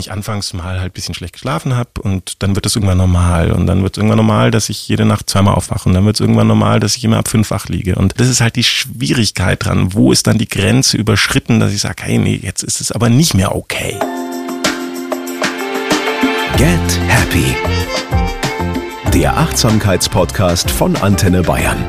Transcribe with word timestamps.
ich 0.00 0.12
anfangs 0.12 0.52
mal 0.52 0.80
halt 0.80 0.92
bisschen 0.92 1.14
schlecht 1.14 1.34
geschlafen 1.34 1.76
habe 1.76 1.90
und 2.02 2.42
dann 2.42 2.54
wird 2.54 2.66
es 2.66 2.74
irgendwann 2.74 2.98
normal 2.98 3.52
und 3.52 3.66
dann 3.66 3.82
wird 3.82 3.96
es 3.96 3.98
irgendwann 3.98 4.18
normal, 4.18 4.50
dass 4.50 4.68
ich 4.68 4.88
jede 4.88 5.04
Nacht 5.04 5.30
zweimal 5.30 5.54
aufwache 5.54 5.88
und 5.88 5.94
dann 5.94 6.04
wird 6.04 6.16
es 6.16 6.20
irgendwann 6.20 6.46
normal, 6.46 6.80
dass 6.80 6.96
ich 6.96 7.04
immer 7.04 7.18
ab 7.18 7.28
fünf 7.28 7.50
wach 7.50 7.68
liege. 7.68 7.94
Und 7.94 8.18
das 8.20 8.28
ist 8.28 8.40
halt 8.40 8.56
die 8.56 8.64
Schwierigkeit 8.64 9.64
dran. 9.64 9.94
Wo 9.94 10.12
ist 10.12 10.26
dann 10.26 10.38
die 10.38 10.48
Grenze 10.48 10.96
überschritten, 10.96 11.60
dass 11.60 11.72
ich 11.72 11.80
sage, 11.80 12.02
hey, 12.02 12.18
nee, 12.18 12.40
jetzt 12.42 12.62
ist 12.62 12.80
es 12.80 12.92
aber 12.92 13.08
nicht 13.08 13.34
mehr 13.34 13.54
okay. 13.54 13.98
Get 16.56 17.00
Happy. 17.08 17.54
Der 19.14 19.36
Achtsamkeitspodcast 19.36 20.70
von 20.70 20.96
Antenne 20.96 21.42
Bayern. 21.42 21.84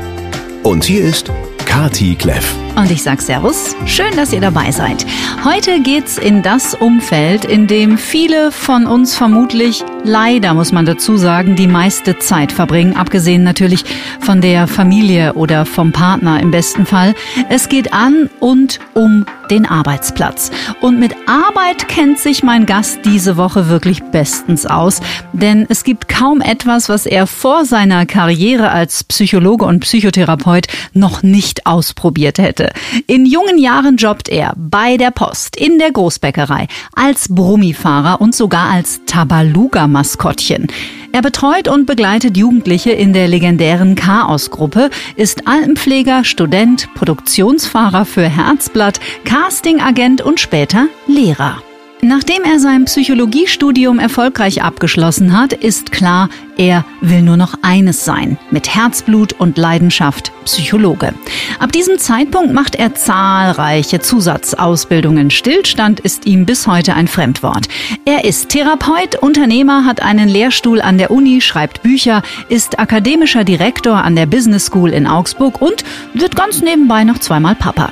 Und 0.64 0.84
hier 0.84 1.04
ist 1.04 1.32
Kati 1.66 2.16
Kleff. 2.16 2.56
Und 2.76 2.90
ich 2.90 3.04
sag 3.04 3.22
Servus, 3.22 3.76
schön, 3.86 4.16
dass 4.16 4.32
ihr 4.32 4.40
dabei 4.40 4.72
seid. 4.72 5.06
Heute 5.44 5.82
geht's 5.82 6.18
in 6.18 6.42
das 6.42 6.74
Umfeld, 6.74 7.44
in 7.44 7.68
dem 7.68 7.98
viele 7.98 8.52
von 8.52 8.88
uns 8.88 9.16
vermutlich, 9.16 9.84
leider 10.04 10.54
muss 10.54 10.72
man 10.72 10.86
dazu 10.86 11.18
sagen, 11.18 11.56
die 11.56 11.68
meiste 11.68 12.18
Zeit 12.20 12.52
verbringen, 12.52 12.96
abgesehen 12.96 13.44
natürlich 13.44 13.84
von 14.20 14.42
der 14.42 14.68
Familie 14.68 15.34
oder 15.34 15.66
vom 15.66 15.92
Partner 15.92 16.40
im 16.40 16.52
besten 16.52 16.86
Fall. 16.86 17.14
Es 17.50 17.70
geht 17.70 17.94
an 17.94 18.30
und 18.40 18.80
um 18.94 19.26
den 19.50 19.66
Arbeitsplatz. 19.66 20.50
Und 20.80 21.00
mit 21.00 21.14
Arbeit 21.28 21.88
kennt 21.88 22.20
sich 22.20 22.42
mein 22.42 22.66
Gast 22.66 23.00
diese 23.04 23.36
Woche 23.36 23.68
wirklich 23.68 24.02
bestens 24.02 24.66
aus, 24.66 25.02
denn 25.34 25.66
es 25.70 25.84
gibt 25.84 26.08
kaum 26.08 26.40
etwas, 26.42 26.88
was 26.88 27.06
er 27.06 27.28
vor 27.28 27.66
seiner 27.66 28.06
Karriere 28.06 28.72
als 28.72 29.04
Psychologe 29.04 29.66
und 29.66 29.82
Psychotherapeut 29.82 30.68
noch 30.94 31.22
nicht 31.22 31.66
ausprobiert 31.66 32.38
hätte. 32.38 32.61
Geschichte. 32.62 32.74
In 33.08 33.26
jungen 33.26 33.58
Jahren 33.58 33.98
jobbt 33.98 34.30
er 34.30 34.54
bei 34.56 34.98
der 34.98 35.12
Post, 35.12 35.56
in 35.56 35.80
der 35.80 35.92
Großbäckerei, 35.92 36.68
als 36.94 37.28
Brummifahrer 37.30 38.22
und 38.22 38.36
sogar 38.36 38.70
als 38.70 39.02
Tabaluga-Maskottchen. 39.06 40.68
Er 41.14 41.22
betreut 41.22 41.68
und 41.68 41.86
begleitet 41.88 42.38
Jugendliche 42.38 42.92
in 42.92 43.12
der 43.12 43.28
legendären 43.28 43.96
Chaos-Gruppe, 43.96 44.90
ist 45.18 45.48
Altenpfleger, 45.48 46.24
Student, 46.24 46.88
Produktionsfahrer 46.96 48.06
für 48.06 48.28
Herzblatt, 48.28 49.00
Castingagent 49.26 50.22
und 50.22 50.40
später 50.40 50.88
Lehrer. 51.08 51.62
Nachdem 52.04 52.44
er 52.44 52.60
sein 52.60 52.86
Psychologiestudium 52.86 54.00
erfolgreich 54.00 54.64
abgeschlossen 54.64 55.40
hat, 55.40 55.54
ist 55.54 55.92
klar, 55.92 56.30
er 56.62 56.86
will 57.02 57.24
nur 57.24 57.38
noch 57.38 57.56
eines 57.64 58.06
sein, 58.06 58.38
mit 58.52 58.76
Herzblut 58.76 59.34
und 59.34 59.58
Leidenschaft 59.58 60.32
Psychologe. 60.46 61.16
Ab 61.60 61.72
diesem 61.72 61.98
Zeitpunkt 61.98 62.54
macht 62.54 62.76
er 62.76 62.94
zahlreiche 62.94 64.00
Zusatzausbildungen. 64.00 65.32
Stillstand 65.32 66.00
ist 66.00 66.28
ihm 66.28 66.46
bis 66.46 66.68
heute 66.68 66.94
ein 66.94 67.08
Fremdwort. 67.08 67.68
Er 68.06 68.26
ist 68.26 68.50
Therapeut, 68.50 69.16
Unternehmer, 69.16 69.86
hat 69.86 70.04
einen 70.04 70.30
Lehrstuhl 70.30 70.82
an 70.82 71.00
der 71.00 71.10
Uni, 71.10 71.42
schreibt 71.42 71.82
Bücher, 71.82 72.22
ist 72.48 72.78
akademischer 72.78 73.44
Direktor 73.44 74.04
an 74.04 74.16
der 74.16 74.28
Business 74.28 74.68
School 74.68 74.92
in 74.92 75.08
Augsburg 75.08 75.62
und 75.62 75.84
wird 76.14 76.36
ganz 76.36 76.62
nebenbei 76.62 77.04
noch 77.06 77.18
zweimal 77.18 77.56
Papa. 77.56 77.90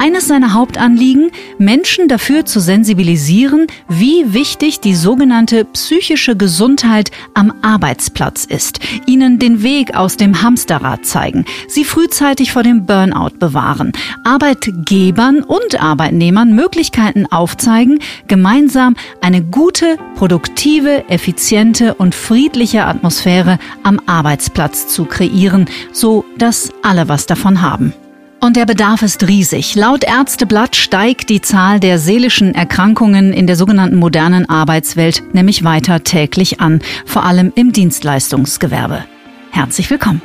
Eines 0.00 0.26
seiner 0.26 0.54
Hauptanliegen, 0.54 1.30
Menschen 1.58 2.08
dafür 2.08 2.44
zu 2.44 2.58
sensibilisieren, 2.58 3.68
wie 3.88 4.32
wichtig 4.32 4.80
die 4.80 4.96
sogenannte 4.96 5.64
psychische 5.64 6.34
Gesundheit 6.34 7.12
am 7.34 7.52
Arbeitsplatz 7.62 8.07
ist, 8.44 8.80
ihnen 9.06 9.38
den 9.38 9.62
Weg 9.62 9.94
aus 9.94 10.16
dem 10.16 10.42
Hamsterrad 10.42 11.04
zeigen, 11.04 11.44
sie 11.66 11.84
frühzeitig 11.84 12.52
vor 12.52 12.62
dem 12.62 12.86
Burnout 12.86 13.38
bewahren, 13.38 13.92
Arbeitgebern 14.24 15.42
und 15.42 15.80
Arbeitnehmern 15.80 16.54
Möglichkeiten 16.54 17.26
aufzeigen, 17.26 18.00
gemeinsam 18.26 18.96
eine 19.20 19.42
gute, 19.42 19.96
produktive, 20.16 21.08
effiziente 21.08 21.94
und 21.94 22.14
friedliche 22.14 22.84
Atmosphäre 22.84 23.58
am 23.82 24.00
Arbeitsplatz 24.06 24.88
zu 24.88 25.04
kreieren, 25.04 25.66
so 25.92 26.24
dass 26.38 26.70
alle 26.82 27.08
was 27.08 27.26
davon 27.26 27.62
haben. 27.62 27.92
Und 28.40 28.54
der 28.54 28.66
Bedarf 28.66 29.02
ist 29.02 29.26
riesig. 29.26 29.74
Laut 29.74 30.04
Ärzteblatt 30.04 30.76
steigt 30.76 31.28
die 31.28 31.40
Zahl 31.40 31.80
der 31.80 31.98
seelischen 31.98 32.54
Erkrankungen 32.54 33.32
in 33.32 33.48
der 33.48 33.56
sogenannten 33.56 33.96
modernen 33.96 34.48
Arbeitswelt 34.48 35.22
nämlich 35.34 35.64
weiter 35.64 36.04
täglich 36.04 36.60
an, 36.60 36.80
vor 37.04 37.24
allem 37.24 37.52
im 37.56 37.72
Dienstleistungsgewerbe. 37.72 39.04
Herzlich 39.50 39.90
willkommen. 39.90 40.22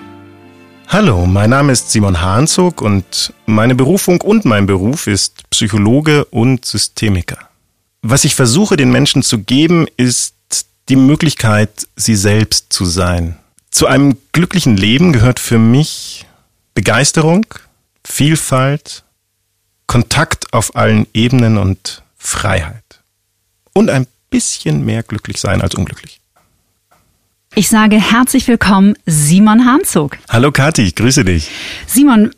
Hallo, 0.90 1.26
mein 1.26 1.50
Name 1.50 1.72
ist 1.72 1.90
Simon 1.90 2.22
Hahnzog 2.22 2.84
und 2.84 3.34
meine 3.48 3.74
Berufung 3.74 4.22
und 4.22 4.46
mein 4.46 4.68
Beruf 4.68 5.08
ist 5.08 5.50
Psychologe 5.50 6.26
und 6.26 6.66
Systemiker. 6.66 7.40
Was 8.04 8.26
ich 8.26 8.36
versuche 8.36 8.78
den 8.78 8.92
Menschen 8.92 9.24
zu 9.24 9.40
geben, 9.40 9.88
ist 9.98 10.36
die 10.88 10.98
Möglichkeit, 10.98 11.88
sie 11.96 12.16
selbst 12.16 12.72
zu 12.72 12.86
sein. 12.86 13.38
Zu 13.72 13.88
einem 13.88 14.18
glücklichen 14.34 14.78
Leben 14.78 15.14
gehört 15.14 15.40
für 15.40 15.58
mich 15.58 16.28
Begeisterung, 16.76 17.48
Vielfalt, 18.06 19.04
Kontakt 19.88 20.54
auf 20.54 20.76
allen 20.76 21.08
Ebenen 21.14 21.58
und 21.58 22.04
Freiheit. 22.18 22.84
Und 23.74 23.90
ein 23.90 24.08
bisschen 24.30 24.86
mehr 24.86 25.04
glücklich 25.04 25.40
sein 25.40 25.62
als 25.62 25.76
unglücklich. 25.76 26.20
Ich 27.56 27.70
sage 27.70 27.98
herzlich 27.98 28.48
willkommen, 28.48 28.96
Simon 29.06 29.66
Hanzog. 29.66 30.18
Hallo 30.30 30.52
Kathi, 30.52 30.84
ich 30.84 30.96
grüße 30.96 31.24
dich. 31.24 31.52
Simon, 31.86 32.32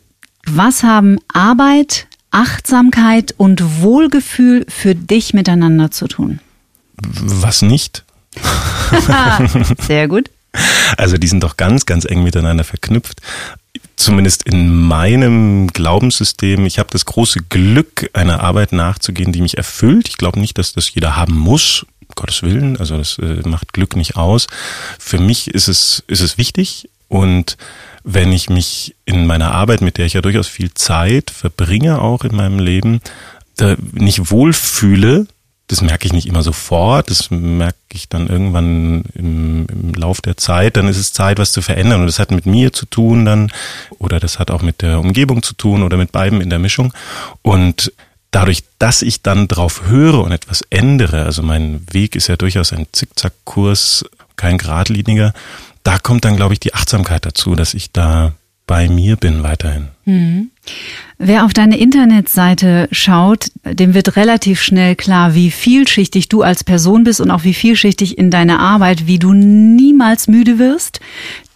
was 0.46 0.82
haben 0.82 1.18
Arbeit, 1.32 2.06
Achtsamkeit 2.30 3.34
und 3.36 3.80
Wohlgefühl 3.80 4.66
für 4.68 4.94
dich 4.94 5.32
miteinander 5.34 5.90
zu 5.90 6.06
tun? 6.06 6.40
Was 6.96 7.62
nicht? 7.62 8.04
Sehr 9.80 10.06
gut. 10.06 10.30
Also 10.96 11.16
die 11.18 11.26
sind 11.28 11.42
doch 11.42 11.56
ganz, 11.56 11.86
ganz 11.86 12.04
eng 12.04 12.22
miteinander 12.22 12.64
verknüpft. 12.64 13.20
Zumindest 13.96 14.42
in 14.42 14.70
meinem 14.70 15.68
Glaubenssystem. 15.68 16.66
Ich 16.66 16.78
habe 16.78 16.90
das 16.90 17.06
große 17.06 17.40
Glück, 17.48 18.10
einer 18.12 18.40
Arbeit 18.40 18.72
nachzugehen, 18.72 19.32
die 19.32 19.40
mich 19.40 19.56
erfüllt. 19.56 20.08
Ich 20.08 20.18
glaube 20.18 20.38
nicht, 20.38 20.58
dass 20.58 20.72
das 20.72 20.92
jeder 20.92 21.16
haben 21.16 21.34
muss. 21.34 21.86
Gottes 22.14 22.42
Willen, 22.42 22.76
also 22.76 22.96
das 22.96 23.18
äh, 23.18 23.46
macht 23.46 23.72
Glück 23.72 23.96
nicht 23.96 24.16
aus. 24.16 24.46
Für 24.98 25.18
mich 25.18 25.48
ist 25.48 25.68
es, 25.68 26.04
ist 26.06 26.20
es 26.20 26.38
wichtig 26.38 26.88
und 27.08 27.56
wenn 28.04 28.32
ich 28.32 28.48
mich 28.48 28.94
in 29.04 29.26
meiner 29.26 29.52
Arbeit, 29.52 29.80
mit 29.80 29.98
der 29.98 30.06
ich 30.06 30.12
ja 30.12 30.22
durchaus 30.22 30.46
viel 30.46 30.72
Zeit 30.74 31.30
verbringe, 31.30 32.00
auch 32.00 32.24
in 32.24 32.36
meinem 32.36 32.60
Leben, 32.60 33.00
da 33.56 33.76
nicht 33.92 34.30
wohlfühle, 34.30 35.26
das 35.68 35.82
merke 35.82 36.06
ich 36.06 36.12
nicht 36.12 36.26
immer 36.26 36.42
sofort, 36.42 37.10
das 37.10 37.30
merke 37.30 37.76
ich 37.92 38.08
dann 38.08 38.28
irgendwann 38.28 39.04
im, 39.14 39.66
im 39.66 39.94
Lauf 39.94 40.20
der 40.20 40.36
Zeit, 40.36 40.76
dann 40.76 40.86
ist 40.86 40.98
es 40.98 41.12
Zeit, 41.12 41.38
was 41.38 41.50
zu 41.50 41.60
verändern. 41.60 42.00
Und 42.00 42.06
das 42.06 42.20
hat 42.20 42.30
mit 42.30 42.46
mir 42.46 42.72
zu 42.72 42.86
tun 42.86 43.24
dann, 43.24 43.50
oder 43.98 44.20
das 44.20 44.38
hat 44.38 44.50
auch 44.50 44.62
mit 44.62 44.82
der 44.82 45.00
Umgebung 45.00 45.42
zu 45.42 45.54
tun 45.54 45.82
oder 45.82 45.96
mit 45.96 46.12
beiden 46.12 46.40
in 46.40 46.50
der 46.50 46.60
Mischung. 46.60 46.94
Und 47.42 47.92
dadurch, 48.30 48.62
dass 48.78 49.02
ich 49.02 49.22
dann 49.22 49.48
drauf 49.48 49.82
höre 49.86 50.22
und 50.22 50.30
etwas 50.30 50.62
ändere, 50.70 51.24
also 51.24 51.42
mein 51.42 51.84
Weg 51.90 52.14
ist 52.14 52.28
ja 52.28 52.36
durchaus 52.36 52.72
ein 52.72 52.86
Zickzackkurs, 52.92 54.04
kein 54.36 54.58
geradliniger, 54.58 55.32
da 55.82 55.98
kommt 55.98 56.24
dann, 56.24 56.36
glaube 56.36 56.52
ich, 56.52 56.60
die 56.60 56.74
Achtsamkeit 56.74 57.26
dazu, 57.26 57.54
dass 57.56 57.74
ich 57.74 57.92
da 57.92 58.34
bei 58.66 58.88
mir 58.88 59.16
bin 59.16 59.42
weiterhin. 59.42 59.88
Mhm. 60.04 60.50
Wer 61.18 61.46
auf 61.46 61.54
deine 61.54 61.78
Internetseite 61.78 62.88
schaut, 62.92 63.46
dem 63.64 63.94
wird 63.94 64.16
relativ 64.16 64.60
schnell 64.60 64.94
klar, 64.96 65.34
wie 65.34 65.50
vielschichtig 65.50 66.28
du 66.28 66.42
als 66.42 66.62
Person 66.62 67.04
bist 67.04 67.22
und 67.22 67.30
auch 67.30 67.42
wie 67.42 67.54
vielschichtig 67.54 68.18
in 68.18 68.30
deiner 68.30 68.60
Arbeit, 68.60 69.06
wie 69.06 69.18
du 69.18 69.32
niemals 69.32 70.28
müde 70.28 70.58
wirst, 70.58 71.00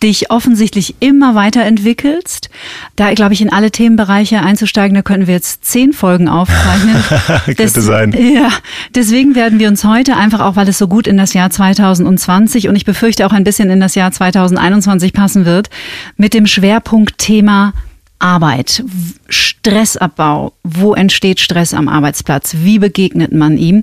dich 0.02 0.30
offensichtlich 0.30 0.94
immer 1.00 1.34
weiterentwickelst. 1.34 2.48
Da, 2.96 3.12
glaube 3.12 3.34
ich, 3.34 3.42
in 3.42 3.52
alle 3.52 3.70
Themenbereiche 3.70 4.40
einzusteigen, 4.40 4.94
da 4.94 5.02
könnten 5.02 5.26
wir 5.26 5.34
jetzt 5.34 5.62
zehn 5.62 5.92
Folgen 5.92 6.30
aufzeichnen. 6.30 6.96
Könnte 7.44 7.62
Des, 7.62 7.74
sein. 7.74 8.12
Ja, 8.12 8.48
deswegen 8.94 9.34
werden 9.34 9.58
wir 9.58 9.68
uns 9.68 9.84
heute 9.84 10.16
einfach 10.16 10.40
auch, 10.40 10.56
weil 10.56 10.68
es 10.68 10.78
so 10.78 10.88
gut 10.88 11.06
in 11.06 11.18
das 11.18 11.34
Jahr 11.34 11.50
2020 11.50 12.68
und 12.68 12.76
ich 12.76 12.86
befürchte 12.86 13.26
auch 13.26 13.32
ein 13.32 13.44
bisschen 13.44 13.68
in 13.68 13.80
das 13.80 13.94
Jahr 13.94 14.10
2021 14.10 15.12
passen 15.12 15.44
wird, 15.44 15.68
mit 16.16 16.32
dem 16.32 16.46
Schwerpunktthema 16.46 17.74
Arbeit, 18.20 18.84
Stressabbau, 19.28 20.52
wo 20.62 20.94
entsteht 20.94 21.40
Stress 21.40 21.74
am 21.74 21.88
Arbeitsplatz, 21.88 22.54
wie 22.62 22.78
begegnet 22.78 23.32
man 23.32 23.56
ihm? 23.56 23.82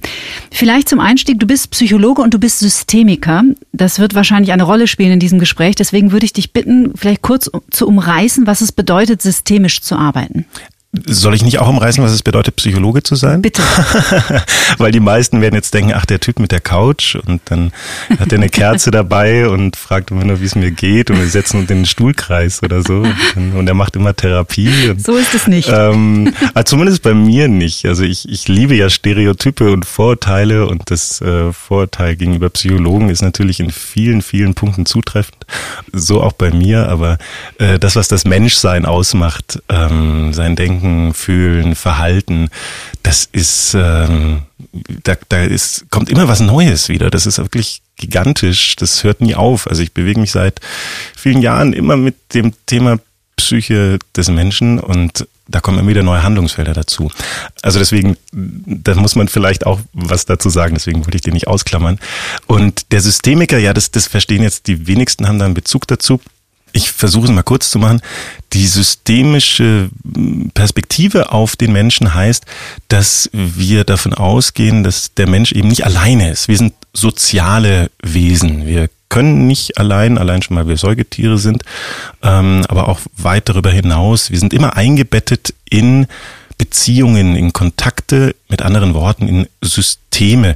Vielleicht 0.52 0.88
zum 0.88 1.00
Einstieg, 1.00 1.40
du 1.40 1.48
bist 1.48 1.72
Psychologe 1.72 2.22
und 2.22 2.34
du 2.34 2.40
bist 2.40 2.60
Systemiker. 2.60 3.44
Das 3.74 4.00
wird 4.00 4.16
wahrscheinlich 4.16 4.52
eine 4.52 4.64
Rolle 4.64 4.88
spielen 4.88 5.14
in 5.14 5.20
diesem 5.20 5.40
Gespräch. 5.40 5.76
Deswegen 5.76 6.12
würde 6.12 6.26
ich 6.26 6.34
dich 6.34 6.54
bitten, 6.54 6.94
vielleicht 6.96 7.22
kurz 7.24 7.50
zu 7.72 7.88
umreißen, 7.88 8.48
was 8.48 8.62
es 8.62 8.72
bedeutet, 8.72 9.22
systemisch 9.22 9.82
zu 9.82 9.96
arbeiten. 9.96 10.46
Soll 11.06 11.36
ich 11.36 11.44
nicht 11.44 11.60
auch 11.60 11.68
umreißen, 11.68 12.04
was 12.04 12.12
es 12.12 12.24
bedeutet, 12.24 12.56
Psychologe 12.56 13.04
zu 13.04 13.16
sein? 13.16 13.42
Bitte. 13.42 13.62
Weil 14.78 14.92
die 14.92 15.00
meisten 15.00 15.42
werden 15.42 15.56
jetzt 15.56 15.74
denken, 15.74 15.94
ach, 15.96 16.06
der 16.06 16.20
Typ 16.20 16.40
mit 16.40 16.52
der 16.52 16.62
Couch 16.62 17.16
und 17.16 17.42
dann 17.46 17.72
hat 18.20 18.32
er 18.32 18.38
eine 18.38 18.50
Kerze 18.50 18.92
dabei 18.92 19.48
und 19.48 19.76
fragt 19.76 20.12
immer 20.12 20.24
nur, 20.24 20.42
wie 20.42 20.46
es 20.46 20.56
mir 20.56 20.72
geht 20.72 21.10
und 21.12 21.20
wir 21.20 21.28
setzen 21.28 21.60
uns 21.60 21.70
in 21.70 21.80
den 21.80 21.86
Stuhlkreis 21.86 22.64
oder 22.64 22.82
so 22.82 23.04
und, 23.36 23.54
und 23.54 23.68
er 23.68 23.74
macht 23.74 23.96
immer 23.96 24.16
Therapie. 24.16 24.90
Und, 24.90 25.04
so 25.04 25.16
ist 25.16 25.34
es 25.34 25.48
nicht. 25.48 25.70
Ähm, 25.72 26.34
also 26.54 26.76
zumindest 26.76 27.04
bei 27.04 27.14
mir 27.14 27.48
nicht. 27.48 27.86
Also 27.86 28.04
ich, 28.04 28.28
ich 28.30 28.48
liebe 28.48 28.76
ja 28.76 28.90
Stereotype 28.90 29.72
und 29.72 29.86
Vorurteile 29.86 30.68
und 30.68 30.90
das 30.92 31.22
äh, 31.22 31.52
Vorurteil 31.52 32.16
gegenüber 32.16 32.50
Psychologen 32.50 33.10
ist 33.10 33.22
natürlich 33.22 33.60
in 33.60 33.72
vielen, 33.72 34.22
vielen 34.22 34.54
Punkten 34.54 34.86
zutreffend. 34.86 35.46
So 35.92 36.22
auch 36.22 36.34
bei 36.34 36.52
mir, 36.52 36.90
aber 36.90 37.18
äh, 37.60 37.80
das, 37.80 37.96
was 37.96 38.08
das 38.08 38.26
Menschsein 38.26 38.86
ausmacht, 38.86 39.62
ähm, 39.70 40.34
sein 40.34 40.56
Denken, 40.56 40.87
Fühlen, 41.14 41.76
Verhalten, 41.76 42.50
das 43.04 43.28
ist, 43.32 43.74
ähm, 43.76 44.44
da, 45.04 45.16
da 45.30 45.44
ist, 45.44 45.86
kommt 45.90 46.10
immer 46.10 46.28
was 46.28 46.40
Neues 46.40 46.90
wieder. 46.90 47.10
Das 47.10 47.26
ist 47.26 47.38
wirklich 47.38 47.82
gigantisch. 47.96 48.76
Das 48.76 49.04
hört 49.04 49.22
nie 49.22 49.36
auf. 49.36 49.68
Also 49.68 49.82
ich 49.82 49.94
bewege 49.94 50.20
mich 50.20 50.32
seit 50.32 50.60
vielen 51.16 51.42
Jahren 51.42 51.74
immer 51.74 51.98
mit 51.98 52.16
dem 52.34 52.54
Thema 52.66 53.00
Psyche 53.38 54.00
des 54.16 54.30
Menschen 54.30 54.80
und 54.80 55.28
da 55.48 55.62
kommen 55.62 55.80
immer 55.80 55.90
wieder 55.90 56.04
neue 56.04 56.24
Handlungsfelder 56.24 56.74
dazu. 56.74 57.12
Also 57.62 57.80
deswegen, 57.80 58.18
da 58.32 58.96
muss 58.96 59.16
man 59.16 59.28
vielleicht 59.28 59.66
auch 59.66 59.80
was 59.94 60.26
dazu 60.26 60.50
sagen, 60.50 60.74
deswegen 60.74 61.06
wollte 61.06 61.16
ich 61.16 61.22
den 61.22 61.34
nicht 61.34 61.48
ausklammern. 61.48 62.00
Und 62.48 62.92
der 62.92 63.02
Systemiker, 63.02 63.58
ja, 63.58 63.74
das, 63.74 63.92
das 63.92 64.08
verstehen 64.08 64.44
jetzt 64.44 64.68
die 64.68 64.88
wenigsten, 64.88 65.28
haben 65.28 65.40
da 65.40 65.46
einen 65.46 65.54
Bezug 65.54 65.88
dazu. 65.88 66.20
Ich 66.74 66.92
versuche 66.92 67.26
es 67.26 67.32
mal 67.32 67.44
kurz 67.44 67.70
zu 67.70 67.80
machen. 67.80 68.02
Die 68.54 68.68
systemische 68.68 69.90
Perspektive 70.54 71.32
auf 71.32 71.56
den 71.56 71.72
Menschen 71.72 72.14
heißt, 72.14 72.46
dass 72.88 73.30
wir 73.34 73.84
davon 73.84 74.14
ausgehen, 74.14 74.84
dass 74.84 75.14
der 75.14 75.28
Mensch 75.28 75.52
eben 75.52 75.70
nicht 75.70 75.86
alleine 75.86 76.30
ist. 76.30 76.48
Wir 76.48 76.58
sind 76.58 76.74
soziale 76.94 77.90
Wesen. 78.02 78.66
Wir 78.66 78.90
können 79.10 79.48
nicht 79.48 79.78
allein, 79.78 80.18
allein 80.18 80.42
schon 80.42 80.56
mal 80.56 80.68
wir 80.68 80.78
Säugetiere 80.78 81.38
sind, 81.38 81.64
ähm, 82.24 82.64
aber 82.68 82.90
auch 82.90 83.00
weit 83.16 83.50
darüber 83.50 83.72
hinaus. 83.72 84.32
Wir 84.32 84.40
sind 84.40 84.54
immer 84.54 84.76
eingebettet 84.76 85.54
in 85.70 86.08
Beziehungen, 86.58 87.36
in 87.36 87.54
Kontakte, 87.54 88.36
mit 88.50 88.62
anderen 88.62 88.94
Worten, 88.94 89.28
in 89.28 89.48
Systeme. 89.62 90.56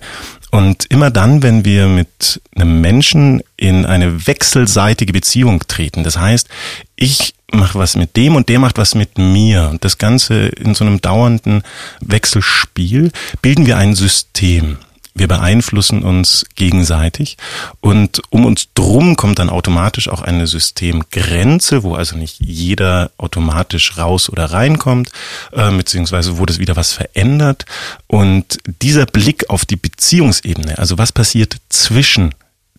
Und 0.50 0.86
immer 0.90 1.12
dann, 1.12 1.44
wenn 1.44 1.64
wir 1.64 1.88
mit 1.88 2.42
einem 2.56 2.82
Menschen 2.82 3.42
in 3.62 3.86
eine 3.86 4.26
wechselseitige 4.26 5.14
Beziehung 5.14 5.62
treten, 5.68 6.04
das 6.04 6.18
heißt, 6.18 6.50
ich 6.96 7.36
mache 7.52 7.78
was 7.78 7.96
mit 7.96 8.18
dem 8.18 8.36
und 8.36 8.50
der 8.50 8.58
macht 8.58 8.80
was 8.80 8.96
mit 8.96 9.20
mir 9.20 9.70
und 9.70 9.86
das 9.86 10.00
Ganze 10.00 10.48
in 10.48 10.74
so 10.74 10.84
einem 10.84 11.00
dauernden 11.00 11.62
Wechselspiel, 12.00 13.12
bilden 13.44 13.68
wir 13.68 13.78
ein 13.78 13.94
System. 13.94 14.78
Wir 15.14 15.28
beeinflussen 15.28 16.04
uns 16.04 16.46
gegenseitig 16.56 17.38
und 17.82 18.22
um 18.32 18.46
uns 18.46 18.70
drum 18.74 19.16
kommt 19.16 19.38
dann 19.40 19.50
automatisch 19.50 20.08
auch 20.08 20.22
eine 20.22 20.48
Systemgrenze, 20.48 21.84
wo 21.84 21.94
also 21.94 22.18
nicht 22.18 22.40
jeder 22.40 23.12
automatisch 23.18 23.98
raus 23.98 24.30
oder 24.30 24.46
reinkommt, 24.46 25.12
äh, 25.52 25.70
beziehungsweise 25.72 26.40
wo 26.40 26.46
das 26.46 26.60
wieder 26.60 26.78
was 26.78 26.94
verändert. 26.94 27.66
Und 28.08 28.58
dieser 28.82 29.06
Blick 29.06 29.50
auf 29.50 29.66
die 29.66 29.76
Beziehungsebene, 29.76 30.80
also 30.80 30.98
was 30.98 31.12
passiert 31.12 31.58
zwischen 31.68 32.34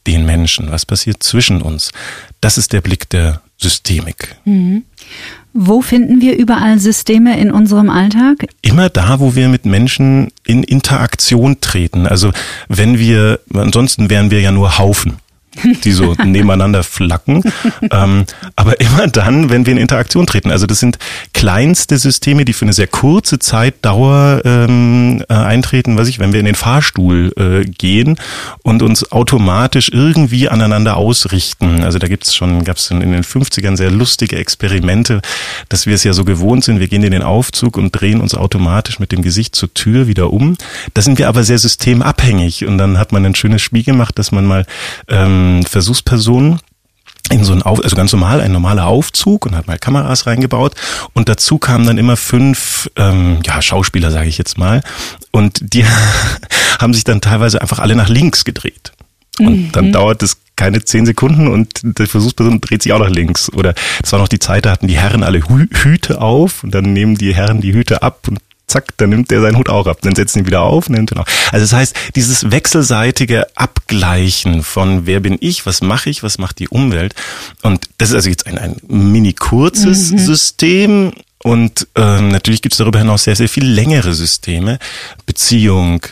den 0.06 0.26
Menschen, 0.26 0.70
was 0.70 0.86
passiert 0.86 1.22
zwischen 1.22 1.62
uns, 1.62 1.92
das 2.40 2.58
ist 2.58 2.72
der 2.72 2.80
Blick 2.80 3.08
der 3.10 3.40
Systemik. 3.56 4.36
Mhm. 4.44 4.84
Wo 5.54 5.82
finden 5.82 6.20
wir 6.20 6.36
überall 6.36 6.78
Systeme 6.78 7.38
in 7.38 7.50
unserem 7.50 7.90
Alltag? 7.90 8.46
Immer 8.62 8.88
da, 8.88 9.20
wo 9.20 9.34
wir 9.34 9.48
mit 9.48 9.66
Menschen 9.66 10.28
in 10.46 10.62
Interaktion 10.62 11.60
treten. 11.60 12.06
Also 12.06 12.32
wenn 12.68 12.98
wir, 12.98 13.40
ansonsten 13.52 14.08
wären 14.08 14.30
wir 14.30 14.40
ja 14.40 14.50
nur 14.50 14.78
Haufen 14.78 15.18
die 15.84 15.92
so 15.92 16.14
nebeneinander 16.24 16.82
flacken. 16.82 17.42
Ähm, 17.90 18.24
aber 18.56 18.80
immer 18.80 19.06
dann, 19.08 19.50
wenn 19.50 19.66
wir 19.66 19.72
in 19.72 19.78
Interaktion 19.78 20.26
treten. 20.26 20.50
Also 20.50 20.66
das 20.66 20.80
sind 20.80 20.98
kleinste 21.34 21.98
Systeme, 21.98 22.44
die 22.44 22.52
für 22.52 22.64
eine 22.64 22.72
sehr 22.72 22.86
kurze 22.86 23.38
Zeitdauer 23.38 24.42
ähm, 24.44 25.24
äh, 25.28 25.34
eintreten, 25.34 25.96
was 25.96 26.08
ich, 26.08 26.18
wenn 26.18 26.32
wir 26.32 26.40
in 26.40 26.46
den 26.46 26.54
Fahrstuhl 26.54 27.32
äh, 27.36 27.64
gehen 27.64 28.18
und 28.62 28.82
uns 28.82 29.12
automatisch 29.12 29.90
irgendwie 29.92 30.48
aneinander 30.48 30.96
ausrichten. 30.96 31.82
Also 31.82 31.98
da 31.98 32.08
gibt's 32.08 32.34
schon, 32.34 32.64
gab's 32.64 32.90
in 32.90 33.00
den 33.00 33.24
50ern 33.24 33.76
sehr 33.76 33.90
lustige 33.90 34.36
Experimente, 34.36 35.20
dass 35.68 35.86
wir 35.86 35.94
es 35.94 36.04
ja 36.04 36.12
so 36.12 36.24
gewohnt 36.24 36.64
sind, 36.64 36.80
wir 36.80 36.88
gehen 36.88 37.02
in 37.02 37.12
den 37.12 37.22
Aufzug 37.22 37.76
und 37.76 37.92
drehen 37.92 38.20
uns 38.20 38.34
automatisch 38.34 38.98
mit 38.98 39.12
dem 39.12 39.22
Gesicht 39.22 39.54
zur 39.54 39.72
Tür 39.74 40.06
wieder 40.06 40.32
um. 40.32 40.56
Da 40.94 41.02
sind 41.02 41.18
wir 41.18 41.28
aber 41.28 41.44
sehr 41.44 41.58
systemabhängig 41.58 42.66
und 42.66 42.78
dann 42.78 42.98
hat 42.98 43.12
man 43.12 43.24
ein 43.24 43.34
schönes 43.34 43.62
Spiel 43.62 43.82
gemacht, 43.82 44.18
dass 44.18 44.32
man 44.32 44.46
mal 44.46 44.66
ähm, 45.08 45.41
ähm, 45.42 45.64
Versuchspersonen 45.64 46.60
in 47.30 47.44
so 47.44 47.52
ein 47.52 47.62
Auf, 47.62 47.82
also 47.82 47.96
ganz 47.96 48.12
normal, 48.12 48.40
ein 48.40 48.52
normaler 48.52 48.86
Aufzug 48.86 49.46
und 49.46 49.56
hat 49.56 49.66
mal 49.66 49.78
Kameras 49.78 50.26
reingebaut 50.26 50.74
und 51.14 51.28
dazu 51.28 51.58
kamen 51.58 51.86
dann 51.86 51.98
immer 51.98 52.16
fünf 52.16 52.90
ähm, 52.96 53.38
ja, 53.46 53.62
Schauspieler, 53.62 54.10
sage 54.10 54.28
ich 54.28 54.38
jetzt 54.38 54.58
mal, 54.58 54.82
und 55.30 55.74
die 55.74 55.84
haben 56.78 56.94
sich 56.94 57.04
dann 57.04 57.20
teilweise 57.20 57.60
einfach 57.60 57.78
alle 57.78 57.96
nach 57.96 58.08
links 58.08 58.44
gedreht. 58.44 58.92
Und 59.38 59.56
mhm. 59.56 59.72
dann 59.72 59.92
dauert 59.92 60.22
es 60.22 60.36
keine 60.56 60.84
zehn 60.84 61.06
Sekunden 61.06 61.48
und 61.48 61.80
die 61.82 62.06
Versuchsperson 62.06 62.60
dreht 62.60 62.82
sich 62.82 62.92
auch 62.92 62.98
nach 62.98 63.08
links. 63.08 63.50
Oder 63.50 63.74
es 64.02 64.12
war 64.12 64.18
noch 64.18 64.28
die 64.28 64.38
Zeit, 64.38 64.66
da 64.66 64.70
hatten 64.70 64.88
die 64.88 64.98
Herren 64.98 65.22
alle 65.22 65.40
Hüte 65.40 66.20
auf 66.20 66.62
und 66.62 66.74
dann 66.74 66.92
nehmen 66.92 67.16
die 67.16 67.34
Herren 67.34 67.62
die 67.62 67.72
Hüte 67.72 68.02
ab 68.02 68.28
und 68.28 68.40
zack, 68.72 68.96
dann 68.96 69.10
nimmt 69.10 69.30
der 69.30 69.40
seinen 69.40 69.56
Hut 69.56 69.68
auch 69.68 69.86
ab, 69.86 69.98
dann 70.02 70.14
setzt 70.14 70.36
ihn 70.36 70.46
wieder 70.46 70.62
auf, 70.62 70.88
nimmt 70.88 71.12
ihn 71.12 71.18
auch. 71.18 71.26
Also 71.52 71.64
das 71.64 71.72
heißt, 71.72 71.96
dieses 72.16 72.50
wechselseitige 72.50 73.46
Abgleichen 73.56 74.62
von 74.62 75.06
wer 75.06 75.20
bin 75.20 75.36
ich, 75.40 75.66
was 75.66 75.82
mache 75.82 76.10
ich, 76.10 76.22
was 76.22 76.38
macht 76.38 76.58
die 76.58 76.68
Umwelt 76.68 77.14
und 77.62 77.88
das 77.98 78.10
ist 78.10 78.14
also 78.14 78.28
jetzt 78.28 78.46
ein, 78.46 78.58
ein 78.58 78.76
mini 78.88 79.32
kurzes 79.32 80.10
mhm. 80.10 80.18
System 80.18 81.12
und 81.42 81.88
ähm, 81.96 82.28
natürlich 82.28 82.62
gibt 82.62 82.74
es 82.74 82.78
darüber 82.78 82.98
hinaus 82.98 83.24
sehr, 83.24 83.36
sehr 83.36 83.48
viel 83.48 83.66
längere 83.66 84.14
Systeme. 84.14 84.78
Beziehung, 85.26 86.06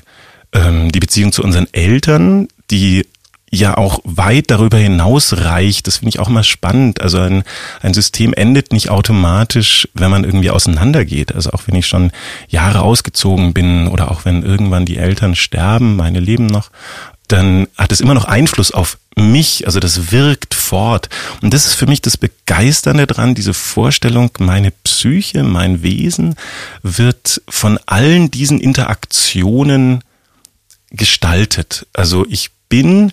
ähm, 0.52 0.90
die 0.90 1.00
Beziehung 1.00 1.32
zu 1.32 1.42
unseren 1.42 1.68
Eltern, 1.72 2.48
die 2.70 3.06
ja 3.50 3.76
auch 3.76 4.00
weit 4.04 4.50
darüber 4.50 4.78
hinaus 4.78 5.36
reicht. 5.38 5.86
Das 5.86 5.98
finde 5.98 6.10
ich 6.10 6.20
auch 6.20 6.28
immer 6.28 6.44
spannend. 6.44 7.00
Also 7.00 7.18
ein, 7.18 7.42
ein 7.82 7.94
System 7.94 8.32
endet 8.32 8.72
nicht 8.72 8.90
automatisch, 8.90 9.88
wenn 9.92 10.10
man 10.10 10.24
irgendwie 10.24 10.50
auseinandergeht. 10.50 11.34
Also 11.34 11.50
auch 11.50 11.62
wenn 11.66 11.74
ich 11.74 11.86
schon 11.86 12.12
Jahre 12.48 12.82
ausgezogen 12.82 13.52
bin 13.52 13.88
oder 13.88 14.10
auch 14.10 14.24
wenn 14.24 14.44
irgendwann 14.44 14.86
die 14.86 14.98
Eltern 14.98 15.34
sterben, 15.34 15.96
meine 15.96 16.20
leben 16.20 16.46
noch, 16.46 16.70
dann 17.26 17.68
hat 17.76 17.92
es 17.92 18.00
immer 18.00 18.14
noch 18.14 18.24
Einfluss 18.24 18.72
auf 18.72 18.98
mich, 19.16 19.66
also 19.66 19.80
das 19.80 20.10
wirkt 20.12 20.54
fort. 20.54 21.08
Und 21.42 21.52
das 21.52 21.66
ist 21.66 21.74
für 21.74 21.86
mich 21.86 22.00
das 22.00 22.16
Begeisternde 22.16 23.06
dran, 23.06 23.34
diese 23.34 23.54
Vorstellung, 23.54 24.30
meine 24.38 24.70
Psyche, 24.70 25.42
mein 25.42 25.82
Wesen 25.82 26.34
wird 26.82 27.42
von 27.48 27.78
allen 27.86 28.30
diesen 28.30 28.60
Interaktionen 28.60 30.02
gestaltet. 30.90 31.86
Also 31.92 32.26
ich 32.28 32.50
bin 32.68 33.12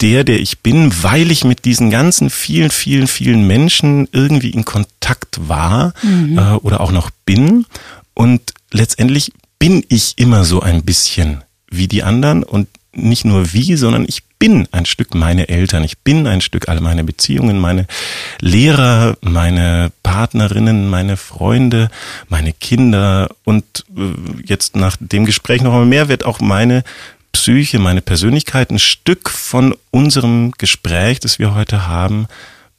der, 0.00 0.24
der 0.24 0.40
ich 0.40 0.60
bin, 0.60 0.92
weil 1.02 1.30
ich 1.30 1.44
mit 1.44 1.64
diesen 1.66 1.90
ganzen 1.90 2.30
vielen, 2.30 2.70
vielen, 2.70 3.06
vielen 3.06 3.46
Menschen 3.46 4.08
irgendwie 4.12 4.50
in 4.50 4.64
Kontakt 4.64 5.48
war 5.48 5.92
mhm. 6.02 6.38
äh, 6.38 6.52
oder 6.54 6.80
auch 6.80 6.92
noch 6.92 7.10
bin. 7.26 7.66
Und 8.14 8.40
letztendlich 8.72 9.32
bin 9.58 9.84
ich 9.88 10.14
immer 10.16 10.44
so 10.44 10.60
ein 10.60 10.84
bisschen 10.84 11.44
wie 11.70 11.88
die 11.88 12.02
anderen 12.02 12.44
und 12.44 12.68
nicht 12.92 13.24
nur 13.24 13.52
wie, 13.52 13.76
sondern 13.76 14.04
ich 14.06 14.22
bin 14.38 14.68
ein 14.72 14.86
Stück 14.86 15.14
meine 15.14 15.48
Eltern, 15.48 15.84
ich 15.84 15.98
bin 15.98 16.26
ein 16.26 16.40
Stück 16.40 16.68
all 16.68 16.80
meine 16.80 17.04
Beziehungen, 17.04 17.58
meine 17.58 17.86
Lehrer, 18.40 19.16
meine 19.20 19.90
Partnerinnen, 20.02 20.88
meine 20.88 21.16
Freunde, 21.16 21.90
meine 22.28 22.52
Kinder 22.52 23.30
und 23.44 23.84
äh, 23.96 24.42
jetzt 24.44 24.76
nach 24.76 24.96
dem 25.00 25.24
Gespräch 25.24 25.62
noch 25.62 25.72
einmal 25.72 25.86
mehr 25.86 26.08
wird 26.08 26.24
auch 26.24 26.40
meine 26.40 26.84
Psyche, 27.34 27.78
meine 27.78 28.00
Persönlichkeit 28.00 28.70
ein 28.70 28.78
Stück 28.78 29.28
von 29.28 29.74
unserem 29.90 30.52
Gespräch, 30.56 31.20
das 31.20 31.38
wir 31.38 31.54
heute 31.54 31.86
haben, 31.86 32.26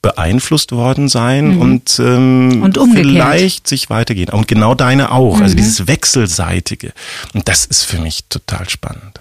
beeinflusst 0.01 0.71
worden 0.71 1.09
sein 1.09 1.55
mhm. 1.55 1.61
und, 1.61 1.99
ähm, 1.99 2.61
und 2.63 2.77
vielleicht 2.93 3.67
sich 3.67 3.89
weitergehen. 3.89 4.29
Und 4.29 4.47
genau 4.47 4.73
deine 4.73 5.11
auch. 5.11 5.33
Also 5.33 5.37
mhm. 5.37 5.43
Also 5.43 5.55
dieses 5.57 5.87
Wechselseitige. 5.87 6.93
Und 7.33 7.47
das 7.47 7.65
ist 7.65 7.83
für 7.83 7.99
mich 7.99 8.25
total 8.29 8.69
spannend. 8.69 9.19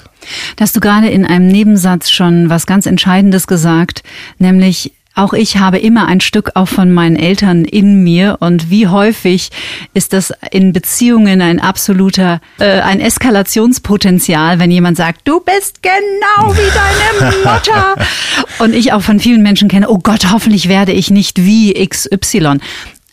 Da 0.56 0.62
hast 0.62 0.76
du 0.76 0.80
gerade 0.80 1.08
in 1.08 1.26
einem 1.26 1.48
Nebensatz 1.48 2.10
schon 2.10 2.48
was 2.48 2.66
ganz 2.66 2.86
Entscheidendes 2.86 3.46
gesagt, 3.46 4.02
nämlich 4.38 4.92
auch 5.14 5.32
ich 5.32 5.58
habe 5.58 5.78
immer 5.78 6.06
ein 6.06 6.20
Stück 6.20 6.52
auch 6.54 6.68
von 6.68 6.92
meinen 6.92 7.16
Eltern 7.16 7.64
in 7.64 8.02
mir 8.02 8.38
und 8.40 8.70
wie 8.70 8.88
häufig 8.88 9.50
ist 9.94 10.12
das 10.12 10.32
in 10.50 10.72
Beziehungen 10.72 11.40
ein 11.40 11.60
absoluter, 11.60 12.40
äh, 12.58 12.80
ein 12.80 13.00
Eskalationspotenzial, 13.00 14.58
wenn 14.58 14.70
jemand 14.70 14.96
sagt, 14.96 15.20
du 15.24 15.40
bist 15.40 15.82
genau 15.82 16.54
wie 16.54 17.20
deine 17.20 17.36
Mutter. 17.44 17.94
und 18.58 18.74
ich 18.74 18.92
auch 18.92 19.02
von 19.02 19.20
vielen 19.20 19.42
Menschen 19.42 19.68
kenne, 19.68 19.88
oh 19.88 19.98
Gott, 19.98 20.32
hoffentlich 20.32 20.68
werde 20.68 20.92
ich 20.92 21.10
nicht 21.10 21.44
wie 21.44 21.72
XY. 21.74 22.58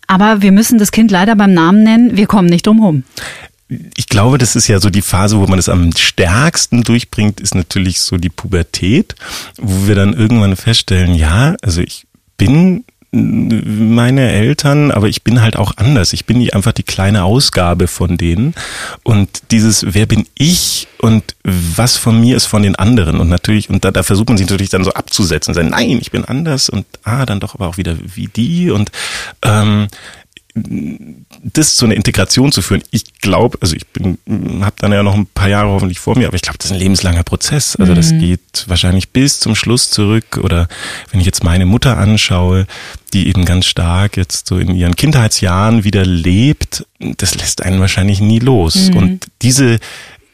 Aber 0.08 0.42
wir 0.42 0.52
müssen 0.52 0.78
das 0.78 0.92
Kind 0.92 1.12
leider 1.12 1.36
beim 1.36 1.54
Namen 1.54 1.84
nennen. 1.84 2.18
Wir 2.18 2.28
kommen 2.28 2.50
nicht 2.50 2.68
drum 2.68 2.82
rum 2.82 3.04
ich 3.96 4.08
glaube, 4.08 4.38
das 4.38 4.56
ist 4.56 4.68
ja 4.68 4.80
so 4.80 4.90
die 4.90 5.02
Phase, 5.02 5.40
wo 5.40 5.48
man 5.48 5.58
das 5.58 5.70
am 5.70 5.96
stärksten 5.96 6.84
durchbringt, 6.84 7.40
ist 7.40 7.56
natürlich 7.56 8.02
so 8.02 8.18
die 8.18 8.30
Pubertät, 8.30 9.16
wo 9.58 9.88
wir 9.88 9.96
dann 9.96 10.14
irgendwann 10.14 10.56
feststellen, 10.56 11.16
ja, 11.16 11.56
also 11.62 11.82
ich 11.82 12.06
bin 12.38 12.84
meine 13.14 14.32
Eltern, 14.32 14.90
aber 14.90 15.10
ich 15.10 15.24
bin 15.24 15.42
halt 15.42 15.58
auch 15.58 15.74
anders. 15.76 16.14
Ich 16.14 16.26
bin 16.26 16.40
die, 16.40 16.54
einfach 16.54 16.72
die 16.72 16.84
kleine 16.84 17.26
Ausgabe 17.26 17.88
von 17.88 18.16
denen. 18.16 18.56
Und 19.04 19.52
dieses, 19.52 19.86
wer 19.94 20.06
bin 20.06 20.28
ich 20.38 20.88
und 20.98 21.36
was 21.44 21.98
von 21.98 22.22
mir 22.22 22.38
ist 22.38 22.46
von 22.46 22.64
den 22.64 22.78
anderen? 22.78 23.20
Und 23.20 23.28
natürlich, 23.28 23.70
und 23.70 23.84
da, 23.84 23.92
da 23.92 24.04
versucht 24.04 24.30
man 24.30 24.38
sich 24.38 24.48
natürlich 24.48 24.70
dann 24.70 24.86
so 24.86 24.94
abzusetzen, 24.94 25.54
sagen, 25.54 25.70
nein, 25.70 25.98
ich 26.00 26.12
bin 26.12 26.24
anders 26.24 26.70
und 26.70 26.86
ah, 27.04 27.26
dann 27.26 27.42
doch 27.42 27.54
aber 27.54 27.68
auch 27.68 27.76
wieder 27.76 27.98
wie 28.02 28.28
die. 28.28 28.72
Und 28.72 28.92
ähm, 29.42 29.88
das 30.54 31.76
zu 31.76 31.86
einer 31.86 31.96
Integration 31.96 32.52
zu 32.52 32.62
führen, 32.62 32.84
ich 32.92 33.20
glaube, 33.22 33.58
also 33.62 33.76
ich 33.76 33.88
bin, 33.88 34.18
habe 34.62 34.76
dann 34.80 34.92
ja 34.92 35.04
noch 35.04 35.16
ein 35.16 35.26
paar 35.26 35.48
Jahre 35.48 35.70
hoffentlich 35.70 36.00
vor 36.00 36.18
mir, 36.18 36.28
aber 36.28 36.36
ich 36.36 36.42
glaube, 36.42 36.58
das 36.58 36.68
ist 36.68 36.72
ein 36.74 36.80
lebenslanger 36.80 37.24
Prozess. 37.24 37.76
Also 37.78 37.94
das 37.94 38.12
mhm. 38.12 38.20
geht 38.20 38.66
wahrscheinlich 38.68 39.10
bis 39.10 39.40
zum 39.40 39.56
Schluss 39.56 39.90
zurück. 39.90 40.40
Oder 40.44 40.68
wenn 41.12 41.20
ich 41.20 41.26
jetzt 41.26 41.44
meine 41.44 41.66
Mutter 41.66 41.98
anschaue, 41.98 42.68
die 43.14 43.28
eben 43.28 43.46
ganz 43.46 43.66
stark 43.66 44.18
jetzt 44.18 44.48
so 44.48 44.58
in 44.58 44.76
ihren 44.76 44.96
Kindheitsjahren 44.96 45.84
wieder 45.84 46.06
lebt, 46.06 46.86
das 47.00 47.36
lässt 47.36 47.64
einen 47.64 47.80
wahrscheinlich 47.80 48.20
nie 48.20 48.40
los. 48.40 48.90
Mhm. 48.90 48.98
Und 48.98 49.28
diese 49.42 49.80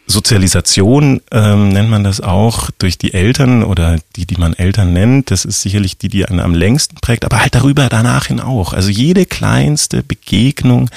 Sozialisation 0.08 1.22
ähm, 1.32 1.70
nennt 1.70 1.90
man 1.90 2.06
das 2.06 2.22
auch 2.22 2.72
durch 2.80 2.98
die 2.98 3.14
Eltern 3.14 3.64
oder 3.64 3.98
die, 4.16 4.26
die 4.26 4.38
man 4.38 4.54
Eltern 4.54 4.94
nennt. 4.94 5.32
Das 5.32 5.44
ist 5.44 5.62
sicherlich 5.62 5.98
die, 5.98 6.08
die 6.08 6.26
einen 6.26 6.40
am 6.40 6.56
längsten 6.56 6.96
prägt, 7.02 7.26
aber 7.26 7.42
halt 7.42 7.56
darüber 7.56 7.90
danach 7.90 8.28
hin 8.28 8.40
auch. 8.40 8.72
Also 8.72 8.90
jede 8.90 9.26
kleinste 9.26 10.04
Begegnung, 10.04 10.90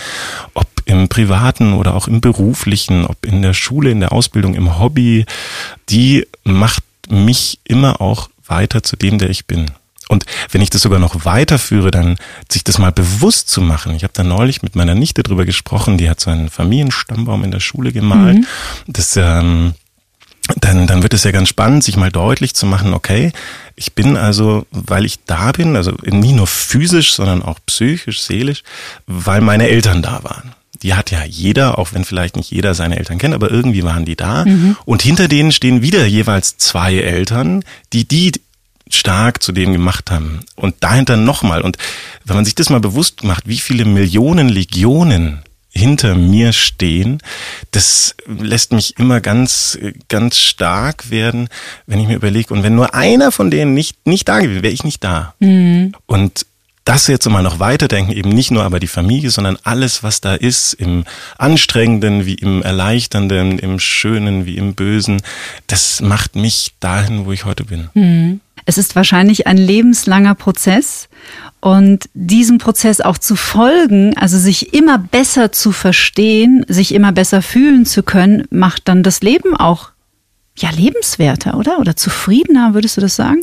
ob 0.54 0.68
im 0.84 1.08
privaten 1.08 1.72
oder 1.72 1.94
auch 1.94 2.06
im 2.06 2.20
beruflichen, 2.20 3.04
ob 3.04 3.26
in 3.26 3.42
der 3.42 3.52
Schule, 3.52 3.90
in 3.90 4.00
der 4.00 4.12
Ausbildung, 4.12 4.54
im 4.54 4.78
Hobby, 4.78 5.26
die 5.88 6.26
macht 6.44 6.84
mich 7.08 7.58
immer 7.64 8.00
auch 8.00 8.30
weiter 8.46 8.82
zu 8.82 8.96
dem, 8.96 9.18
der 9.18 9.30
ich 9.30 9.46
bin. 9.46 9.72
Und 10.10 10.26
wenn 10.50 10.60
ich 10.60 10.70
das 10.70 10.82
sogar 10.82 10.98
noch 10.98 11.24
weiterführe, 11.24 11.92
dann 11.92 12.16
sich 12.50 12.64
das 12.64 12.78
mal 12.78 12.90
bewusst 12.90 13.48
zu 13.48 13.60
machen. 13.60 13.94
Ich 13.94 14.02
habe 14.02 14.12
da 14.12 14.24
neulich 14.24 14.60
mit 14.60 14.74
meiner 14.74 14.96
Nichte 14.96 15.22
drüber 15.22 15.44
gesprochen, 15.44 15.98
die 15.98 16.10
hat 16.10 16.18
so 16.18 16.30
einen 16.32 16.50
Familienstammbaum 16.50 17.44
in 17.44 17.52
der 17.52 17.60
Schule 17.60 17.92
gemalt. 17.92 18.38
Mhm. 18.38 18.46
Das 18.88 19.16
ähm, 19.16 19.74
dann, 20.60 20.88
dann 20.88 21.04
wird 21.04 21.14
es 21.14 21.22
ja 21.22 21.30
ganz 21.30 21.48
spannend, 21.48 21.84
sich 21.84 21.96
mal 21.96 22.10
deutlich 22.10 22.54
zu 22.54 22.66
machen, 22.66 22.92
okay, 22.92 23.30
ich 23.76 23.92
bin 23.92 24.16
also, 24.16 24.66
weil 24.72 25.04
ich 25.04 25.20
da 25.26 25.52
bin, 25.52 25.76
also 25.76 25.92
nie 26.02 26.32
nur 26.32 26.48
physisch, 26.48 27.14
sondern 27.14 27.40
auch 27.40 27.60
psychisch, 27.66 28.20
seelisch, 28.20 28.64
weil 29.06 29.40
meine 29.40 29.68
Eltern 29.68 30.02
da 30.02 30.24
waren 30.24 30.56
die 30.82 30.94
hat 30.94 31.10
ja 31.10 31.24
jeder, 31.24 31.78
auch 31.78 31.92
wenn 31.92 32.06
vielleicht 32.06 32.36
nicht 32.36 32.50
jeder 32.50 32.74
seine 32.74 32.98
Eltern 32.98 33.18
kennt, 33.18 33.34
aber 33.34 33.50
irgendwie 33.50 33.84
waren 33.84 34.06
die 34.06 34.16
da. 34.16 34.46
Mhm. 34.46 34.76
Und 34.86 35.02
hinter 35.02 35.28
denen 35.28 35.52
stehen 35.52 35.82
wieder 35.82 36.06
jeweils 36.06 36.56
zwei 36.56 36.96
Eltern, 36.96 37.64
die 37.92 38.08
die 38.08 38.32
stark 38.94 39.42
zu 39.42 39.52
dem 39.52 39.72
gemacht 39.72 40.10
haben. 40.10 40.40
Und 40.56 40.76
dahinter 40.80 41.16
nochmal. 41.16 41.62
Und 41.62 41.76
wenn 42.24 42.36
man 42.36 42.44
sich 42.44 42.54
das 42.54 42.70
mal 42.70 42.80
bewusst 42.80 43.24
macht, 43.24 43.48
wie 43.48 43.58
viele 43.58 43.84
Millionen 43.84 44.48
Legionen 44.48 45.42
hinter 45.72 46.16
mir 46.16 46.52
stehen, 46.52 47.18
das 47.70 48.16
lässt 48.26 48.72
mich 48.72 48.98
immer 48.98 49.20
ganz, 49.20 49.78
ganz 50.08 50.36
stark 50.36 51.10
werden, 51.10 51.48
wenn 51.86 52.00
ich 52.00 52.08
mir 52.08 52.16
überlege, 52.16 52.52
und 52.52 52.62
wenn 52.62 52.74
nur 52.74 52.94
einer 52.94 53.30
von 53.30 53.50
denen 53.50 53.74
nicht, 53.74 54.06
nicht 54.06 54.28
da 54.28 54.40
gewesen 54.40 54.62
wäre, 54.62 54.74
ich 54.74 54.84
nicht 54.84 55.04
da. 55.04 55.34
Mhm. 55.38 55.92
Und 56.06 56.44
das 56.84 57.06
jetzt 57.06 57.28
mal 57.28 57.42
noch 57.42 57.60
weiterdenken, 57.60 58.12
eben 58.12 58.30
nicht 58.30 58.50
nur 58.50 58.64
aber 58.64 58.80
die 58.80 58.88
Familie, 58.88 59.30
sondern 59.30 59.58
alles, 59.62 60.02
was 60.02 60.20
da 60.20 60.34
ist, 60.34 60.72
im 60.72 61.04
Anstrengenden 61.38 62.26
wie 62.26 62.34
im 62.34 62.62
Erleichternden, 62.62 63.58
im 63.60 63.78
Schönen 63.78 64.44
wie 64.44 64.56
im 64.56 64.74
Bösen, 64.74 65.22
das 65.68 66.00
macht 66.00 66.34
mich 66.34 66.72
dahin, 66.80 67.26
wo 67.26 67.32
ich 67.32 67.44
heute 67.44 67.64
bin. 67.64 67.90
Mhm. 67.94 68.40
Es 68.70 68.78
ist 68.78 68.94
wahrscheinlich 68.94 69.48
ein 69.48 69.56
lebenslanger 69.56 70.36
Prozess 70.36 71.08
und 71.58 72.08
diesem 72.14 72.58
Prozess 72.58 73.00
auch 73.00 73.18
zu 73.18 73.34
folgen, 73.34 74.16
also 74.16 74.38
sich 74.38 74.72
immer 74.72 74.96
besser 74.96 75.50
zu 75.50 75.72
verstehen, 75.72 76.64
sich 76.68 76.94
immer 76.94 77.10
besser 77.10 77.42
fühlen 77.42 77.84
zu 77.84 78.04
können, 78.04 78.44
macht 78.50 78.86
dann 78.86 79.02
das 79.02 79.22
Leben 79.22 79.56
auch 79.56 79.90
ja 80.56 80.70
lebenswerter, 80.70 81.56
oder? 81.58 81.80
Oder 81.80 81.96
zufriedener, 81.96 82.72
würdest 82.72 82.96
du 82.96 83.00
das 83.00 83.16
sagen? 83.16 83.40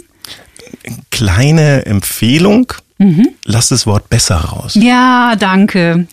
Kleine 1.12 1.86
Empfehlung 1.86 2.72
Mhm. 3.00 3.30
Lass 3.46 3.70
das 3.70 3.86
Wort 3.86 4.10
besser 4.10 4.38
raus. 4.38 4.74
Ja, 4.74 5.36
danke. 5.38 6.08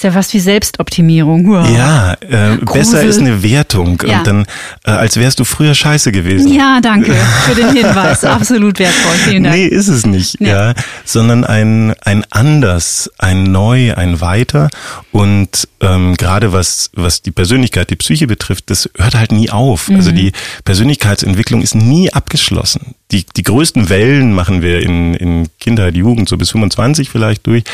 Ist 0.00 0.04
ja 0.04 0.12
fast 0.12 0.32
wie 0.34 0.40
Selbstoptimierung. 0.40 1.46
Wow. 1.46 1.68
Ja, 1.68 2.14
äh, 2.14 2.56
besser 2.64 3.02
ist 3.02 3.18
eine 3.18 3.42
Wertung. 3.42 4.02
Ja. 4.06 4.18
Und 4.18 4.26
dann, 4.26 4.46
äh, 4.84 4.92
als 4.92 5.16
wärst 5.16 5.40
du 5.40 5.44
früher 5.44 5.74
scheiße 5.74 6.10
gewesen. 6.10 6.52
Ja, 6.52 6.80
danke 6.80 7.14
für 7.46 7.54
den 7.54 7.74
Hinweis. 7.74 8.24
Absolut 8.24 8.78
wertvoll. 8.78 9.12
Vielen 9.16 9.44
Dank. 9.44 9.56
Nee, 9.56 9.66
ist 9.66 9.88
es 9.88 10.06
nicht, 10.06 10.40
nee. 10.40 10.48
ja. 10.48 10.74
Sondern 11.04 11.44
ein, 11.44 11.94
ein 12.02 12.24
anders, 12.30 13.10
ein 13.18 13.44
neu, 13.44 13.94
ein 13.94 14.20
weiter. 14.20 14.70
Und 15.12 15.68
ähm, 15.80 16.16
gerade 16.16 16.52
was, 16.52 16.90
was 16.94 17.20
die 17.22 17.32
Persönlichkeit, 17.32 17.90
die 17.90 17.96
Psyche 17.96 18.26
betrifft, 18.26 18.70
das 18.70 18.88
hört 18.96 19.14
halt 19.14 19.32
nie 19.32 19.50
auf. 19.50 19.88
Also 19.88 19.92
mhm. 19.92 19.98
Also 19.98 20.12
die 20.12 20.32
Persönlichkeitsentwicklung 20.64 21.60
ist 21.60 21.74
nie 21.74 22.12
abgeschlossen. 22.12 22.94
Die, 23.10 23.26
die 23.36 23.42
größten 23.42 23.88
Wellen 23.90 24.32
machen 24.32 24.62
wir 24.62 24.80
in, 24.80 25.14
in 25.14 25.48
Kindheit, 25.58 25.96
Jugend 25.96 26.10
Jugend 26.10 26.28
so 26.28 26.36
bis 26.36 26.50
25 26.50 27.10
vielleicht 27.10 27.46
durch. 27.46 27.64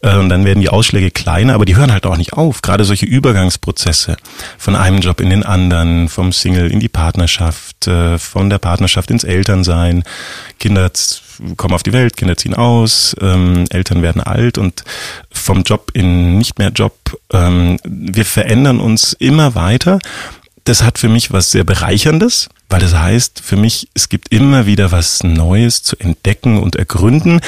Äh, 0.00 0.16
und 0.16 0.28
dann 0.28 0.44
werden 0.44 0.60
die 0.60 0.68
Ausschläge 0.68 1.10
kleiner, 1.10 1.54
aber 1.54 1.64
die 1.64 1.73
hören 1.76 1.92
halt 1.92 2.06
auch 2.06 2.16
nicht 2.16 2.32
auf. 2.32 2.62
Gerade 2.62 2.84
solche 2.84 3.06
Übergangsprozesse 3.06 4.16
von 4.58 4.76
einem 4.76 5.00
Job 5.00 5.20
in 5.20 5.30
den 5.30 5.42
anderen, 5.42 6.08
vom 6.08 6.32
Single 6.32 6.70
in 6.70 6.80
die 6.80 6.88
Partnerschaft, 6.88 7.86
äh, 7.86 8.18
von 8.18 8.50
der 8.50 8.58
Partnerschaft 8.58 9.10
ins 9.10 9.24
Elternsein. 9.24 10.04
Kinder 10.58 10.90
kommen 11.56 11.74
auf 11.74 11.82
die 11.82 11.92
Welt, 11.92 12.16
Kinder 12.16 12.36
ziehen 12.36 12.54
aus, 12.54 13.14
ähm, 13.20 13.64
Eltern 13.70 14.02
werden 14.02 14.22
alt 14.22 14.58
und 14.58 14.84
vom 15.30 15.62
Job 15.62 15.90
in 15.94 16.38
nicht 16.38 16.58
mehr 16.58 16.70
Job. 16.70 16.94
Ähm, 17.32 17.78
wir 17.84 18.24
verändern 18.24 18.80
uns 18.80 19.12
immer 19.12 19.54
weiter. 19.54 19.98
Das 20.64 20.82
hat 20.82 20.98
für 20.98 21.08
mich 21.08 21.30
was 21.30 21.50
sehr 21.50 21.64
Bereicherndes, 21.64 22.48
weil 22.70 22.80
das 22.80 22.94
heißt 22.94 23.42
für 23.44 23.56
mich, 23.56 23.88
es 23.92 24.08
gibt 24.08 24.32
immer 24.32 24.64
wieder 24.64 24.92
was 24.92 25.22
Neues 25.22 25.82
zu 25.82 25.96
entdecken 25.98 26.58
und 26.58 26.76
ergründen. 26.76 27.40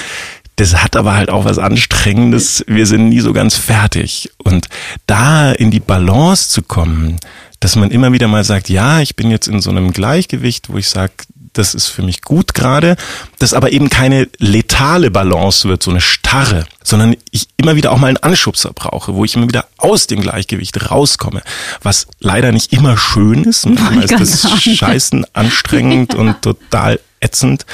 Das 0.56 0.82
hat 0.82 0.96
aber 0.96 1.14
halt 1.14 1.28
auch 1.28 1.44
was 1.44 1.58
Anstrengendes. 1.58 2.64
Wir 2.66 2.86
sind 2.86 3.10
nie 3.10 3.20
so 3.20 3.32
ganz 3.34 3.56
fertig. 3.56 4.30
Und 4.42 4.68
da 5.06 5.52
in 5.52 5.70
die 5.70 5.80
Balance 5.80 6.48
zu 6.48 6.62
kommen, 6.62 7.18
dass 7.60 7.76
man 7.76 7.90
immer 7.90 8.12
wieder 8.12 8.26
mal 8.26 8.44
sagt, 8.44 8.68
ja, 8.68 9.00
ich 9.00 9.16
bin 9.16 9.30
jetzt 9.30 9.48
in 9.48 9.60
so 9.60 9.70
einem 9.70 9.92
Gleichgewicht, 9.92 10.70
wo 10.70 10.78
ich 10.78 10.88
sage, 10.88 11.12
das 11.52 11.74
ist 11.74 11.88
für 11.88 12.02
mich 12.02 12.22
gut 12.22 12.54
gerade, 12.54 12.96
das 13.38 13.54
aber 13.54 13.72
eben 13.72 13.88
keine 13.88 14.28
letale 14.38 15.10
Balance 15.10 15.68
wird, 15.68 15.82
so 15.82 15.90
eine 15.90 16.00
starre, 16.00 16.66
sondern 16.82 17.16
ich 17.30 17.48
immer 17.56 17.76
wieder 17.76 17.92
auch 17.92 17.98
mal 17.98 18.08
einen 18.08 18.18
Anschubser 18.18 18.72
brauche, 18.74 19.14
wo 19.14 19.24
ich 19.24 19.34
immer 19.36 19.48
wieder 19.48 19.66
aus 19.78 20.06
dem 20.06 20.20
Gleichgewicht 20.20 20.90
rauskomme, 20.90 21.42
was 21.82 22.06
leider 22.20 22.52
nicht 22.52 22.72
immer 22.72 22.98
schön 22.98 23.44
ist. 23.44 23.66
Manchmal 23.66 24.04
ist 24.04 24.20
das 24.44 24.62
Scheißen 24.62 25.26
anstrengend 25.32 26.14
und 26.14 26.42
total 26.42 27.00
ätzend 27.26 27.66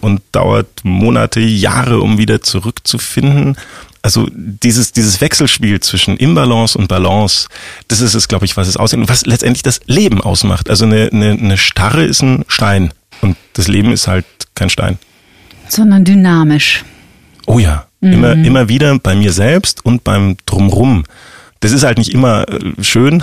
und 0.00 0.20
dauert 0.32 0.66
Monate, 0.82 1.40
Jahre, 1.40 2.00
um 2.00 2.18
wieder 2.18 2.42
zurückzufinden. 2.42 3.56
Also 4.02 4.28
dieses, 4.32 4.92
dieses 4.92 5.20
Wechselspiel 5.20 5.80
zwischen 5.80 6.16
Imbalance 6.16 6.78
und 6.78 6.88
Balance, 6.88 7.48
das 7.88 8.00
ist 8.00 8.14
es, 8.14 8.28
glaube 8.28 8.44
ich, 8.44 8.56
was 8.56 8.68
es 8.68 8.76
aussieht 8.76 8.98
und 8.98 9.08
was 9.08 9.26
letztendlich 9.26 9.62
das 9.62 9.80
Leben 9.86 10.20
ausmacht. 10.20 10.70
Also 10.70 10.84
eine, 10.84 11.10
eine, 11.12 11.32
eine 11.32 11.56
Starre 11.56 12.04
ist 12.04 12.22
ein 12.22 12.44
Stein 12.48 12.92
und 13.20 13.36
das 13.54 13.68
Leben 13.68 13.92
ist 13.92 14.06
halt 14.06 14.26
kein 14.54 14.70
Stein. 14.70 14.98
Sondern 15.68 16.04
dynamisch. 16.04 16.84
Oh 17.46 17.58
ja, 17.58 17.86
mhm. 18.00 18.12
immer, 18.12 18.32
immer 18.32 18.68
wieder 18.68 18.98
bei 18.98 19.14
mir 19.14 19.32
selbst 19.32 19.84
und 19.84 20.04
beim 20.04 20.36
Drumrum. 20.46 21.04
Das 21.60 21.72
ist 21.72 21.82
halt 21.82 21.98
nicht 21.98 22.12
immer 22.12 22.46
äh, 22.48 22.82
schön, 22.82 23.22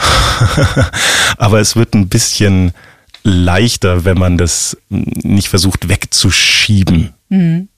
aber 1.37 1.59
es 1.59 1.75
wird 1.75 1.93
ein 1.93 2.09
bisschen 2.09 2.73
leichter, 3.23 4.05
wenn 4.05 4.17
man 4.17 4.37
das 4.37 4.77
nicht 4.89 5.49
versucht 5.49 5.89
wegzuschieben. 5.89 7.13
Mhm. 7.29 7.69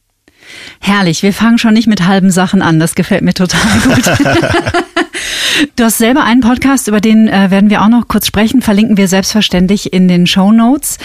Herrlich, 0.79 1.23
wir 1.23 1.33
fangen 1.33 1.57
schon 1.57 1.73
nicht 1.73 1.87
mit 1.87 2.05
halben 2.05 2.31
Sachen 2.31 2.61
an, 2.61 2.79
das 2.79 2.95
gefällt 2.95 3.23
mir 3.23 3.33
total 3.33 3.79
gut. 3.79 4.05
du 5.75 5.83
hast 5.83 5.97
selber 5.97 6.23
einen 6.23 6.41
Podcast, 6.41 6.87
über 6.87 7.01
den 7.01 7.27
äh, 7.27 7.49
werden 7.49 7.69
wir 7.69 7.81
auch 7.81 7.87
noch 7.87 8.07
kurz 8.07 8.27
sprechen, 8.27 8.61
verlinken 8.61 8.97
wir 8.97 9.07
selbstverständlich 9.07 9.93
in 9.93 10.07
den 10.07 10.27
Show 10.27 10.51
Notes. 10.51 10.97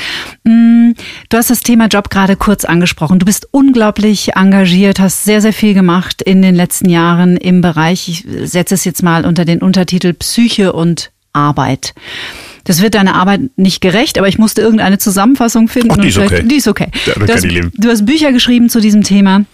Mm, 0.45 0.91
du 1.29 1.37
hast 1.37 1.51
das 1.51 1.61
Thema 1.61 1.87
Job 1.87 2.11
gerade 2.11 2.37
kurz 2.37 2.65
angesprochen. 2.65 3.19
Du 3.19 3.27
bist 3.27 3.49
unglaublich 3.51 4.35
engagiert, 4.35 5.01
hast 5.01 5.25
sehr, 5.25 5.41
sehr 5.41 5.55
viel 5.55 5.75
gemacht 5.75 6.21
in 6.21 6.43
den 6.43 6.55
letzten 6.55 6.91
Jahren 6.91 7.37
im 7.37 7.61
Bereich, 7.61 8.09
ich 8.09 8.27
setze 8.49 8.75
es 8.75 8.85
jetzt 8.85 9.03
mal 9.03 9.25
unter 9.25 9.45
den 9.45 9.63
Untertitel 9.63 10.13
Psyche 10.13 10.73
und 10.73 11.13
Arbeit. 11.33 11.95
Das 12.65 12.83
wird 12.83 12.95
deiner 12.95 13.15
Arbeit 13.15 13.43
nicht 13.57 13.81
gerecht, 13.81 14.19
aber 14.19 14.29
ich 14.29 14.39
musste 14.39 14.61
irgendeine 14.61 14.99
Zusammenfassung 14.99 15.69
finden. 15.69 15.93
Ach, 15.93 15.97
die 15.97 16.09
ist 16.09 16.19
okay. 16.19 16.43
Die 16.45 16.57
ist 16.57 16.69
okay. 16.69 16.89
Ja, 17.07 17.15
du, 17.15 17.33
hast, 17.33 17.45
du 17.45 17.89
hast 17.89 18.07
Bücher 18.07 18.33
geschrieben 18.33 18.69
zu 18.69 18.81
diesem 18.81 19.03
Thema. 19.03 19.45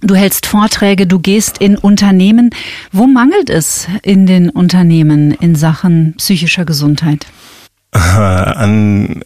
Du 0.00 0.14
hältst 0.14 0.46
Vorträge, 0.46 1.06
du 1.06 1.18
gehst 1.18 1.58
in 1.58 1.76
Unternehmen. 1.76 2.50
Wo 2.92 3.06
mangelt 3.06 3.50
es 3.50 3.88
in 4.02 4.26
den 4.26 4.48
Unternehmen 4.48 5.32
in 5.32 5.56
Sachen 5.56 6.14
psychischer 6.18 6.64
Gesundheit? 6.64 7.26
An 7.90 9.22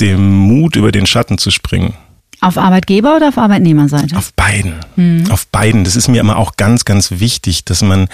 dem 0.00 0.38
Mut, 0.38 0.76
über 0.76 0.92
den 0.92 1.06
Schatten 1.06 1.38
zu 1.38 1.50
springen. 1.50 1.94
Auf 2.40 2.58
Arbeitgeber 2.58 3.16
oder 3.16 3.28
auf 3.28 3.38
Arbeitnehmerseite? 3.38 4.16
Auf 4.16 4.32
beiden. 4.34 4.74
Hm. 4.94 5.24
Auf 5.30 5.48
beiden. 5.48 5.82
Das 5.82 5.96
ist 5.96 6.06
mir 6.06 6.20
immer 6.20 6.36
auch 6.36 6.56
ganz, 6.56 6.84
ganz 6.84 7.12
wichtig, 7.12 7.64
dass 7.64 7.82
man 7.82 8.08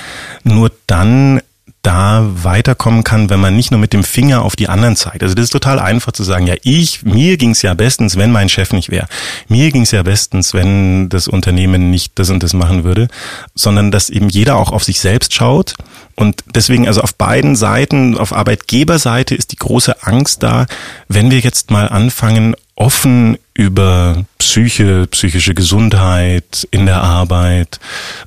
nur 0.44 0.70
dann 0.86 1.42
da 1.82 2.30
weiterkommen 2.44 3.02
kann, 3.02 3.28
wenn 3.28 3.40
man 3.40 3.56
nicht 3.56 3.72
nur 3.72 3.80
mit 3.80 3.92
dem 3.92 4.04
Finger 4.04 4.42
auf 4.42 4.54
die 4.54 4.68
anderen 4.68 4.94
zeigt. 4.94 5.22
Also 5.22 5.34
das 5.34 5.44
ist 5.44 5.50
total 5.50 5.80
einfach 5.80 6.12
zu 6.12 6.22
sagen, 6.22 6.46
ja, 6.46 6.54
ich, 6.62 7.02
mir 7.02 7.36
ging's 7.36 7.62
ja 7.62 7.74
bestens, 7.74 8.16
wenn 8.16 8.30
mein 8.30 8.48
Chef 8.48 8.72
nicht 8.72 8.90
wäre. 8.90 9.08
Mir 9.48 9.72
ging's 9.72 9.90
ja 9.90 10.04
bestens, 10.04 10.54
wenn 10.54 11.08
das 11.08 11.26
Unternehmen 11.26 11.90
nicht 11.90 12.12
das 12.20 12.30
und 12.30 12.42
das 12.42 12.54
machen 12.54 12.84
würde, 12.84 13.08
sondern 13.56 13.90
dass 13.90 14.10
eben 14.10 14.28
jeder 14.28 14.56
auch 14.56 14.70
auf 14.70 14.84
sich 14.84 15.00
selbst 15.00 15.34
schaut. 15.34 15.74
Und 16.14 16.44
deswegen, 16.54 16.86
also 16.86 17.00
auf 17.00 17.14
beiden 17.14 17.56
Seiten, 17.56 18.18
auf 18.18 18.32
Arbeitgeberseite 18.32 19.34
ist 19.34 19.52
die 19.52 19.56
große 19.56 20.02
Angst 20.02 20.42
da, 20.42 20.66
wenn 21.08 21.30
wir 21.30 21.38
jetzt 21.38 21.70
mal 21.70 21.88
anfangen, 21.88 22.54
offen 22.74 23.38
über 23.54 24.24
Psyche, 24.38 25.06
psychische 25.06 25.54
Gesundheit 25.54 26.66
in 26.70 26.86
der 26.86 27.02
Arbeit 27.02 27.80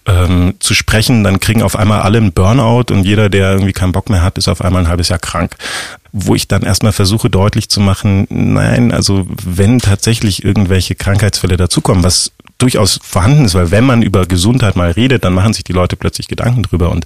ähm, 0.06 0.54
zu 0.60 0.74
sprechen, 0.74 1.24
dann 1.24 1.40
kriegen 1.40 1.62
auf 1.62 1.76
einmal 1.76 2.02
alle 2.02 2.20
einen 2.20 2.32
Burnout 2.32 2.94
und 2.94 3.04
jeder, 3.06 3.30
der 3.30 3.52
irgendwie 3.52 3.74
keinen 3.74 3.92
Bock 3.92 4.10
mehr 4.10 4.22
hat, 4.22 4.38
ist 4.38 4.48
auf 4.48 4.62
einmal 4.62 4.84
ein 4.84 4.88
halbes 4.88 5.10
Jahr 5.10 5.20
krank. 5.20 5.56
Wo 6.12 6.36
ich 6.36 6.48
dann 6.48 6.62
erstmal 6.62 6.94
versuche 6.94 7.30
deutlich 7.30 7.70
zu 7.70 7.82
machen, 7.82 8.28
nein, 8.30 8.92
also 8.92 9.28
wenn 9.44 9.80
tatsächlich 9.80 10.46
irgendwelche 10.46 10.96
Krankheitsfälle 10.96 11.58
dazukommen, 11.58 12.04
was 12.04 12.32
durchaus 12.58 13.00
vorhanden 13.04 13.46
ist, 13.46 13.54
weil 13.54 13.72
wenn 13.72 13.86
man 13.86 14.02
über 14.02 14.26
Gesundheit 14.26 14.76
mal 14.76 14.92
redet, 14.92 15.24
dann 15.24 15.34
machen 15.34 15.54
sich 15.54 15.64
die 15.64 15.74
Leute 15.74 15.96
plötzlich 15.96 16.28
Gedanken 16.28 16.64
drüber 16.64 16.90
und 16.90 17.06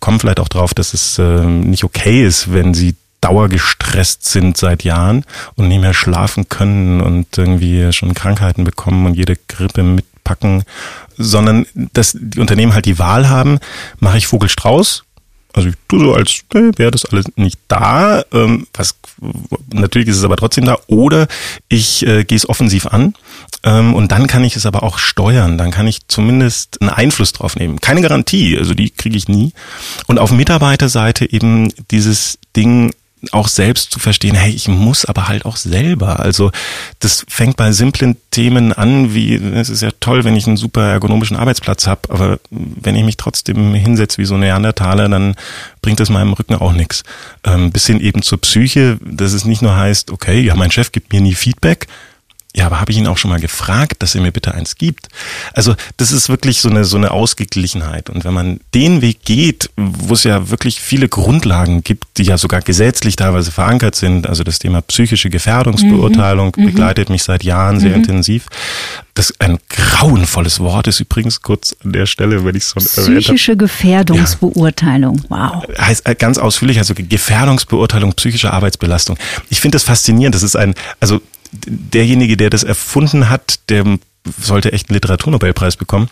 kommen 0.00 0.20
vielleicht 0.20 0.40
auch 0.40 0.48
drauf, 0.48 0.74
dass 0.74 0.94
es 0.94 1.18
äh, 1.18 1.44
nicht 1.44 1.84
okay 1.84 2.24
ist, 2.24 2.52
wenn 2.52 2.74
sie 2.74 2.94
dauergestresst 3.20 4.24
sind 4.24 4.56
seit 4.56 4.84
Jahren 4.84 5.24
und 5.56 5.68
nicht 5.68 5.80
mehr 5.80 5.94
schlafen 5.94 6.48
können 6.48 7.00
und 7.00 7.36
irgendwie 7.36 7.92
schon 7.92 8.14
Krankheiten 8.14 8.64
bekommen 8.64 9.06
und 9.06 9.14
jede 9.14 9.36
Grippe 9.48 9.82
mitpacken, 9.82 10.62
sondern 11.16 11.66
dass 11.74 12.16
die 12.18 12.38
Unternehmen 12.38 12.74
halt 12.74 12.86
die 12.86 12.98
Wahl 12.98 13.28
haben, 13.28 13.58
mache 13.98 14.18
ich 14.18 14.28
Vogelstrauß, 14.28 15.04
also 15.54 15.70
ich 15.70 15.74
tue 15.88 16.00
so, 16.00 16.14
als 16.14 16.44
äh, 16.54 16.70
wäre 16.76 16.90
das 16.90 17.04
alles 17.06 17.26
nicht 17.36 17.58
da, 17.68 18.22
ähm, 18.32 18.66
was 18.74 18.96
natürlich 19.72 20.08
ist 20.08 20.18
es 20.18 20.24
aber 20.24 20.36
trotzdem 20.36 20.64
da, 20.64 20.78
oder 20.86 21.26
ich 21.68 22.06
äh, 22.06 22.24
gehe 22.24 22.36
es 22.36 22.48
offensiv 22.48 22.86
an. 22.86 23.14
Ähm, 23.64 23.94
und 23.94 24.12
dann 24.12 24.26
kann 24.26 24.44
ich 24.44 24.56
es 24.56 24.66
aber 24.66 24.82
auch 24.82 24.98
steuern, 24.98 25.58
dann 25.58 25.70
kann 25.70 25.86
ich 25.86 26.06
zumindest 26.08 26.80
einen 26.80 26.90
Einfluss 26.90 27.32
drauf 27.32 27.56
nehmen. 27.56 27.80
Keine 27.80 28.02
Garantie, 28.02 28.56
also 28.58 28.74
die 28.74 28.90
kriege 28.90 29.16
ich 29.16 29.28
nie. 29.28 29.52
Und 30.06 30.18
auf 30.18 30.30
Mitarbeiterseite 30.30 31.30
eben 31.30 31.72
dieses 31.90 32.38
Ding 32.54 32.92
auch 33.32 33.48
selbst 33.48 33.90
zu 33.92 33.98
verstehen, 33.98 34.34
hey, 34.34 34.52
ich 34.52 34.68
muss 34.68 35.04
aber 35.04 35.28
halt 35.28 35.44
auch 35.44 35.56
selber. 35.56 36.20
Also 36.20 36.50
das 37.00 37.24
fängt 37.28 37.56
bei 37.56 37.72
simplen 37.72 38.16
Themen 38.30 38.72
an, 38.72 39.14
wie 39.14 39.34
es 39.34 39.70
ist 39.70 39.82
ja 39.82 39.90
toll, 40.00 40.24
wenn 40.24 40.36
ich 40.36 40.46
einen 40.46 40.56
super 40.56 40.82
ergonomischen 40.82 41.36
Arbeitsplatz 41.36 41.86
habe, 41.86 42.02
aber 42.10 42.38
wenn 42.50 42.94
ich 42.94 43.04
mich 43.04 43.16
trotzdem 43.16 43.74
hinsetze 43.74 44.18
wie 44.18 44.24
so 44.24 44.34
ein 44.34 44.40
Neandertaler, 44.40 45.08
dann 45.08 45.34
bringt 45.82 46.00
das 46.00 46.10
meinem 46.10 46.32
Rücken 46.32 46.54
auch 46.54 46.72
nichts. 46.72 47.02
Ähm, 47.44 47.72
bis 47.72 47.86
hin 47.86 48.00
eben 48.00 48.22
zur 48.22 48.40
Psyche, 48.40 48.98
dass 49.04 49.32
es 49.32 49.44
nicht 49.44 49.62
nur 49.62 49.76
heißt, 49.76 50.10
okay, 50.10 50.40
ja, 50.40 50.54
mein 50.54 50.70
Chef 50.70 50.92
gibt 50.92 51.12
mir 51.12 51.20
nie 51.20 51.34
Feedback, 51.34 51.86
ja, 52.56 52.64
aber 52.64 52.80
habe 52.80 52.90
ich 52.90 52.98
ihn 52.98 53.06
auch 53.06 53.18
schon 53.18 53.30
mal 53.30 53.40
gefragt, 53.40 53.96
dass 53.98 54.14
er 54.14 54.22
mir 54.22 54.32
bitte 54.32 54.54
eins 54.54 54.76
gibt? 54.76 55.08
Also 55.52 55.74
das 55.98 56.12
ist 56.12 56.30
wirklich 56.30 56.60
so 56.60 56.70
eine 56.70 56.84
so 56.86 56.96
eine 56.96 57.10
Ausgeglichenheit. 57.10 58.08
Und 58.08 58.24
wenn 58.24 58.32
man 58.32 58.60
den 58.74 59.02
Weg 59.02 59.22
geht, 59.22 59.68
wo 59.76 60.14
es 60.14 60.24
ja 60.24 60.48
wirklich 60.48 60.80
viele 60.80 61.08
Grundlagen 61.10 61.84
gibt, 61.84 62.04
die 62.16 62.22
ja 62.22 62.38
sogar 62.38 62.62
gesetzlich 62.62 63.16
teilweise 63.16 63.52
verankert 63.52 63.96
sind, 63.96 64.26
also 64.26 64.44
das 64.44 64.58
Thema 64.58 64.80
psychische 64.80 65.28
Gefährdungsbeurteilung 65.28 66.54
mhm. 66.56 66.62
mhm. 66.62 66.66
begleitet 66.66 67.10
mich 67.10 67.22
seit 67.22 67.44
Jahren 67.44 67.80
sehr 67.80 67.90
mhm. 67.90 67.96
intensiv. 67.96 68.46
Das 69.12 69.34
ein 69.40 69.58
grauenvolles 69.68 70.58
Wort 70.60 70.86
ist 70.86 71.00
übrigens 71.00 71.42
kurz 71.42 71.76
an 71.84 71.92
der 71.92 72.06
Stelle, 72.06 72.46
wenn 72.46 72.54
ich 72.54 72.62
es 72.62 72.70
so 72.70 72.80
Psychische 72.80 73.56
Gefährdungsbeurteilung, 73.56 75.20
wow. 75.28 75.64
Heißt 75.78 76.08
äh, 76.08 76.14
ganz 76.14 76.38
ausführlich, 76.38 76.78
also 76.78 76.94
Gefährdungsbeurteilung 76.96 78.14
psychischer 78.14 78.54
Arbeitsbelastung. 78.54 79.18
Ich 79.50 79.60
finde 79.60 79.76
das 79.76 79.82
faszinierend. 79.82 80.34
Das 80.34 80.42
ist 80.42 80.56
ein, 80.56 80.74
also 81.00 81.20
derjenige, 81.52 82.36
der 82.36 82.50
das 82.50 82.62
erfunden 82.62 83.28
hat, 83.28 83.60
der 83.68 83.98
sollte 84.40 84.72
echt 84.72 84.88
einen 84.88 84.94
Literaturnobelpreis 84.94 85.76
bekommen, 85.76 86.08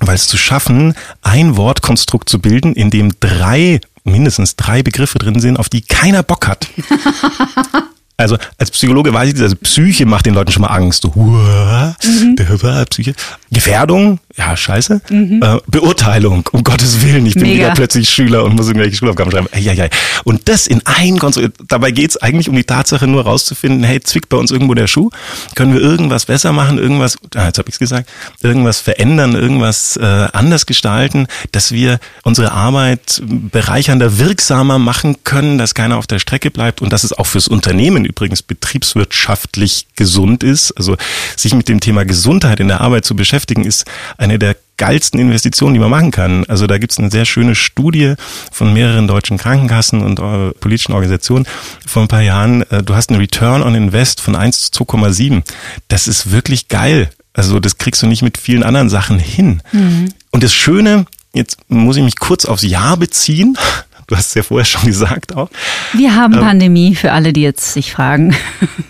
weil 0.00 0.14
es 0.14 0.28
zu 0.28 0.36
schaffen, 0.36 0.94
ein 1.22 1.56
Wortkonstrukt 1.56 2.28
zu 2.28 2.40
bilden, 2.40 2.74
in 2.74 2.90
dem 2.90 3.12
drei 3.20 3.80
mindestens 4.04 4.56
drei 4.56 4.82
Begriffe 4.82 5.18
drin 5.18 5.40
sind, 5.40 5.58
auf 5.58 5.68
die 5.68 5.82
keiner 5.82 6.22
Bock 6.22 6.46
hat. 6.46 6.68
Also 8.18 8.38
als 8.56 8.70
Psychologe 8.70 9.12
weiß 9.12 9.34
ich, 9.34 9.42
also 9.42 9.56
Psyche 9.56 10.06
macht 10.06 10.24
den 10.24 10.32
Leuten 10.32 10.50
schon 10.50 10.62
mal 10.62 10.68
Angst. 10.68 11.02
So, 11.02 11.12
mhm. 11.14 12.36
der 12.36 12.84
Psyche. 12.86 13.14
Gefährdung, 13.50 14.20
ja, 14.36 14.56
scheiße. 14.56 15.02
Mhm. 15.10 15.42
Äh, 15.42 15.58
Beurteilung, 15.66 16.48
um 16.52 16.64
Gottes 16.64 17.02
Willen, 17.02 17.26
ich 17.26 17.34
bin 17.34 17.42
Mega. 17.42 17.54
wieder 17.56 17.74
plötzlich 17.74 18.08
Schüler 18.08 18.44
und 18.44 18.56
muss 18.56 18.68
irgendwelche 18.68 18.96
Schulaufgaben 18.96 19.30
schreiben. 19.30 19.48
Ey, 19.52 19.68
ey, 19.68 19.78
ey. 19.78 19.90
Und 20.24 20.48
das 20.48 20.66
in 20.66 20.80
ein 20.86 21.18
Konstrukt. 21.18 21.58
Dabei 21.68 21.90
geht's 21.90 22.16
eigentlich 22.16 22.48
um 22.48 22.56
die 22.56 22.64
Tatsache 22.64 23.06
nur 23.06 23.24
rauszufinden, 23.24 23.84
hey, 23.84 24.00
zwickt 24.00 24.30
bei 24.30 24.38
uns 24.38 24.50
irgendwo 24.50 24.72
der 24.72 24.86
Schuh. 24.86 25.10
Können 25.54 25.74
wir 25.74 25.82
irgendwas 25.82 26.24
besser 26.24 26.52
machen, 26.52 26.78
irgendwas, 26.78 27.18
ah, 27.34 27.46
jetzt 27.46 27.58
habe 27.58 27.68
ich's 27.68 27.78
gesagt, 27.78 28.08
irgendwas 28.40 28.80
verändern, 28.80 29.34
irgendwas 29.34 29.98
äh, 29.98 30.28
anders 30.32 30.64
gestalten, 30.64 31.26
dass 31.52 31.70
wir 31.72 31.98
unsere 32.22 32.52
Arbeit 32.52 33.22
bereichernder, 33.26 34.18
wirksamer 34.18 34.78
machen 34.78 35.16
können, 35.24 35.58
dass 35.58 35.74
keiner 35.74 35.98
auf 35.98 36.06
der 36.06 36.18
Strecke 36.18 36.50
bleibt 36.50 36.80
und 36.80 36.92
dass 36.92 37.04
es 37.04 37.12
auch 37.12 37.26
fürs 37.26 37.46
Unternehmen 37.46 38.05
übrigens 38.06 38.42
betriebswirtschaftlich 38.42 39.86
gesund 39.96 40.42
ist. 40.42 40.72
Also 40.72 40.96
sich 41.36 41.54
mit 41.54 41.68
dem 41.68 41.80
Thema 41.80 42.04
Gesundheit 42.04 42.60
in 42.60 42.68
der 42.68 42.80
Arbeit 42.80 43.04
zu 43.04 43.16
beschäftigen, 43.16 43.64
ist 43.64 43.84
eine 44.16 44.38
der 44.38 44.56
geilsten 44.76 45.18
Investitionen, 45.18 45.74
die 45.74 45.80
man 45.80 45.90
machen 45.90 46.10
kann. 46.10 46.44
Also 46.46 46.66
da 46.66 46.78
gibt 46.78 46.92
es 46.92 46.98
eine 46.98 47.10
sehr 47.10 47.24
schöne 47.24 47.54
Studie 47.54 48.14
von 48.52 48.72
mehreren 48.72 49.08
deutschen 49.08 49.38
Krankenkassen 49.38 50.02
und 50.02 50.18
äh, 50.18 50.52
politischen 50.52 50.92
Organisationen 50.92 51.46
vor 51.86 52.02
ein 52.02 52.08
paar 52.08 52.22
Jahren. 52.22 52.62
Äh, 52.70 52.82
du 52.82 52.94
hast 52.94 53.10
einen 53.10 53.20
Return 53.20 53.62
on 53.62 53.74
Invest 53.74 54.20
von 54.20 54.36
1 54.36 54.70
zu 54.70 54.84
2,7. 54.84 55.42
Das 55.88 56.06
ist 56.08 56.30
wirklich 56.30 56.68
geil. 56.68 57.10
Also 57.32 57.60
das 57.60 57.78
kriegst 57.78 58.02
du 58.02 58.06
nicht 58.06 58.22
mit 58.22 58.38
vielen 58.38 58.62
anderen 58.62 58.88
Sachen 58.88 59.18
hin. 59.18 59.62
Mhm. 59.72 60.12
Und 60.30 60.42
das 60.42 60.54
Schöne, 60.54 61.06
jetzt 61.34 61.58
muss 61.68 61.96
ich 61.96 62.02
mich 62.02 62.16
kurz 62.16 62.44
aufs 62.44 62.62
Jahr 62.62 62.96
beziehen. 62.96 63.58
Du 64.06 64.16
hast 64.16 64.28
es 64.28 64.34
ja 64.34 64.42
vorher 64.42 64.64
schon 64.64 64.82
gesagt 64.86 65.34
auch. 65.34 65.50
Wir 65.92 66.14
haben 66.14 66.34
ähm, 66.34 66.40
Pandemie 66.40 66.94
für 66.94 67.12
alle, 67.12 67.32
die 67.32 67.42
jetzt 67.42 67.72
sich 67.72 67.92
fragen. 67.92 68.34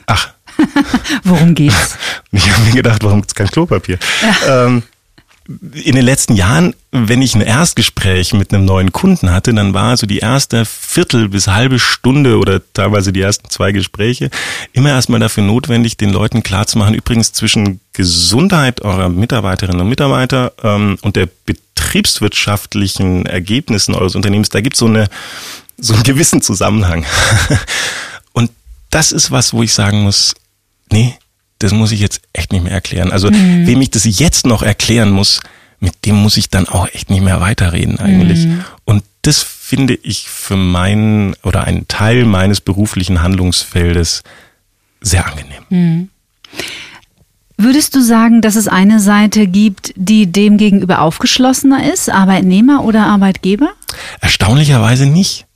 Ach. 0.07 0.31
Worum 1.25 1.55
geht's? 1.55 1.99
Ich 2.33 2.51
habe 2.53 2.63
mir 2.65 2.73
gedacht, 2.73 3.03
warum 3.03 3.21
gibt's 3.23 3.35
kein 3.35 3.47
Klopapier? 3.47 3.99
Ja. 4.21 4.67
Ähm, 4.67 4.83
in 5.49 5.95
den 5.95 6.05
letzten 6.05 6.35
Jahren, 6.35 6.75
wenn 6.91 7.23
ich 7.23 7.35
ein 7.35 7.41
Erstgespräch 7.41 8.33
mit 8.33 8.53
einem 8.53 8.65
neuen 8.65 8.91
Kunden 8.91 9.31
hatte, 9.31 9.55
dann 9.55 9.75
war 9.75 9.97
so 9.97 10.07
die 10.07 10.19
erste 10.19 10.65
Viertel 10.65 11.29
bis 11.29 11.47
halbe 11.47 11.79
Stunde 11.79 12.39
oder 12.39 12.61
teilweise 12.73 13.13
die 13.13 13.21
ersten 13.21 13.49
zwei 13.49 13.73
Gespräche 13.73 14.31
immer 14.73 14.91
erstmal 14.91 15.21
dafür 15.21 15.45
notwendig, 15.45 15.97
den 15.97 16.11
Leuten 16.11 16.43
klarzumachen, 16.43 16.95
übrigens 16.95 17.33
zwischen 17.33 17.81
Gesundheit 17.93 18.83
eurer 18.83 19.09
Mitarbeiterinnen 19.09 19.81
und 19.81 19.89
Mitarbeiter 19.89 20.53
ähm, 20.63 20.99
und 21.03 21.17
der 21.17 21.29
betriebswirtschaftlichen 21.47 23.27
Ergebnissen 23.27 23.95
eures 23.95 24.17
Unternehmens, 24.17 24.49
da 24.49 24.61
gibt 24.61 24.75
es 24.75 24.81
so, 24.81 24.87
eine, 24.87 25.09
so 25.79 25.95
einen 25.95 26.03
gewissen 26.03 26.43
Zusammenhang. 26.43 27.07
und 28.33 28.51
das 28.91 29.13
ist 29.13 29.31
was, 29.31 29.53
wo 29.53 29.63
ich 29.63 29.73
sagen 29.73 30.03
muss, 30.03 30.35
nee, 30.91 31.17
das 31.59 31.73
muss 31.73 31.93
ich 31.93 32.01
jetzt 32.01 32.21
echt 32.33 32.53
nicht 32.53 32.65
mehr 32.65 32.73
erklären. 32.73 33.13
Also 33.13 33.31
mhm. 33.31 33.67
wem 33.67 33.81
ich 33.81 33.91
das 33.91 34.05
jetzt 34.05 34.47
noch 34.47 34.63
erklären 34.63 35.11
muss, 35.11 35.41
mit 35.81 36.05
dem 36.05 36.17
muss 36.17 36.37
ich 36.37 36.51
dann 36.51 36.69
auch 36.69 36.89
echt 36.89 37.11
nicht 37.11 37.23
mehr 37.23 37.41
weiterreden 37.41 37.99
eigentlich. 37.99 38.47
Mhm. 38.47 38.65
Und 38.85 39.05
das 39.23 39.43
finde 39.43 39.95
ich 39.95 40.29
für 40.29 40.57
meinen 40.57 41.35
oder 41.43 41.65
einen 41.65 41.89
Teil 41.89 42.25
meines 42.25 42.61
beruflichen 42.61 43.23
Handlungsfeldes 43.23 44.23
sehr 45.01 45.27
angenehm. 45.27 45.63
Mhm. 45.69 46.11
Würdest 47.59 47.95
du 47.95 48.03
sagen, 48.03 48.43
dass 48.43 48.55
es 48.55 48.69
eine 48.69 49.01
Seite 49.01 49.47
gibt, 49.47 49.93
die 49.97 50.31
dem 50.31 50.59
gegenüber 50.59 51.01
aufgeschlossener 51.01 51.91
ist, 51.91 52.11
Arbeitnehmer 52.11 52.85
oder 52.85 53.07
Arbeitgeber? 53.07 53.71
Erstaunlicherweise 54.21 55.07
nicht, 55.07 55.47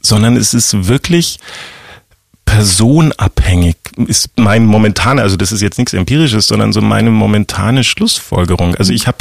sondern 0.00 0.36
es 0.36 0.54
ist 0.54 0.88
wirklich 0.88 1.38
personabhängig, 2.54 3.74
ist 4.06 4.30
mein 4.36 4.64
momentaner, 4.64 5.22
also 5.22 5.36
das 5.36 5.50
ist 5.50 5.60
jetzt 5.60 5.76
nichts 5.76 5.92
Empirisches, 5.92 6.46
sondern 6.46 6.72
so 6.72 6.80
meine 6.80 7.10
momentane 7.10 7.82
Schlussfolgerung. 7.82 8.76
Also 8.76 8.92
ich 8.92 9.08
habe 9.08 9.18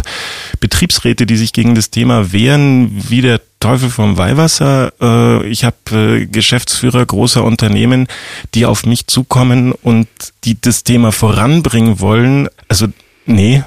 Betriebsräte, 0.59 1.25
die 1.25 1.35
sich 1.35 1.51
gegen 1.51 1.73
das 1.73 1.89
Thema 1.89 2.31
wehren, 2.31 2.91
wie 3.09 3.21
der 3.21 3.41
Teufel 3.59 3.89
vom 3.89 4.19
Weihwasser. 4.19 4.93
Äh, 5.01 5.47
ich 5.47 5.63
habe 5.63 5.77
äh, 6.21 6.25
Geschäftsführer 6.27 7.03
großer 7.03 7.43
Unternehmen, 7.43 8.07
die 8.53 8.67
auf 8.67 8.85
mich 8.85 9.07
zukommen 9.07 9.71
und 9.71 10.07
die 10.43 10.61
das 10.61 10.83
Thema 10.83 11.11
voranbringen 11.11 11.99
wollen. 11.99 12.49
Also 12.67 12.85
nee, 13.25 13.63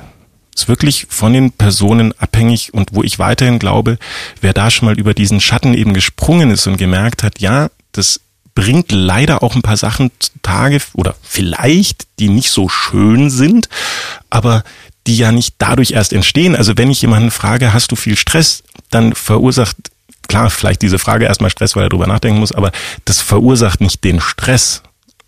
Ist 0.54 0.68
wirklich 0.68 1.06
von 1.08 1.32
den 1.32 1.50
Personen 1.50 2.14
abhängig 2.18 2.72
und 2.72 2.90
wo 2.92 3.02
ich 3.02 3.18
weiterhin 3.18 3.58
glaube, 3.58 3.98
wer 4.40 4.52
da 4.52 4.70
schon 4.70 4.86
mal 4.86 4.96
über 4.96 5.12
diesen 5.12 5.40
Schatten 5.40 5.74
eben 5.74 5.92
gesprungen 5.92 6.52
ist 6.52 6.68
und 6.68 6.76
gemerkt 6.76 7.24
hat, 7.24 7.40
ja, 7.40 7.68
das 7.90 8.20
bringt 8.56 8.90
leider 8.90 9.44
auch 9.44 9.54
ein 9.54 9.62
paar 9.62 9.76
Sachen 9.76 10.10
Tage 10.42 10.80
oder 10.94 11.14
vielleicht, 11.22 12.08
die 12.18 12.28
nicht 12.28 12.50
so 12.50 12.68
schön 12.68 13.30
sind, 13.30 13.68
aber 14.30 14.64
die 15.06 15.18
ja 15.18 15.30
nicht 15.30 15.54
dadurch 15.58 15.92
erst 15.92 16.12
entstehen. 16.12 16.56
Also 16.56 16.72
wenn 16.76 16.90
ich 16.90 17.02
jemanden 17.02 17.30
frage, 17.30 17.72
hast 17.72 17.92
du 17.92 17.96
viel 17.96 18.16
Stress, 18.16 18.64
dann 18.90 19.14
verursacht 19.14 19.76
klar, 20.26 20.50
vielleicht 20.50 20.82
diese 20.82 20.98
Frage 20.98 21.26
erstmal 21.26 21.50
Stress, 21.50 21.76
weil 21.76 21.84
er 21.84 21.88
drüber 21.90 22.08
nachdenken 22.08 22.40
muss, 22.40 22.50
aber 22.50 22.72
das 23.04 23.20
verursacht 23.20 23.80
nicht 23.80 24.02
den 24.02 24.20
Stress, 24.20 24.82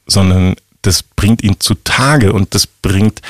sondern 0.06 0.56
das 0.82 1.02
bringt 1.02 1.44
ihn 1.44 1.60
zutage 1.60 2.32
und 2.32 2.54
das 2.54 2.66
bringt, 2.66 3.20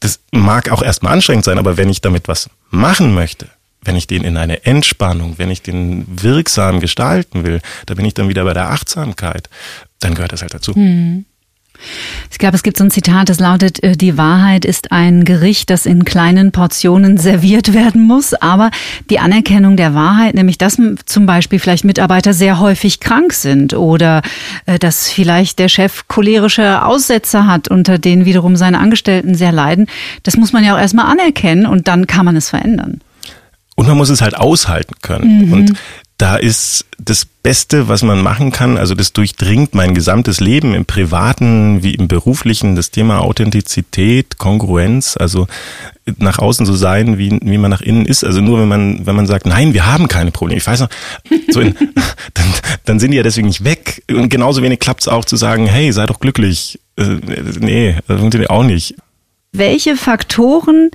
das 0.00 0.18
mag 0.32 0.70
auch 0.70 0.82
erstmal 0.82 1.12
anstrengend 1.12 1.44
sein, 1.44 1.58
aber 1.58 1.76
wenn 1.76 1.88
ich 1.88 2.00
damit 2.00 2.26
was 2.26 2.50
machen 2.70 3.14
möchte, 3.14 3.48
wenn 3.82 3.96
ich 3.96 4.06
den 4.06 4.24
in 4.24 4.36
eine 4.36 4.64
Entspannung, 4.66 5.34
wenn 5.38 5.50
ich 5.50 5.62
den 5.62 6.06
wirksam 6.08 6.80
gestalten 6.80 7.44
will, 7.44 7.60
da 7.86 7.94
bin 7.94 8.04
ich 8.04 8.14
dann 8.14 8.28
wieder 8.28 8.44
bei 8.44 8.54
der 8.54 8.70
Achtsamkeit, 8.70 9.48
dann 10.00 10.14
gehört 10.14 10.32
das 10.32 10.42
halt 10.42 10.54
dazu. 10.54 10.74
Hm. 10.74 11.24
Ich 12.30 12.38
glaube, 12.38 12.56
es 12.56 12.62
gibt 12.62 12.76
so 12.76 12.84
ein 12.84 12.90
Zitat, 12.90 13.28
das 13.28 13.40
lautet, 13.40 13.82
äh, 13.82 13.96
die 13.96 14.16
Wahrheit 14.16 14.64
ist 14.64 14.92
ein 14.92 15.24
Gericht, 15.24 15.70
das 15.70 15.86
in 15.86 16.04
kleinen 16.04 16.52
Portionen 16.52 17.16
serviert 17.16 17.72
werden 17.74 18.02
muss. 18.02 18.34
Aber 18.34 18.70
die 19.08 19.18
Anerkennung 19.18 19.76
der 19.76 19.94
Wahrheit, 19.94 20.34
nämlich 20.34 20.58
dass 20.58 20.78
zum 21.06 21.26
Beispiel 21.26 21.58
vielleicht 21.58 21.84
Mitarbeiter 21.84 22.34
sehr 22.34 22.60
häufig 22.60 23.00
krank 23.00 23.32
sind 23.32 23.74
oder 23.74 24.22
äh, 24.66 24.78
dass 24.78 25.08
vielleicht 25.08 25.58
der 25.58 25.68
Chef 25.68 26.06
cholerische 26.08 26.84
Aussätze 26.84 27.46
hat, 27.46 27.68
unter 27.68 27.98
denen 27.98 28.24
wiederum 28.24 28.56
seine 28.56 28.78
Angestellten 28.78 29.34
sehr 29.34 29.52
leiden, 29.52 29.86
das 30.22 30.36
muss 30.36 30.52
man 30.52 30.64
ja 30.64 30.74
auch 30.74 30.80
erstmal 30.80 31.06
anerkennen 31.06 31.66
und 31.66 31.88
dann 31.88 32.06
kann 32.06 32.24
man 32.24 32.36
es 32.36 32.50
verändern. 32.50 33.00
Und 33.80 33.88
man 33.88 33.96
muss 33.96 34.10
es 34.10 34.20
halt 34.20 34.36
aushalten 34.36 34.92
können. 35.00 35.46
Mhm. 35.46 35.52
Und 35.54 35.72
da 36.18 36.36
ist 36.36 36.84
das 36.98 37.24
Beste, 37.24 37.88
was 37.88 38.02
man 38.02 38.20
machen 38.20 38.52
kann, 38.52 38.76
also 38.76 38.94
das 38.94 39.14
durchdringt 39.14 39.74
mein 39.74 39.94
gesamtes 39.94 40.38
Leben 40.38 40.74
im 40.74 40.84
privaten 40.84 41.82
wie 41.82 41.94
im 41.94 42.06
beruflichen, 42.06 42.76
das 42.76 42.90
Thema 42.90 43.20
Authentizität, 43.20 44.36
Kongruenz, 44.36 45.16
also 45.16 45.46
nach 46.18 46.38
außen 46.38 46.66
so 46.66 46.74
sein, 46.76 47.16
wie, 47.16 47.38
wie 47.40 47.56
man 47.56 47.70
nach 47.70 47.80
innen 47.80 48.04
ist. 48.04 48.22
Also 48.22 48.42
nur 48.42 48.60
wenn 48.60 48.68
man, 48.68 49.06
wenn 49.06 49.16
man 49.16 49.26
sagt, 49.26 49.46
nein, 49.46 49.72
wir 49.72 49.86
haben 49.86 50.08
keine 50.08 50.30
Probleme. 50.30 50.58
Ich 50.58 50.66
weiß 50.66 50.80
noch, 50.80 50.90
so 51.48 51.60
in, 51.60 51.74
dann, 52.34 52.46
dann 52.84 53.00
sind 53.00 53.12
die 53.12 53.16
ja 53.16 53.22
deswegen 53.22 53.48
nicht 53.48 53.64
weg. 53.64 54.02
Und 54.10 54.28
genauso 54.28 54.62
wenig 54.62 54.80
klappt 54.80 55.00
es 55.00 55.08
auch 55.08 55.24
zu 55.24 55.36
sagen, 55.36 55.66
hey, 55.66 55.90
sei 55.90 56.04
doch 56.04 56.20
glücklich. 56.20 56.78
Äh, 56.98 57.16
nee, 57.60 57.96
das 58.06 58.20
funktioniert 58.20 58.50
auch 58.50 58.62
nicht. 58.62 58.94
Welche 59.52 59.96
Faktoren 59.96 60.90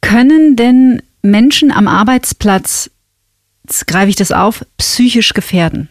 können 0.00 0.54
denn 0.54 1.02
Menschen 1.22 1.70
am 1.72 1.88
Arbeitsplatz, 1.88 2.90
jetzt 3.64 3.86
greife 3.86 4.10
ich 4.10 4.16
das 4.16 4.32
auf, 4.32 4.64
psychisch 4.78 5.34
gefährden? 5.34 5.88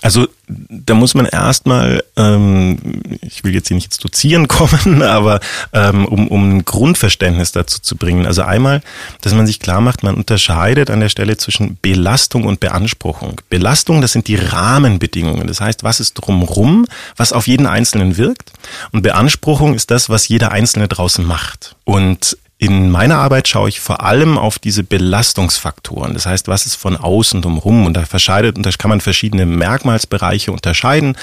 Also 0.00 0.28
da 0.46 0.94
muss 0.94 1.14
man 1.14 1.26
erstmal, 1.26 2.04
ähm, 2.16 3.02
ich 3.20 3.42
will 3.42 3.54
jetzt 3.54 3.68
hier 3.68 3.74
nicht 3.74 3.86
ins 3.86 3.98
Dozieren 3.98 4.46
kommen, 4.48 5.02
aber 5.02 5.40
ähm, 5.72 6.06
um, 6.06 6.28
um 6.28 6.56
ein 6.56 6.64
Grundverständnis 6.64 7.52
dazu 7.52 7.80
zu 7.80 7.96
bringen. 7.96 8.26
Also 8.26 8.42
einmal, 8.42 8.80
dass 9.20 9.34
man 9.34 9.46
sich 9.46 9.60
klar 9.60 9.80
macht, 9.80 10.02
man 10.02 10.14
unterscheidet 10.14 10.90
an 10.90 11.00
der 11.00 11.08
Stelle 11.08 11.36
zwischen 11.36 11.78
Belastung 11.82 12.44
und 12.44 12.60
Beanspruchung. 12.60 13.40
Belastung, 13.48 14.00
das 14.00 14.12
sind 14.12 14.28
die 14.28 14.36
Rahmenbedingungen. 14.36 15.46
Das 15.46 15.60
heißt, 15.60 15.82
was 15.82 16.00
ist 16.00 16.14
drumrum, 16.14 16.86
was 17.16 17.32
auf 17.32 17.46
jeden 17.46 17.66
Einzelnen 17.66 18.16
wirkt. 18.16 18.52
Und 18.92 19.02
Beanspruchung 19.02 19.74
ist 19.74 19.90
das, 19.90 20.08
was 20.08 20.28
jeder 20.28 20.52
Einzelne 20.52 20.88
draußen 20.88 21.24
macht. 21.24 21.76
Und 21.84 22.38
in 22.60 22.90
meiner 22.90 23.18
Arbeit 23.18 23.46
schaue 23.46 23.68
ich 23.68 23.78
vor 23.78 24.02
allem 24.02 24.36
auf 24.36 24.58
diese 24.58 24.82
Belastungsfaktoren. 24.82 26.12
Das 26.12 26.26
heißt, 26.26 26.48
was 26.48 26.66
ist 26.66 26.74
von 26.74 26.96
außen 26.96 27.40
drumherum? 27.40 27.86
Und 27.86 27.94
da 27.94 28.04
verscheidet, 28.04 28.56
und 28.56 28.66
da 28.66 28.70
kann 28.76 28.88
man 28.88 29.00
verschiedene 29.00 29.46
Merkmalsbereiche 29.46 30.50
unterscheiden. 30.50 31.16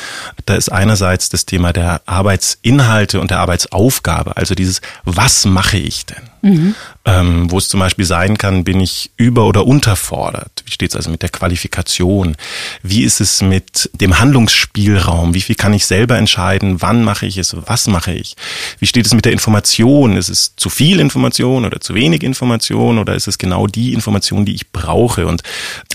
Da 0.45 0.55
ist 0.55 0.71
einerseits 0.71 1.27
das 1.27 1.45
Thema 1.45 1.73
der 1.73 2.01
Arbeitsinhalte 2.05 3.19
und 3.19 3.31
der 3.31 3.39
Arbeitsaufgabe. 3.39 4.37
Also 4.37 4.55
dieses, 4.55 4.79
was 5.03 5.43
mache 5.43 5.77
ich 5.77 6.05
denn? 6.05 6.29
Mhm. 6.41 6.75
Ähm, 7.07 7.51
wo 7.51 7.59
es 7.59 7.69
zum 7.69 7.79
Beispiel 7.79 8.05
sein 8.05 8.35
kann, 8.35 8.63
bin 8.63 8.79
ich 8.79 9.11
über- 9.15 9.45
oder 9.45 9.67
unterfordert? 9.67 10.63
Wie 10.65 10.71
steht 10.71 10.89
es 10.89 10.95
also 10.95 11.11
mit 11.11 11.21
der 11.21 11.29
Qualifikation? 11.29 12.35
Wie 12.81 13.03
ist 13.03 13.21
es 13.21 13.43
mit 13.43 13.91
dem 13.93 14.19
Handlungsspielraum? 14.19 15.35
Wie 15.35 15.41
viel 15.41 15.55
kann 15.55 15.73
ich 15.73 15.85
selber 15.85 16.17
entscheiden? 16.17 16.81
Wann 16.81 17.03
mache 17.03 17.27
ich 17.27 17.37
es? 17.37 17.55
Was 17.67 17.85
mache 17.87 18.11
ich? 18.11 18.35
Wie 18.79 18.87
steht 18.87 19.05
es 19.05 19.13
mit 19.13 19.25
der 19.25 19.33
Information? 19.33 20.17
Ist 20.17 20.29
es 20.29 20.55
zu 20.55 20.71
viel 20.71 20.99
Information 20.99 21.65
oder 21.65 21.79
zu 21.79 21.93
wenig 21.93 22.23
Information 22.23 22.97
oder 22.97 23.13
ist 23.13 23.27
es 23.27 23.37
genau 23.37 23.67
die 23.67 23.93
Information, 23.93 24.43
die 24.43 24.55
ich 24.55 24.71
brauche? 24.71 25.27
Und 25.27 25.43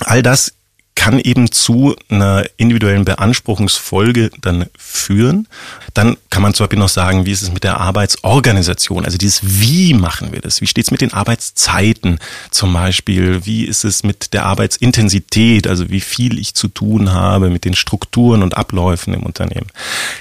all 0.02 0.22
das 0.22 0.52
kann 1.00 1.18
eben 1.18 1.50
zu 1.50 1.96
einer 2.10 2.44
individuellen 2.58 3.06
Beanspruchungsfolge 3.06 4.30
dann 4.42 4.66
führen. 4.76 5.48
Dann 5.94 6.18
kann 6.28 6.42
man 6.42 6.52
zum 6.52 6.64
Beispiel 6.64 6.78
noch 6.78 6.90
sagen, 6.90 7.24
wie 7.24 7.30
ist 7.30 7.40
es 7.40 7.50
mit 7.50 7.64
der 7.64 7.80
Arbeitsorganisation? 7.80 9.06
Also 9.06 9.16
dieses 9.16 9.40
Wie 9.42 9.94
machen 9.94 10.32
wir 10.32 10.40
das? 10.40 10.60
Wie 10.60 10.66
steht 10.66 10.84
es 10.84 10.90
mit 10.90 11.00
den 11.00 11.14
Arbeitszeiten 11.14 12.18
zum 12.50 12.74
Beispiel? 12.74 13.46
Wie 13.46 13.64
ist 13.64 13.84
es 13.84 14.02
mit 14.02 14.34
der 14.34 14.44
Arbeitsintensität? 14.44 15.66
Also 15.66 15.88
wie 15.88 16.02
viel 16.02 16.38
ich 16.38 16.52
zu 16.52 16.68
tun 16.68 17.12
habe 17.12 17.48
mit 17.48 17.64
den 17.64 17.74
Strukturen 17.74 18.42
und 18.42 18.58
Abläufen 18.58 19.14
im 19.14 19.22
Unternehmen. 19.22 19.68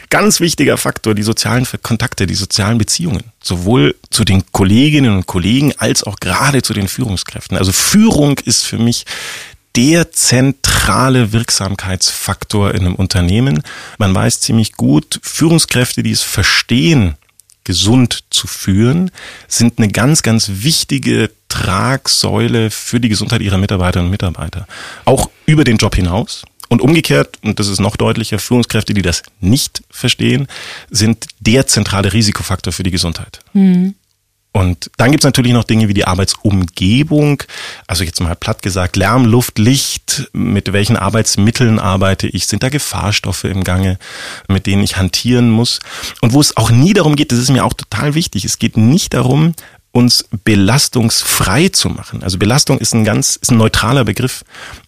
Ganz 0.09 0.39
wichtiger 0.39 0.77
Faktor, 0.77 1.13
die 1.13 1.23
sozialen 1.23 1.67
Kontakte, 1.81 2.25
die 2.25 2.35
sozialen 2.35 2.77
Beziehungen. 2.77 3.23
Sowohl 3.43 3.95
zu 4.11 4.23
den 4.23 4.43
Kolleginnen 4.53 5.13
und 5.13 5.25
Kollegen 5.25 5.73
als 5.77 6.03
auch 6.03 6.21
gerade 6.21 6.61
zu 6.61 6.73
den 6.73 6.87
Führungskräften. 6.87 7.57
Also 7.57 7.73
Führung 7.73 8.39
ist 8.39 8.63
für 8.63 8.77
mich 8.77 9.05
der 9.79 10.11
zentrale 10.11 11.31
Wirksamkeitsfaktor 11.31 12.75
in 12.75 12.81
einem 12.81 12.95
Unternehmen. 12.95 13.63
Man 13.97 14.13
weiß 14.13 14.41
ziemlich 14.41 14.73
gut, 14.73 15.21
Führungskräfte, 15.23 16.03
die 16.03 16.11
es 16.11 16.21
verstehen, 16.21 17.15
gesund 17.63 18.25
zu 18.29 18.45
führen, 18.47 19.09
sind 19.47 19.77
eine 19.77 19.87
ganz, 19.87 20.21
ganz 20.21 20.51
wichtige 20.55 21.31
Tragsäule 21.47 22.71
für 22.71 22.99
die 22.99 23.07
Gesundheit 23.07 23.39
ihrer 23.41 23.57
Mitarbeiterinnen 23.57 24.07
und 24.07 24.11
Mitarbeiter. 24.11 24.67
Auch 25.05 25.29
über 25.45 25.63
den 25.63 25.77
Job 25.77 25.95
hinaus. 25.95 26.43
Und 26.67 26.81
umgekehrt, 26.81 27.39
und 27.41 27.57
das 27.57 27.69
ist 27.69 27.79
noch 27.79 27.95
deutlicher, 27.95 28.37
Führungskräfte, 28.37 28.93
die 28.93 29.01
das 29.01 29.23
nicht 29.39 29.81
verstehen, 29.89 30.47
sind 30.89 31.25
der 31.39 31.67
zentrale 31.67 32.11
Risikofaktor 32.11 32.73
für 32.73 32.83
die 32.83 32.91
Gesundheit. 32.91 33.39
Mhm. 33.53 33.95
Und 34.51 34.89
dann 34.97 35.11
gibt's 35.11 35.25
natürlich 35.25 35.53
noch 35.53 35.63
Dinge 35.63 35.87
wie 35.89 35.93
die 35.93 36.05
Arbeitsumgebung, 36.05 37.43
also 37.85 38.03
jetzt 38.03 38.19
mal 38.19 38.35
platt 38.35 38.63
gesagt, 38.63 38.95
Lärm, 38.95 39.25
Luft, 39.25 39.59
Licht, 39.59 40.29
mit 40.33 40.73
welchen 40.73 40.97
Arbeitsmitteln 40.97 41.77
arbeite 41.77 42.27
ich, 42.27 42.47
sind 42.47 42.63
da 42.63 42.69
Gefahrstoffe 42.69 43.43
im 43.43 43.63
Gange, 43.63 43.99
mit 44.47 44.65
denen 44.65 44.83
ich 44.83 44.97
hantieren 44.97 45.51
muss. 45.51 45.79
Und 46.21 46.33
wo 46.33 46.41
es 46.41 46.57
auch 46.57 46.71
nie 46.71 46.93
darum 46.93 47.15
geht, 47.15 47.31
das 47.31 47.39
ist 47.39 47.51
mir 47.51 47.63
auch 47.63 47.75
total 47.75 48.15
wichtig, 48.15 48.43
es 48.43 48.57
geht 48.57 48.75
nicht 48.75 49.13
darum, 49.13 49.53
uns 49.91 50.25
belastungsfrei 50.43 51.69
zu 51.69 51.89
machen. 51.89 52.23
Also 52.23 52.37
Belastung 52.37 52.79
ist 52.79 52.93
ein 52.93 53.03
ganz, 53.03 53.35
ist 53.35 53.51
ein 53.51 53.57
neutraler 53.57 54.03
Begriff. 54.03 54.43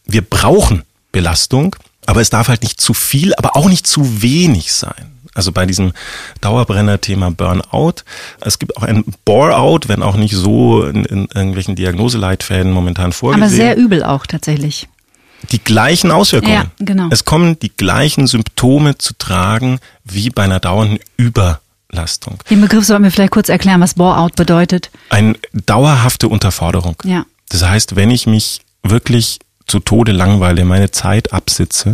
Wir 0.06 0.22
brauchen 0.22 0.84
Belastung, 1.12 1.76
aber 2.06 2.22
es 2.22 2.30
darf 2.30 2.48
halt 2.48 2.64
nicht 2.64 2.82
zu 2.82 2.94
viel, 2.94 3.34
aber 3.36 3.56
auch 3.56 3.70
nicht 3.70 3.86
zu 3.86 4.22
wenig 4.22 4.74
sein. 4.74 5.12
Also 5.34 5.52
bei 5.52 5.66
diesem 5.66 5.94
Dauerbrenner-Thema 6.42 7.32
Burnout. 7.32 8.04
Es 8.42 8.60
gibt 8.60 8.76
auch 8.78 8.84
ein 8.84 9.06
Bore-out, 9.24 9.88
wenn 9.88 10.04
auch 10.04 10.18
nicht 10.18 10.36
so 10.36 10.84
in, 10.84 11.06
in 11.06 11.28
irgendwelchen 11.34 11.76
Diagnoseleitfäden 11.76 12.72
momentan 12.72 13.14
vorgesehen. 13.14 13.44
Aber 13.44 13.50
sehr 13.50 13.78
übel 13.78 14.04
auch 14.04 14.26
tatsächlich. 14.26 14.88
Die 15.52 15.64
gleichen 15.64 16.12
Auswirkungen. 16.12 16.54
Ja, 16.54 16.66
genau. 16.80 17.08
Es 17.12 17.26
kommen 17.26 17.58
die 17.60 17.72
gleichen 17.76 18.28
Symptome 18.28 18.98
zu 18.98 19.14
tragen 19.18 19.80
wie 20.04 20.30
bei 20.30 20.44
einer 20.44 20.60
dauernden 20.60 21.00
Überlastung. 21.18 22.40
Den 22.50 22.62
Begriff 22.62 22.86
sollten 22.86 23.04
wir 23.04 23.12
vielleicht 23.12 23.32
kurz 23.32 23.50
erklären, 23.50 23.82
was 23.82 23.96
Bore-out 23.96 24.36
bedeutet. 24.36 24.92
Eine 25.10 25.36
dauerhafte 25.54 26.28
Unterforderung. 26.28 26.96
Ja. 27.06 27.26
Das 27.50 27.66
heißt, 27.66 27.96
wenn 27.96 28.12
ich 28.12 28.28
mich 28.28 28.62
wirklich 28.84 29.40
zu 29.66 29.80
Tode 29.80 30.12
langweile, 30.12 30.66
meine 30.66 30.92
Zeit 30.92 31.34
absitze, 31.34 31.94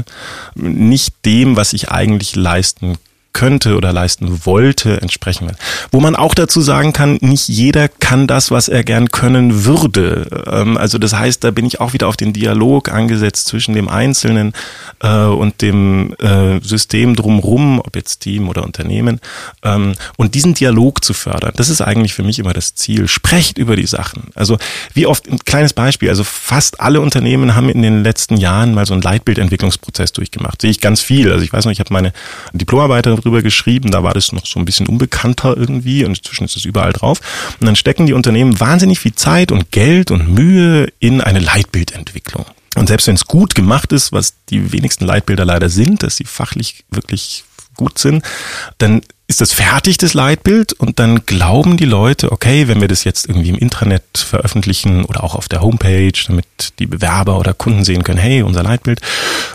nicht 0.56 1.14
dem, 1.26 1.56
was 1.56 1.74
ich 1.74 1.90
eigentlich 1.90 2.36
leisten 2.36 2.98
könnte 3.38 3.78
oder 3.78 3.94
leisten 3.94 4.48
wollte, 4.48 5.00
entsprechen 5.00 5.46
wird. 5.46 5.60
Wo 5.92 6.00
man 6.00 6.16
auch 6.16 6.34
dazu 6.34 6.60
sagen 6.60 6.92
kann, 6.92 7.20
nicht 7.22 7.48
jeder 7.48 7.88
kann 7.88 8.26
das, 8.26 8.50
was 8.50 8.68
er 8.68 8.84
gern 8.84 9.10
können 9.12 9.64
würde. 9.64 10.44
Ähm, 10.52 10.76
also 10.76 10.98
das 10.98 11.14
heißt, 11.14 11.44
da 11.44 11.52
bin 11.52 11.64
ich 11.68 11.80
auch 11.80 11.94
wieder 11.94 12.08
auf 12.08 12.18
den 12.18 12.34
Dialog 12.34 12.92
angesetzt 12.92 13.46
zwischen 13.46 13.76
dem 13.76 13.90
Einzelnen 13.90 14.54
äh, 15.04 15.26
und 15.26 15.62
dem 15.62 16.16
äh, 16.16 16.60
System 16.64 17.16
drumrum, 17.16 17.80
ob 17.80 17.96
jetzt 17.96 18.22
Team 18.22 18.50
oder 18.50 18.64
Unternehmen. 18.64 19.20
Ähm, 19.62 19.94
und 20.16 20.34
diesen 20.34 20.56
Dialog 20.56 21.06
zu 21.06 21.14
fördern, 21.14 21.54
das 21.58 21.70
ist 21.70 21.82
eigentlich 21.82 22.16
für 22.16 22.24
mich 22.24 22.40
immer 22.40 22.54
das 22.54 22.74
Ziel. 22.74 23.08
Sprecht 23.08 23.60
über 23.60 23.76
die 23.76 23.86
Sachen. 23.86 24.32
Also 24.34 24.58
wie 24.96 25.06
oft, 25.06 25.28
ein 25.28 25.38
kleines 25.46 25.74
Beispiel, 25.74 26.10
also 26.10 26.24
fast 26.24 26.82
alle 26.82 27.02
Unternehmen 27.02 27.54
haben 27.54 27.70
in 27.70 27.84
den 27.84 28.02
letzten 28.04 28.38
Jahren 28.38 28.74
mal 28.74 28.88
so 28.88 28.94
einen 28.94 29.04
Leitbildentwicklungsprozess 29.04 30.12
durchgemacht. 30.12 30.60
Sehe 30.60 30.72
ich 30.72 30.82
ganz 30.82 31.02
viel. 31.02 31.32
Also 31.32 31.44
ich 31.44 31.54
weiß 31.54 31.66
noch, 31.66 31.72
ich 31.72 31.80
habe 31.80 31.94
meine 31.94 32.14
Diplomarbeit 32.54 33.06
drüber 33.28 33.42
geschrieben, 33.42 33.92
da 33.92 34.04
war 34.04 34.14
das 34.14 34.32
noch 34.32 34.46
so 34.46 34.60
ein 34.60 34.66
bisschen 34.66 34.88
unbekannter 34.88 35.56
irgendwie 35.56 36.04
und 36.06 36.18
inzwischen 36.18 36.46
ist 36.46 36.56
es 36.56 36.66
überall 36.66 36.94
drauf. 36.94 37.20
Und 37.60 37.68
dann 37.68 37.76
stecken 37.76 38.06
die 38.06 38.14
Unternehmen 38.14 38.60
wahnsinnig 38.60 39.00
viel 39.00 39.14
Zeit 39.14 39.52
und 39.52 39.72
Geld 39.72 40.12
und 40.12 40.34
Mühe 40.34 40.88
in 41.00 41.22
eine 41.22 41.40
Leitbildentwicklung. 41.40 42.46
Und 42.76 42.88
selbst 42.88 43.08
wenn 43.08 43.16
es 43.16 43.26
gut 43.26 43.56
gemacht 43.56 43.92
ist, 43.92 44.12
was 44.12 44.36
die 44.50 44.72
wenigsten 44.72 45.06
Leitbilder 45.06 45.46
leider 45.46 45.70
sind, 45.70 46.04
dass 46.04 46.18
sie 46.18 46.26
fachlich 46.26 46.86
wirklich 46.90 47.44
gut 47.76 47.98
sind, 47.98 48.24
dann 48.78 49.02
ist 49.30 49.42
das 49.42 49.52
fertig, 49.52 49.98
das 49.98 50.14
Leitbild, 50.14 50.72
und 50.72 51.00
dann 51.00 51.26
glauben 51.26 51.76
die 51.76 51.86
Leute, 51.86 52.32
okay, 52.32 52.70
wenn 52.70 52.80
wir 52.80 52.88
das 52.88 53.04
jetzt 53.04 53.28
irgendwie 53.28 53.50
im 53.50 53.58
Intranet 53.58 54.04
veröffentlichen 54.14 55.04
oder 55.04 55.22
auch 55.22 55.36
auf 55.36 55.50
der 55.50 55.60
Homepage, 55.62 56.14
damit 56.28 56.46
die 56.80 56.86
Bewerber 56.86 57.38
oder 57.38 57.54
Kunden 57.54 57.84
sehen 57.84 58.06
können, 58.06 58.20
hey, 58.20 58.42
unser 58.42 58.64
Leitbild, 58.64 59.02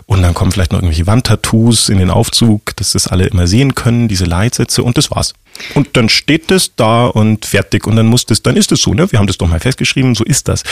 und 0.05 0.21
dann 0.21 0.35
kommen 0.35 0.53
vielleicht 0.53 0.73
noch 0.73 0.81
irgendwelche 0.81 1.07
Wandtattoos 1.07 1.89
in 1.89 1.97
den 1.97 2.11
Aufzug, 2.11 2.77
dass 2.77 2.93
das 2.93 3.07
alle 3.07 3.25
immer 3.25 3.47
sehen 3.47 3.75
können, 3.75 4.09
diese 4.09 4.27
Leitsätze, 4.27 4.83
und 4.83 4.99
das 4.99 5.11
war's. 5.11 5.33
Und 5.75 5.97
dann 5.97 6.11
steht 6.11 6.51
das 6.51 6.77
da 6.77 7.07
und 7.07 7.47
fertig, 7.47 7.87
und 7.87 7.97
dann 7.97 8.07
muss 8.07 8.27
das, 8.27 8.43
dann 8.43 8.57
ist 8.59 8.73
es 8.73 8.83
so, 8.83 8.93
ne? 8.93 9.11
Wir 9.11 9.19
haben 9.19 9.27
das 9.27 9.39
doch 9.39 9.49
mal 9.49 9.61
festgeschrieben, 9.61 10.15
so 10.15 10.25
ist 10.25 10.49
das. 10.49 10.65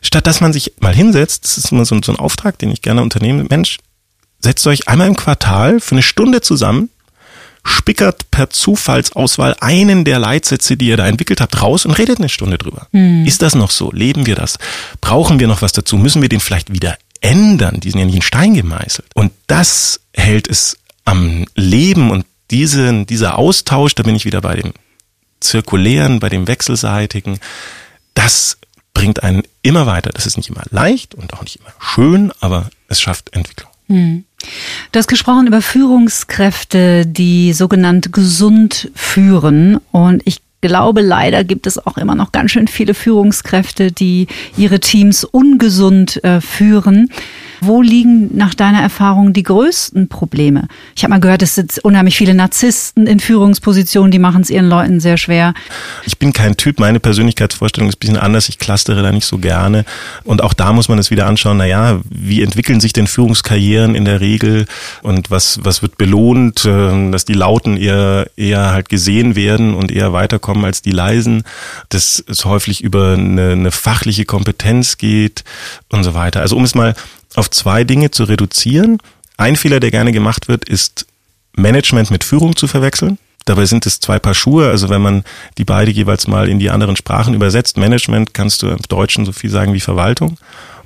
Statt 0.00 0.26
dass 0.26 0.40
man 0.40 0.54
sich 0.54 0.72
mal 0.80 0.94
hinsetzt, 0.94 1.44
das 1.44 1.58
ist 1.58 1.72
immer 1.72 1.84
so, 1.84 1.98
so 2.02 2.10
ein 2.10 2.18
Auftrag, 2.18 2.58
den 2.58 2.70
ich 2.70 2.80
gerne 2.80 3.02
unternehme, 3.02 3.44
Mensch, 3.50 3.76
setzt 4.40 4.66
euch 4.66 4.88
einmal 4.88 5.08
im 5.08 5.16
Quartal 5.16 5.78
für 5.78 5.94
eine 5.94 6.02
Stunde 6.02 6.40
zusammen, 6.40 6.88
spickert 7.66 8.30
per 8.30 8.48
Zufallsauswahl 8.48 9.56
einen 9.60 10.04
der 10.04 10.18
Leitsätze, 10.18 10.76
die 10.76 10.86
ihr 10.86 10.96
da 10.96 11.06
entwickelt 11.06 11.40
habt, 11.40 11.60
raus 11.60 11.84
und 11.84 11.98
redet 11.98 12.18
eine 12.18 12.28
Stunde 12.28 12.58
drüber. 12.58 12.86
Hm. 12.92 13.26
Ist 13.26 13.42
das 13.42 13.54
noch 13.54 13.70
so? 13.70 13.90
Leben 13.90 14.24
wir 14.26 14.36
das? 14.36 14.58
Brauchen 15.00 15.40
wir 15.40 15.48
noch 15.48 15.62
was 15.62 15.72
dazu? 15.72 15.96
Müssen 15.96 16.22
wir 16.22 16.28
den 16.28 16.40
vielleicht 16.40 16.72
wieder 16.72 16.96
ändern? 17.20 17.80
Die 17.80 17.90
sind 17.90 18.00
ja 18.00 18.06
nicht 18.06 18.14
in 18.14 18.22
Stein 18.22 18.54
gemeißelt. 18.54 19.08
Und 19.14 19.32
das 19.48 20.00
hält 20.12 20.48
es 20.48 20.78
am 21.04 21.44
Leben 21.56 22.10
und 22.10 22.24
diesen, 22.50 23.06
dieser 23.06 23.36
Austausch, 23.36 23.96
da 23.96 24.04
bin 24.04 24.14
ich 24.14 24.24
wieder 24.24 24.40
bei 24.40 24.54
dem 24.54 24.72
Zirkulären, 25.40 26.20
bei 26.20 26.28
dem 26.28 26.46
Wechselseitigen, 26.46 27.40
das 28.14 28.58
bringt 28.94 29.22
einen 29.22 29.42
immer 29.62 29.86
weiter. 29.86 30.10
Das 30.10 30.24
ist 30.26 30.36
nicht 30.36 30.48
immer 30.48 30.62
leicht 30.70 31.14
und 31.14 31.34
auch 31.34 31.42
nicht 31.42 31.56
immer 31.56 31.72
schön, 31.80 32.32
aber 32.40 32.70
es 32.88 33.00
schafft 33.00 33.34
Entwicklung. 33.34 33.70
Hm. 33.88 34.24
Du 34.96 34.98
hast 34.98 35.08
gesprochen 35.08 35.46
über 35.46 35.60
Führungskräfte, 35.60 37.04
die 37.04 37.52
sogenannt 37.52 38.14
gesund 38.14 38.90
führen. 38.94 39.78
Und 39.92 40.22
ich 40.24 40.38
glaube, 40.62 41.02
leider 41.02 41.44
gibt 41.44 41.66
es 41.66 41.76
auch 41.76 41.98
immer 41.98 42.14
noch 42.14 42.32
ganz 42.32 42.52
schön 42.52 42.66
viele 42.66 42.94
Führungskräfte, 42.94 43.92
die 43.92 44.26
ihre 44.56 44.80
Teams 44.80 45.22
ungesund 45.22 46.24
äh, 46.24 46.40
führen. 46.40 47.10
Wo 47.60 47.82
liegen 47.82 48.36
nach 48.36 48.54
deiner 48.54 48.80
Erfahrung 48.80 49.32
die 49.32 49.42
größten 49.42 50.08
Probleme? 50.08 50.68
Ich 50.94 51.04
habe 51.04 51.10
mal 51.10 51.20
gehört, 51.20 51.42
es 51.42 51.54
sind 51.54 51.78
unheimlich 51.78 52.16
viele 52.16 52.34
Narzissten 52.34 53.06
in 53.06 53.20
Führungspositionen, 53.20 54.10
die 54.10 54.18
machen 54.18 54.42
es 54.42 54.50
ihren 54.50 54.68
Leuten 54.68 55.00
sehr 55.00 55.16
schwer. 55.16 55.54
Ich 56.04 56.18
bin 56.18 56.32
kein 56.32 56.56
Typ, 56.56 56.80
meine 56.80 57.00
Persönlichkeitsvorstellung 57.00 57.88
ist 57.88 57.96
ein 57.96 58.00
bisschen 58.00 58.16
anders, 58.16 58.48
ich 58.48 58.58
clustere 58.58 59.02
da 59.02 59.12
nicht 59.12 59.26
so 59.26 59.38
gerne. 59.38 59.84
Und 60.24 60.42
auch 60.42 60.54
da 60.54 60.72
muss 60.72 60.88
man 60.88 60.98
es 60.98 61.10
wieder 61.10 61.26
anschauen, 61.26 61.56
naja, 61.56 62.00
wie 62.10 62.42
entwickeln 62.42 62.80
sich 62.80 62.92
denn 62.92 63.06
Führungskarrieren 63.06 63.94
in 63.94 64.04
der 64.04 64.20
Regel 64.20 64.66
und 65.02 65.30
was, 65.30 65.60
was 65.62 65.82
wird 65.82 65.98
belohnt, 65.98 66.64
ähm, 66.66 67.12
dass 67.12 67.24
die 67.24 67.34
Lauten 67.34 67.76
eher, 67.76 68.28
eher 68.36 68.72
halt 68.72 68.88
gesehen 68.88 69.36
werden 69.36 69.74
und 69.74 69.90
eher 69.90 70.12
weiterkommen 70.12 70.64
als 70.64 70.82
die 70.82 70.90
Leisen, 70.90 71.44
dass 71.88 72.22
es 72.28 72.44
häufig 72.44 72.82
über 72.82 73.14
eine, 73.14 73.52
eine 73.52 73.70
fachliche 73.70 74.24
Kompetenz 74.24 74.98
geht 74.98 75.44
und 75.88 76.04
so 76.04 76.14
weiter. 76.14 76.40
Also 76.40 76.56
um 76.56 76.64
es 76.64 76.74
mal 76.74 76.94
auf 77.34 77.50
zwei 77.50 77.84
Dinge 77.84 78.10
zu 78.10 78.24
reduzieren. 78.24 78.98
Ein 79.36 79.56
Fehler, 79.56 79.80
der 79.80 79.90
gerne 79.90 80.12
gemacht 80.12 80.48
wird, 80.48 80.68
ist 80.68 81.06
Management 81.56 82.10
mit 82.10 82.24
Führung 82.24 82.56
zu 82.56 82.66
verwechseln. 82.66 83.18
Dabei 83.46 83.64
sind 83.64 83.86
es 83.86 84.00
zwei 84.00 84.18
Paar 84.18 84.34
Schuhe. 84.34 84.68
Also 84.68 84.88
wenn 84.88 85.00
man 85.00 85.24
die 85.56 85.64
beide 85.64 85.90
jeweils 85.90 86.26
mal 86.26 86.48
in 86.48 86.58
die 86.58 86.70
anderen 86.70 86.96
Sprachen 86.96 87.34
übersetzt, 87.34 87.76
Management 87.76 88.34
kannst 88.34 88.62
du 88.62 88.68
im 88.68 88.82
Deutschen 88.88 89.24
so 89.24 89.32
viel 89.32 89.50
sagen 89.50 89.72
wie 89.72 89.80
Verwaltung. 89.80 90.38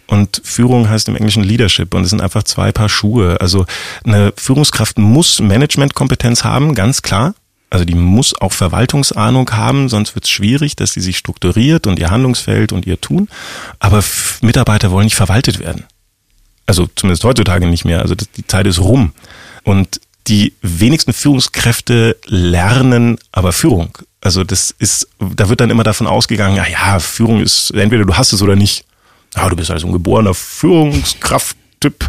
Und 0.07 0.43
Führung 0.45 0.89
heißt 0.89 1.09
im 1.09 1.17
Englischen 1.17 1.45
Leadership 1.45 1.95
und 1.95 2.03
es 2.03 2.11
sind 2.11 2.21
einfach 2.21 2.43
zwei 2.43 2.73
Paar 2.73 2.89
Schuhe. 2.89 3.41
Also 3.41 3.65
eine 4.05 4.33
Führungskraft 4.37 4.99
muss 4.99 5.41
Managementkompetenz 5.41 6.45
haben, 6.45 6.75
ganz 6.75 7.03
klar. 7.03 7.35
Also 7.71 7.85
die 7.85 7.95
muss 7.95 8.39
auch 8.39 8.53
Verwaltungsahnung 8.53 9.49
haben, 9.53 9.89
sonst 9.89 10.17
wird 10.17 10.25
es 10.25 10.31
schwierig, 10.31 10.75
dass 10.75 10.93
sie 10.93 11.01
sich 11.01 11.17
strukturiert 11.17 11.87
und 11.87 12.01
ihr 12.01 12.11
Handlungsfeld 12.11 12.73
und 12.73 12.87
ihr 12.87 13.01
Tun. 13.01 13.29
Aber 13.79 14.03
Mitarbeiter 14.43 14.91
wollen 14.91 15.05
nicht 15.05 15.15
verwaltet 15.15 15.61
werden. 15.61 15.85
Also 16.71 16.89
zumindest 16.95 17.25
heutzutage 17.25 17.67
nicht 17.67 17.85
mehr. 17.85 18.01
Also 18.01 18.15
die 18.15 18.47
Zeit 18.47 18.65
ist 18.65 18.79
rum. 18.79 19.11
Und 19.65 20.01
die 20.29 20.53
wenigsten 20.63 21.13
Führungskräfte 21.13 22.17
lernen 22.27 23.19
aber 23.33 23.51
Führung. 23.53 23.99
Also 24.21 24.45
das 24.45 24.73
ist, 24.79 25.09
da 25.19 25.49
wird 25.49 25.61
dann 25.61 25.71
immer 25.71 25.83
davon 25.83 26.07
ausgegangen, 26.07 26.55
ja, 26.55 26.65
ja, 26.69 27.01
Führung 27.01 27.41
ist, 27.41 27.73
entweder 27.73 28.05
du 28.05 28.15
hast 28.15 28.33
es 28.33 28.41
oder 28.41 28.55
nicht. 28.55 28.85
Ja, 29.35 29.49
du 29.49 29.57
bist 29.57 29.73
also 29.73 29.89
ein 29.89 29.93
geborener 29.93 30.33
Führungskrafttyp 30.33 32.09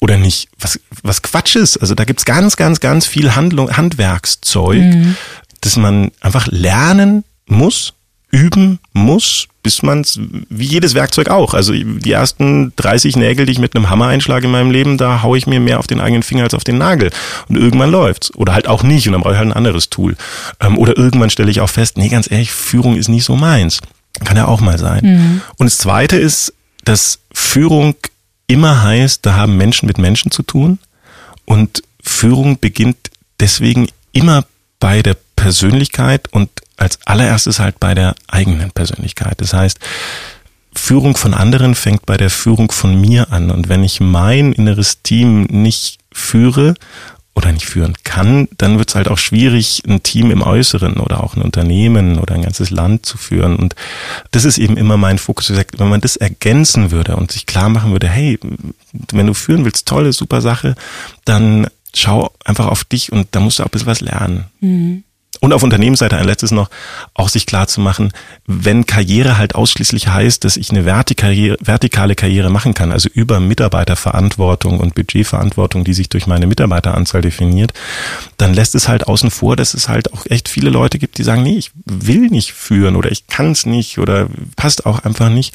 oder 0.00 0.16
nicht. 0.16 0.48
Was, 0.60 0.78
was 1.02 1.20
Quatsch 1.22 1.56
ist. 1.56 1.78
Also 1.78 1.96
da 1.96 2.04
gibt's 2.04 2.24
ganz, 2.24 2.54
ganz, 2.56 2.78
ganz 2.78 3.04
viel 3.04 3.34
Handlung, 3.34 3.76
Handwerkszeug, 3.76 4.94
mhm. 4.94 5.16
das 5.60 5.74
man 5.74 6.12
einfach 6.20 6.46
lernen 6.46 7.24
muss 7.46 7.94
üben 8.30 8.78
muss, 8.92 9.48
bis 9.68 9.82
man 9.82 10.00
es, 10.00 10.18
wie 10.48 10.64
jedes 10.64 10.94
Werkzeug 10.94 11.28
auch. 11.28 11.52
Also 11.52 11.74
die 11.74 12.10
ersten 12.10 12.72
30 12.76 13.16
Nägel, 13.16 13.44
die 13.44 13.52
ich 13.52 13.58
mit 13.58 13.76
einem 13.76 13.90
Hammer 13.90 14.06
einschlage 14.06 14.46
in 14.46 14.50
meinem 14.50 14.70
Leben, 14.70 14.96
da 14.96 15.20
haue 15.22 15.36
ich 15.36 15.46
mir 15.46 15.60
mehr 15.60 15.78
auf 15.78 15.86
den 15.86 16.00
eigenen 16.00 16.22
Finger 16.22 16.44
als 16.44 16.54
auf 16.54 16.64
den 16.64 16.78
Nagel. 16.78 17.10
Und 17.50 17.56
irgendwann 17.56 17.90
läuft's. 17.90 18.34
Oder 18.34 18.54
halt 18.54 18.66
auch 18.66 18.82
nicht. 18.82 19.06
Und 19.06 19.12
dann 19.12 19.20
brauche 19.20 19.34
ich 19.34 19.38
halt 19.38 19.50
ein 19.50 19.52
anderes 19.52 19.90
Tool. 19.90 20.16
Ähm, 20.58 20.78
oder 20.78 20.96
irgendwann 20.96 21.28
stelle 21.28 21.50
ich 21.50 21.60
auch 21.60 21.68
fest, 21.68 21.98
nee, 21.98 22.08
ganz 22.08 22.30
ehrlich, 22.30 22.50
Führung 22.50 22.96
ist 22.96 23.08
nicht 23.08 23.24
so 23.24 23.36
meins. 23.36 23.80
Kann 24.24 24.38
ja 24.38 24.46
auch 24.46 24.62
mal 24.62 24.78
sein. 24.78 25.04
Mhm. 25.04 25.40
Und 25.58 25.66
das 25.66 25.76
Zweite 25.76 26.16
ist, 26.16 26.54
dass 26.86 27.18
Führung 27.30 27.94
immer 28.46 28.82
heißt, 28.82 29.26
da 29.26 29.34
haben 29.34 29.58
Menschen 29.58 29.86
mit 29.86 29.98
Menschen 29.98 30.30
zu 30.30 30.42
tun. 30.42 30.78
Und 31.44 31.82
Führung 32.02 32.58
beginnt 32.58 33.10
deswegen 33.38 33.88
immer 34.12 34.46
bei 34.80 35.02
der 35.02 35.18
Persönlichkeit 35.36 36.32
und 36.32 36.48
als 36.78 36.98
allererstes 37.04 37.58
halt 37.58 37.78
bei 37.78 37.94
der 37.94 38.14
eigenen 38.28 38.70
Persönlichkeit. 38.70 39.40
Das 39.40 39.52
heißt, 39.52 39.78
Führung 40.74 41.16
von 41.16 41.34
anderen 41.34 41.74
fängt 41.74 42.06
bei 42.06 42.16
der 42.16 42.30
Führung 42.30 42.70
von 42.70 42.98
mir 43.00 43.32
an. 43.32 43.50
Und 43.50 43.68
wenn 43.68 43.84
ich 43.84 44.00
mein 44.00 44.52
inneres 44.52 45.02
Team 45.02 45.42
nicht 45.44 45.98
führe 46.12 46.74
oder 47.34 47.52
nicht 47.52 47.66
führen 47.66 47.94
kann, 48.04 48.48
dann 48.58 48.78
wird 48.78 48.88
es 48.88 48.94
halt 48.94 49.08
auch 49.08 49.18
schwierig, 49.18 49.82
ein 49.86 50.02
Team 50.02 50.30
im 50.30 50.42
Äußeren 50.42 50.98
oder 50.98 51.22
auch 51.22 51.36
ein 51.36 51.42
Unternehmen 51.42 52.18
oder 52.18 52.34
ein 52.34 52.42
ganzes 52.42 52.70
Land 52.70 53.06
zu 53.06 53.18
führen. 53.18 53.56
Und 53.56 53.74
das 54.30 54.44
ist 54.44 54.58
eben 54.58 54.76
immer 54.76 54.96
mein 54.96 55.18
Fokus. 55.18 55.52
Wenn 55.52 55.88
man 55.88 56.00
das 56.00 56.16
ergänzen 56.16 56.90
würde 56.90 57.16
und 57.16 57.32
sich 57.32 57.46
klar 57.46 57.68
machen 57.68 57.92
würde, 57.92 58.08
hey, 58.08 58.38
wenn 59.12 59.26
du 59.26 59.34
führen 59.34 59.64
willst, 59.64 59.86
tolle, 59.86 60.12
super 60.12 60.40
Sache, 60.40 60.74
dann 61.24 61.68
schau 61.94 62.32
einfach 62.44 62.66
auf 62.66 62.84
dich 62.84 63.12
und 63.12 63.28
da 63.32 63.40
musst 63.40 63.58
du 63.58 63.62
auch 63.62 63.68
ein 63.68 63.72
bisschen 63.72 63.86
was 63.86 64.00
lernen. 64.00 64.44
Mhm. 64.60 65.04
Und 65.40 65.52
auf 65.52 65.62
Unternehmensseite 65.62 66.16
ein 66.16 66.26
letztes 66.26 66.50
noch, 66.50 66.68
auch 67.14 67.28
sich 67.28 67.46
klar 67.46 67.68
zu 67.68 67.80
machen, 67.80 68.12
wenn 68.46 68.86
Karriere 68.86 69.38
halt 69.38 69.54
ausschließlich 69.54 70.08
heißt, 70.08 70.44
dass 70.44 70.56
ich 70.56 70.70
eine 70.70 70.84
vertikale 70.84 72.14
Karriere 72.14 72.50
machen 72.50 72.74
kann, 72.74 72.90
also 72.90 73.08
über 73.12 73.38
Mitarbeiterverantwortung 73.38 74.80
und 74.80 74.94
Budgetverantwortung, 74.94 75.84
die 75.84 75.94
sich 75.94 76.08
durch 76.08 76.26
meine 76.26 76.46
Mitarbeiteranzahl 76.46 77.22
definiert, 77.22 77.72
dann 78.36 78.52
lässt 78.52 78.74
es 78.74 78.88
halt 78.88 79.06
außen 79.06 79.30
vor, 79.30 79.54
dass 79.54 79.74
es 79.74 79.88
halt 79.88 80.12
auch 80.12 80.26
echt 80.26 80.48
viele 80.48 80.70
Leute 80.70 80.98
gibt, 80.98 81.18
die 81.18 81.24
sagen, 81.24 81.42
nee, 81.42 81.56
ich 81.56 81.70
will 81.84 82.28
nicht 82.28 82.52
führen 82.52 82.96
oder 82.96 83.12
ich 83.12 83.26
kann 83.28 83.52
es 83.52 83.64
nicht 83.64 83.98
oder 83.98 84.28
passt 84.56 84.86
auch 84.86 85.04
einfach 85.04 85.28
nicht. 85.28 85.54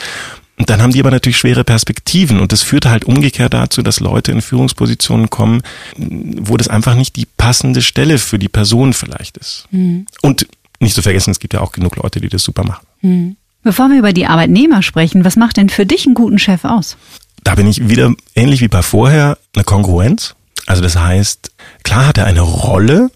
Und 0.57 0.69
dann 0.69 0.81
haben 0.81 0.91
die 0.91 0.99
aber 0.99 1.11
natürlich 1.11 1.37
schwere 1.37 1.63
Perspektiven 1.63 2.39
und 2.39 2.51
das 2.51 2.61
führt 2.61 2.85
halt 2.85 3.05
umgekehrt 3.05 3.53
dazu, 3.53 3.81
dass 3.81 3.99
Leute 3.99 4.31
in 4.31 4.41
Führungspositionen 4.41 5.29
kommen, 5.29 5.63
wo 5.97 6.57
das 6.57 6.67
einfach 6.67 6.95
nicht 6.95 7.15
die 7.15 7.25
passende 7.25 7.81
Stelle 7.81 8.19
für 8.19 8.37
die 8.37 8.49
Person 8.49 8.93
vielleicht 8.93 9.37
ist. 9.37 9.65
Mhm. 9.71 10.05
Und 10.21 10.47
nicht 10.79 10.93
zu 10.93 11.01
vergessen, 11.01 11.31
es 11.31 11.39
gibt 11.39 11.53
ja 11.53 11.61
auch 11.61 11.71
genug 11.71 11.95
Leute, 11.95 12.21
die 12.21 12.29
das 12.29 12.43
super 12.43 12.63
machen. 12.63 12.85
Mhm. 13.01 13.35
Bevor 13.63 13.89
wir 13.89 13.97
über 13.97 14.13
die 14.13 14.27
Arbeitnehmer 14.27 14.83
sprechen, 14.83 15.25
was 15.25 15.37
macht 15.37 15.57
denn 15.57 15.69
für 15.69 15.85
dich 15.85 16.05
einen 16.05 16.15
guten 16.15 16.37
Chef 16.37 16.65
aus? 16.65 16.97
Da 17.43 17.55
bin 17.55 17.65
ich 17.65 17.89
wieder 17.89 18.13
ähnlich 18.35 18.61
wie 18.61 18.67
bei 18.67 18.81
vorher 18.81 19.37
eine 19.55 19.63
Kongruenz. 19.63 20.35
Also 20.65 20.81
das 20.81 20.97
heißt, 20.97 21.51
klar 21.83 22.07
hat 22.07 22.17
er 22.17 22.25
eine 22.25 22.41
Rolle, 22.41 23.09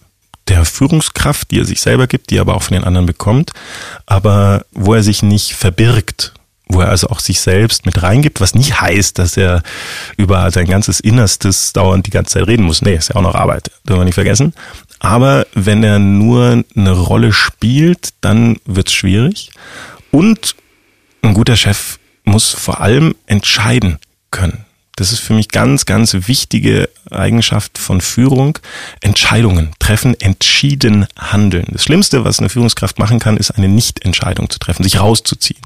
der 0.47 0.65
Führungskraft, 0.65 1.52
die 1.52 1.60
er 1.60 1.65
sich 1.65 1.82
selber 1.82 2.08
gibt, 2.08 2.30
die 2.30 2.38
er 2.38 2.41
aber 2.41 2.56
auch 2.56 2.63
von 2.63 2.73
den 2.73 2.84
anderen 2.84 3.06
bekommt, 3.06 3.52
aber 4.06 4.65
wo 4.71 4.93
er 4.93 5.04
sich 5.04 5.23
nicht 5.23 5.54
verbirgt, 5.54 6.34
wo 6.69 6.82
er 6.82 6.89
also 6.89 7.08
auch 7.08 7.19
sich 7.19 7.39
selbst 7.39 7.86
mit 7.86 8.01
reingibt, 8.03 8.41
was 8.41 8.56
nicht 8.56 8.80
heißt, 8.82 9.17
dass 9.19 9.38
er 9.38 9.63
über 10.17 10.51
sein 10.51 10.67
ganzes 10.67 10.99
Innerstes 10.99 11.73
dauernd 11.73 12.06
die 12.06 12.12
ganze 12.12 12.34
Zeit 12.34 12.47
reden 12.47 12.65
muss. 12.65 12.82
Nee, 12.82 12.95
ist 12.95 13.10
ja 13.10 13.15
auch 13.15 13.21
noch 13.21 13.36
Arbeit, 13.36 13.71
dürfen 13.88 14.01
wir 14.01 14.06
nicht 14.06 14.15
vergessen. 14.15 14.53
Aber 14.99 15.45
wenn 15.53 15.84
er 15.84 15.99
nur 15.99 16.63
eine 16.75 16.91
Rolle 16.91 17.32
spielt, 17.32 18.10
dann 18.21 18.58
wird's 18.65 18.93
schwierig. 18.93 19.51
Und 20.12 20.56
ein 21.21 21.34
guter 21.34 21.56
Chef 21.56 21.99
muss 22.23 22.53
vor 22.53 22.82
allem 22.82 23.15
entscheiden 23.25 23.99
können. 24.32 24.66
Das 24.97 25.12
ist 25.12 25.19
für 25.19 25.33
mich 25.33 25.49
ganz, 25.49 25.86
ganz 25.86 26.13
wichtige 26.27 26.89
Eigenschaft 27.12 27.77
von 27.77 28.01
Führung. 28.01 28.57
Entscheidungen 28.99 29.71
treffen, 29.79 30.19
entschieden 30.19 31.05
handeln. 31.17 31.67
Das 31.71 31.83
Schlimmste, 31.83 32.25
was 32.25 32.39
eine 32.39 32.49
Führungskraft 32.49 32.97
machen 32.99 33.19
kann, 33.19 33.38
ist 33.38 33.51
eine 33.51 33.69
Nichtentscheidung 33.69 34.49
zu 34.49 34.60
treffen, 34.60 34.83
sich 34.83 34.99
rauszuziehen. 34.99 35.62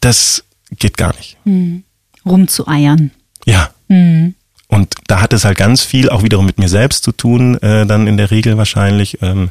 Das 0.00 0.44
geht 0.72 0.96
gar 0.96 1.14
nicht. 1.16 1.38
Hm. 1.44 1.84
Rumzueiern. 2.26 3.12
Ja. 3.44 3.70
Hm. 3.88 4.34
Und 4.68 4.94
da 5.06 5.20
hat 5.20 5.32
es 5.32 5.44
halt 5.44 5.56
ganz 5.56 5.82
viel 5.82 6.10
auch 6.10 6.24
wiederum 6.24 6.44
mit 6.44 6.58
mir 6.58 6.68
selbst 6.68 7.04
zu 7.04 7.12
tun, 7.12 7.56
äh, 7.62 7.86
dann 7.86 8.08
in 8.08 8.16
der 8.16 8.32
Regel 8.32 8.56
wahrscheinlich. 8.56 9.18
Ähm, 9.22 9.50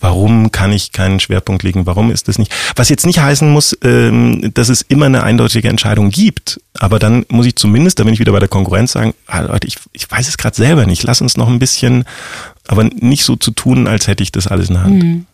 warum 0.00 0.52
kann 0.52 0.70
ich 0.70 0.92
keinen 0.92 1.18
Schwerpunkt 1.18 1.64
legen? 1.64 1.86
Warum 1.86 2.12
ist 2.12 2.28
das 2.28 2.38
nicht? 2.38 2.54
Was 2.76 2.88
jetzt 2.88 3.04
nicht 3.04 3.18
heißen 3.18 3.50
muss, 3.50 3.76
ähm, 3.82 4.52
dass 4.54 4.68
es 4.68 4.82
immer 4.82 5.06
eine 5.06 5.24
eindeutige 5.24 5.68
Entscheidung 5.68 6.10
gibt. 6.10 6.60
Aber 6.78 7.00
dann 7.00 7.26
muss 7.28 7.46
ich 7.46 7.56
zumindest, 7.56 7.98
da 7.98 8.04
bin 8.04 8.14
ich 8.14 8.20
wieder 8.20 8.30
bei 8.30 8.38
der 8.38 8.48
Konkurrenz, 8.48 8.92
sagen, 8.92 9.14
ah, 9.26 9.40
Leute, 9.40 9.66
ich, 9.66 9.76
ich 9.92 10.08
weiß 10.08 10.28
es 10.28 10.38
gerade 10.38 10.54
selber 10.54 10.86
nicht. 10.86 11.02
Lass 11.02 11.20
uns 11.20 11.36
noch 11.36 11.48
ein 11.48 11.58
bisschen, 11.58 12.04
aber 12.68 12.84
nicht 12.84 13.24
so 13.24 13.34
zu 13.34 13.50
tun, 13.50 13.88
als 13.88 14.06
hätte 14.06 14.22
ich 14.22 14.30
das 14.30 14.46
alles 14.46 14.68
in 14.68 14.74
der 14.74 14.84
Hand. 14.84 15.02
Hm. 15.02 15.26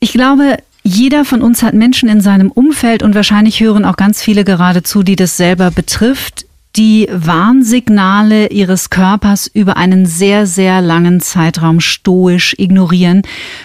Ich 0.00 0.12
glaube, 0.12 0.56
jeder 0.82 1.26
von 1.26 1.42
uns 1.42 1.62
hat 1.62 1.74
Menschen 1.74 2.08
in 2.08 2.22
seinem 2.22 2.50
Umfeld 2.50 3.02
und 3.02 3.14
wahrscheinlich 3.14 3.60
hören 3.60 3.84
auch 3.84 3.96
ganz 3.96 4.22
viele 4.22 4.44
gerade 4.44 4.82
zu, 4.82 5.02
die 5.02 5.16
das 5.16 5.36
selber 5.36 5.70
betrifft, 5.70 6.46
die 6.76 7.08
Warnsignale 7.12 8.48
ihres 8.48 8.90
Körpers 8.90 9.46
über 9.46 9.76
einen 9.76 10.06
sehr, 10.06 10.46
sehr 10.46 10.80
langen 10.80 11.20
Zeitraum 11.20 11.80
stoisch 11.80 12.54
ignorieren, 12.58 13.22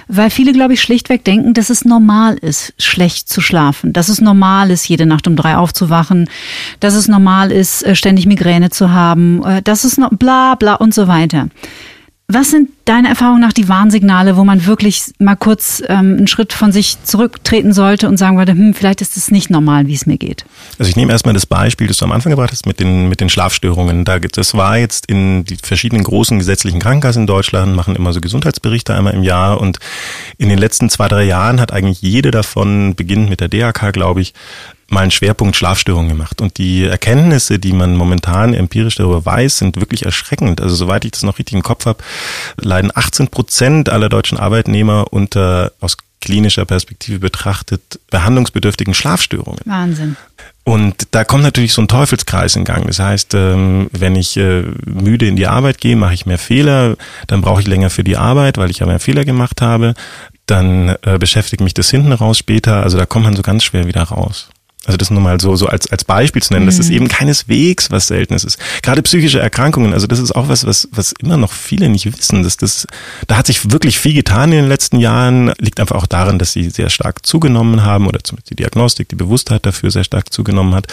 weil 0.07 0.29
viele, 0.29 0.53
glaube 0.53 0.73
ich, 0.73 0.81
schlichtweg 0.81 1.23
denken, 1.23 1.53
dass 1.53 1.69
es 1.69 1.85
normal 1.85 2.35
ist, 2.35 2.73
schlecht 2.77 3.27
zu 3.27 3.41
schlafen, 3.41 3.93
dass 3.93 4.09
es 4.09 4.21
normal 4.21 4.69
ist, 4.69 4.87
jede 4.87 5.07
Nacht 5.07 5.27
um 5.27 5.35
drei 5.35 5.57
aufzuwachen, 5.57 6.29
dass 6.79 6.93
es 6.93 7.07
normal 7.07 7.51
ist, 7.51 7.83
äh, 7.83 7.95
ständig 7.95 8.27
Migräne 8.27 8.69
zu 8.69 8.91
haben, 8.91 9.43
äh, 9.43 9.61
dass 9.63 9.83
es 9.83 9.97
noch 9.97 10.11
bla 10.11 10.55
bla 10.55 10.75
und 10.75 10.93
so 10.93 11.07
weiter. 11.07 11.49
Was 12.31 12.51
sind 12.51 12.69
deine 12.85 13.09
Erfahrungen 13.09 13.41
nach 13.41 13.53
die 13.53 13.67
Warnsignale, 13.67 14.37
wo 14.37 14.43
man 14.43 14.67
wirklich 14.67 15.15
mal 15.17 15.35
kurz 15.35 15.81
ähm, 15.87 16.15
einen 16.15 16.27
Schritt 16.27 16.53
von 16.53 16.71
sich 16.71 17.03
zurücktreten 17.03 17.73
sollte 17.73 18.07
und 18.07 18.17
sagen 18.17 18.37
würde, 18.37 18.51
hm, 18.51 18.75
vielleicht 18.75 19.01
ist 19.01 19.17
es 19.17 19.31
nicht 19.31 19.49
normal, 19.49 19.87
wie 19.87 19.95
es 19.95 20.05
mir 20.05 20.19
geht? 20.19 20.45
Also 20.77 20.89
ich 20.89 20.95
nehme 20.95 21.11
erstmal 21.11 21.33
das 21.33 21.47
Beispiel, 21.47 21.87
das 21.87 21.97
du 21.97 22.05
am 22.05 22.11
Anfang 22.11 22.29
gebracht 22.29 22.51
hast 22.51 22.67
mit 22.67 22.79
den, 22.79 23.09
mit 23.09 23.19
den 23.19 23.29
Schlafstörungen. 23.29 24.05
Da, 24.05 24.19
das 24.19 24.53
war 24.53 24.77
jetzt 24.77 25.07
in 25.07 25.43
die 25.43 25.57
verschiedenen 25.57 26.03
großen 26.03 26.37
gesetzlichen 26.37 26.79
Krankenkassen 26.79 27.23
in 27.23 27.27
Deutschland, 27.27 27.75
machen 27.75 27.95
immer 27.95 28.13
so 28.13 28.21
Gesundheitsberichte 28.21 28.93
einmal 28.93 29.15
im 29.15 29.23
Jahr 29.23 29.59
und 29.59 29.79
in 30.37 30.49
den 30.49 30.59
letzten 30.59 30.91
zwei, 30.91 31.07
drei 31.07 31.23
Jahren 31.23 31.59
hat 31.59 31.73
eigentlich 31.73 32.03
jede 32.03 32.29
davon, 32.29 32.93
beginnend 32.93 33.31
mit 33.31 33.41
der 33.41 33.47
DAK, 33.47 33.91
glaube 33.91 34.21
ich, 34.21 34.35
mal 34.91 35.01
einen 35.01 35.11
Schwerpunkt 35.11 35.55
Schlafstörungen 35.55 36.09
gemacht. 36.09 36.41
Und 36.41 36.57
die 36.57 36.85
Erkenntnisse, 36.85 37.59
die 37.59 37.73
man 37.73 37.95
momentan 37.95 38.53
empirisch 38.53 38.95
darüber 38.95 39.25
weiß, 39.25 39.59
sind 39.59 39.77
wirklich 39.79 40.03
erschreckend. 40.03 40.61
Also 40.61 40.75
soweit 40.75 41.05
ich 41.05 41.11
das 41.11 41.23
noch 41.23 41.39
richtig 41.39 41.55
im 41.55 41.63
Kopf 41.63 41.85
habe, 41.85 42.03
leiden 42.57 42.91
18 42.93 43.27
Prozent 43.27 43.89
aller 43.89 44.09
deutschen 44.09 44.37
Arbeitnehmer 44.37 45.11
unter 45.11 45.71
aus 45.79 45.97
klinischer 46.21 46.65
Perspektive 46.65 47.19
betrachtet 47.19 47.99
behandlungsbedürftigen 48.11 48.93
Schlafstörungen. 48.93 49.61
Wahnsinn. 49.65 50.15
Und 50.65 51.07
da 51.11 51.23
kommt 51.23 51.43
natürlich 51.43 51.73
so 51.73 51.81
ein 51.81 51.87
Teufelskreis 51.87 52.55
in 52.55 52.65
Gang. 52.65 52.85
Das 52.85 52.99
heißt, 52.99 53.33
ähm, 53.33 53.89
wenn 53.91 54.15
ich 54.15 54.37
äh, 54.37 54.63
müde 54.85 55.27
in 55.27 55.35
die 55.35 55.47
Arbeit 55.47 55.79
gehe, 55.79 55.95
mache 55.95 56.13
ich 56.13 56.25
mehr 56.25 56.37
Fehler, 56.37 56.95
dann 57.27 57.41
brauche 57.41 57.61
ich 57.61 57.67
länger 57.67 57.89
für 57.89 58.03
die 58.03 58.17
Arbeit, 58.17 58.57
weil 58.57 58.69
ich 58.69 58.79
ja 58.79 58.85
mehr 58.85 58.99
Fehler 58.99 59.25
gemacht 59.25 59.61
habe. 59.61 59.93
Dann 60.45 60.95
äh, 61.03 61.17
beschäftigt 61.17 61.61
mich 61.61 61.73
das 61.73 61.89
hinten 61.89 62.11
raus 62.11 62.37
später. 62.37 62.83
Also 62.83 62.97
da 62.97 63.05
kommt 63.05 63.25
man 63.25 63.35
so 63.35 63.41
ganz 63.41 63.63
schwer 63.63 63.87
wieder 63.87 64.03
raus. 64.03 64.49
Also 64.89 64.97
das 64.97 65.11
nur 65.11 65.21
mal 65.21 65.39
so, 65.39 65.55
so 65.55 65.67
als, 65.67 65.85
als 65.91 66.03
Beispiel 66.03 66.41
zu 66.41 66.51
nennen, 66.51 66.65
mhm. 66.65 66.69
dass 66.69 66.79
es 66.79 66.89
eben 66.89 67.07
keineswegs 67.07 67.91
was 67.91 68.07
Seltenes 68.07 68.43
ist. 68.43 68.57
Gerade 68.81 69.03
psychische 69.03 69.39
Erkrankungen, 69.39 69.93
also 69.93 70.07
das 70.07 70.17
ist 70.17 70.31
auch 70.31 70.49
was, 70.49 70.65
was, 70.65 70.89
was 70.91 71.11
immer 71.21 71.37
noch 71.37 71.53
viele 71.53 71.89
nicht 71.89 72.07
wissen. 72.07 72.41
Dass 72.41 72.57
das, 72.57 72.87
da 73.27 73.37
hat 73.37 73.45
sich 73.45 73.69
wirklich 73.69 73.99
viel 73.99 74.15
getan 74.15 74.51
in 74.51 74.57
den 74.57 74.67
letzten 74.67 74.99
Jahren, 74.99 75.53
liegt 75.59 75.79
einfach 75.79 75.95
auch 75.95 76.07
daran, 76.07 76.39
dass 76.39 76.53
sie 76.53 76.71
sehr 76.71 76.89
stark 76.89 77.23
zugenommen 77.23 77.83
haben 77.83 78.07
oder 78.07 78.23
zumindest 78.23 78.49
die 78.49 78.55
Diagnostik, 78.55 79.09
die 79.09 79.15
Bewusstheit 79.15 79.63
dafür 79.63 79.91
sehr 79.91 80.03
stark 80.03 80.33
zugenommen 80.33 80.73
hat. 80.73 80.87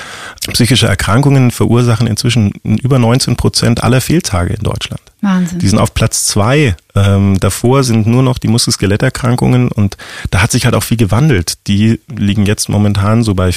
Psychische 0.52 0.88
Erkrankungen 0.88 1.50
verursachen 1.50 2.06
inzwischen 2.06 2.50
über 2.64 2.98
19 2.98 3.36
Prozent 3.36 3.82
aller 3.82 4.02
Fehltage 4.02 4.52
in 4.52 4.62
Deutschland. 4.62 5.00
Wahnsinn. 5.20 5.58
Die 5.58 5.68
sind 5.68 5.78
auf 5.78 5.94
Platz 5.94 6.26
zwei. 6.26 6.76
Ähm, 6.94 7.38
davor 7.40 7.84
sind 7.84 8.06
nur 8.06 8.22
noch 8.22 8.38
die 8.38 8.48
Muskel-Skeletterkrankungen 8.48 9.68
und 9.68 9.96
da 10.30 10.42
hat 10.42 10.52
sich 10.52 10.64
halt 10.64 10.74
auch 10.74 10.82
viel 10.82 10.96
gewandelt. 10.96 11.66
Die 11.66 12.00
liegen 12.14 12.46
jetzt 12.46 12.68
momentan 12.68 13.22
so 13.22 13.34
bei 13.34 13.52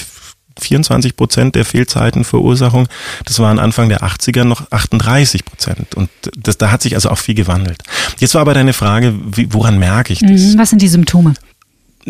24 0.59 1.15
Prozent 1.15 1.55
der 1.55 1.65
Fehlzeitenverursachung. 1.65 2.87
Das 3.25 3.39
waren 3.39 3.59
Anfang 3.59 3.89
der 3.89 4.03
80er 4.03 4.43
noch 4.43 4.71
38 4.71 5.45
Prozent. 5.45 5.95
Und 5.95 6.09
das, 6.35 6.57
da 6.57 6.71
hat 6.71 6.81
sich 6.81 6.95
also 6.95 7.09
auch 7.09 7.17
viel 7.17 7.35
gewandelt. 7.35 7.81
Jetzt 8.17 8.35
war 8.35 8.41
aber 8.41 8.53
deine 8.53 8.73
Frage, 8.73 9.15
wie, 9.23 9.51
woran 9.53 9.79
merke 9.79 10.13
ich 10.13 10.19
das? 10.19 10.29
Mhm, 10.29 10.57
was 10.57 10.69
sind 10.69 10.81
die 10.81 10.87
Symptome? 10.87 11.33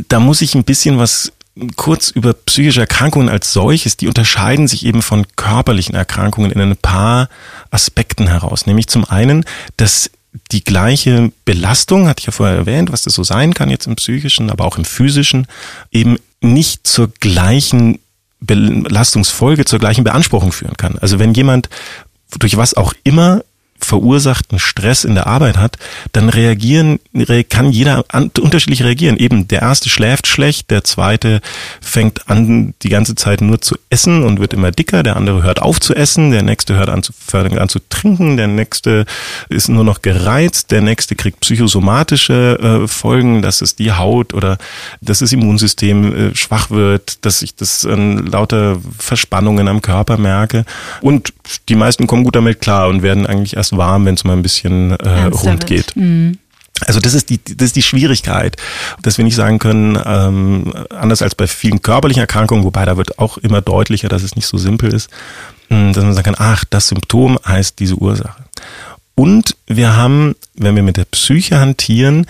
Da 0.08 0.20
muss 0.20 0.42
ich 0.42 0.56
ein 0.56 0.64
bisschen 0.64 0.98
was 0.98 1.32
kurz 1.76 2.10
über 2.10 2.34
psychische 2.34 2.82
Erkrankungen 2.82 3.30
als 3.30 3.54
solches. 3.54 3.98
Die 3.98 4.08
unterscheiden 4.08 4.68
sich 4.68 4.86
eben 4.86 5.02
von 5.02 5.26
körperlichen 5.36 5.96
Erkrankungen 5.96 6.52
in 6.52 6.62
ein 6.62 6.78
paar 6.78 7.30
Aspekten 7.72 8.28
heraus. 8.28 8.66
Nämlich 8.66 8.88
zum 8.88 9.06
einen, 9.06 9.46
dass 9.78 10.10
die 10.52 10.64
gleiche 10.64 11.32
Belastung, 11.46 12.08
hatte 12.08 12.22
ich 12.22 12.28
ja 12.28 12.32
vorher 12.32 12.56
erwähnt, 12.56 12.92
was 12.92 13.04
das 13.04 13.14
so 13.14 13.24
sein 13.24 13.54
kann 13.54 13.70
jetzt 13.70 13.88
im 13.88 13.96
psychischen, 13.96 14.50
aber 14.50 14.66
auch 14.66 14.78
im 14.78 14.86
physischen, 14.86 15.48
eben 15.92 16.18
nicht 16.42 16.88
zur 16.88 17.12
gleichen 17.20 18.00
Belastungsfolge 18.42 19.66
zur 19.66 19.80
gleichen 19.80 20.04
Beanspruchung 20.04 20.52
führen 20.52 20.78
kann. 20.78 20.98
Also 21.00 21.20
wenn 21.20 21.34
jemand 21.34 21.70
durch 22.38 22.58
was 22.58 22.76
auch 22.76 22.94
immer 23.04 23.44
verursachten 23.80 24.60
Stress 24.60 25.04
in 25.04 25.16
der 25.16 25.28
Arbeit 25.28 25.58
hat, 25.58 25.78
dann 26.12 26.30
reagieren, 26.30 27.00
kann 27.50 27.72
jeder 27.72 28.06
unterschiedlich 28.40 28.84
reagieren. 28.84 29.18
Eben 29.18 29.48
der 29.48 29.62
erste 29.62 29.90
schläft 29.90 30.28
schlecht, 30.28 30.70
der 30.72 30.84
zweite 30.84 31.42
fängt 31.82 32.30
an, 32.30 32.74
die 32.82 32.90
ganze 32.90 33.16
Zeit 33.16 33.42
nur 33.42 33.62
zu 33.62 33.76
essen 33.90 34.24
und 34.24 34.40
wird 34.40 34.54
immer 34.54 34.72
dicker, 34.72 35.04
der 35.04 35.16
andere 35.16 35.44
hört 35.44 35.62
auf 35.62 35.80
zu 35.80 35.96
essen, 35.96 36.32
der 36.32 36.44
nächste 36.44 36.76
hört 36.76 36.90
an 36.90 37.04
zu, 37.04 37.14
fängt 37.14 37.58
an 37.58 37.70
zu 37.70 37.80
trinken, 37.90 38.38
der 38.38 38.48
nächste 38.48 39.06
ist 39.50 39.70
nur 39.70 39.84
noch 39.84 40.02
gereizt, 40.02 40.72
der 40.72 40.82
nächste 40.82 41.16
kriegt 41.16 41.40
psychosomatische 41.42 42.84
äh, 42.84 42.88
Folgen, 42.88 43.42
dass 43.42 43.62
es 43.62 43.76
die 43.76 43.92
Haut 43.92 44.34
oder 44.34 44.58
dass 45.02 45.20
das 45.20 45.32
Immunsystem 45.32 46.16
äh, 46.16 46.36
schwach 46.36 46.70
wird, 46.70 47.26
dass 47.26 47.42
ich 47.42 47.56
das 47.56 47.86
an 47.86 48.26
lauter 48.26 48.78
Verspannungen 48.98 49.68
am 49.68 49.82
Körper 49.82 50.18
merke. 50.18 50.66
Und 51.02 51.34
die 51.68 51.76
meisten 51.76 52.08
kommen 52.08 52.24
gut 52.24 52.36
damit 52.36 52.62
klar 52.62 52.90
und 52.90 53.02
werden 53.02 53.26
eigentlich 53.26 53.56
erst 53.56 53.69
warm, 53.76 54.06
wenn 54.06 54.16
es 54.16 54.24
mal 54.24 54.34
ein 54.34 54.42
bisschen 54.42 54.92
äh, 54.92 55.26
rund 55.26 55.66
geht. 55.68 55.96
Mhm. 55.96 56.38
Also 56.86 57.00
das 57.00 57.14
ist 57.14 57.30
die 57.30 57.40
das 57.44 57.68
ist 57.68 57.76
die 57.76 57.82
Schwierigkeit, 57.82 58.56
dass 59.02 59.18
wir 59.18 59.26
nicht 59.26 59.36
sagen 59.36 59.60
können, 59.60 60.00
ähm, 60.06 60.74
anders 60.90 61.22
als 61.22 61.36
bei 61.36 61.46
vielen 61.46 61.82
körperlichen 61.82 62.22
Erkrankungen, 62.22 62.64
wobei 62.64 62.86
da 62.86 62.96
wird 62.96 63.20
auch 63.20 63.38
immer 63.38 63.62
deutlicher, 63.62 64.08
dass 64.08 64.24
es 64.24 64.36
nicht 64.36 64.48
so 64.48 64.58
simpel 64.58 64.94
ist, 64.94 65.10
hm, 65.68 65.92
dass 65.92 66.04
man 66.04 66.14
sagen 66.14 66.36
kann, 66.36 66.36
ach, 66.38 66.64
das 66.70 66.88
Symptom 66.88 67.38
heißt 67.46 67.80
diese 67.80 67.96
Ursache. 67.96 68.46
Und 69.16 69.58
wir 69.68 69.98
haben, 69.98 70.36
wenn 70.56 70.76
wir 70.76 70.84
mit 70.84 70.96
der 70.96 71.06
Psyche 71.06 71.60
hantieren, 71.60 72.26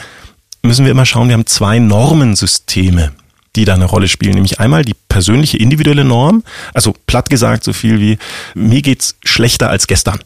müssen 0.64 0.86
wir 0.86 0.92
immer 0.92 1.06
schauen, 1.06 1.28
wir 1.28 1.36
haben 1.36 1.46
zwei 1.46 1.78
Normensysteme 1.78 3.12
die 3.56 3.66
da 3.66 3.74
eine 3.74 3.86
Rolle 3.86 4.08
spielen. 4.08 4.36
Nämlich 4.36 4.60
einmal 4.60 4.86
die 4.86 4.96
persönliche 5.10 5.58
individuelle 5.58 6.06
Norm, 6.06 6.44
also 6.74 6.96
platt 7.08 7.30
gesagt 7.30 7.64
so 7.64 7.74
viel 7.74 8.00
wie, 8.00 8.18
mir 8.56 8.82
geht's 8.82 9.16
schlechter 9.24 9.70
als 9.70 9.88
gestern 9.88 10.20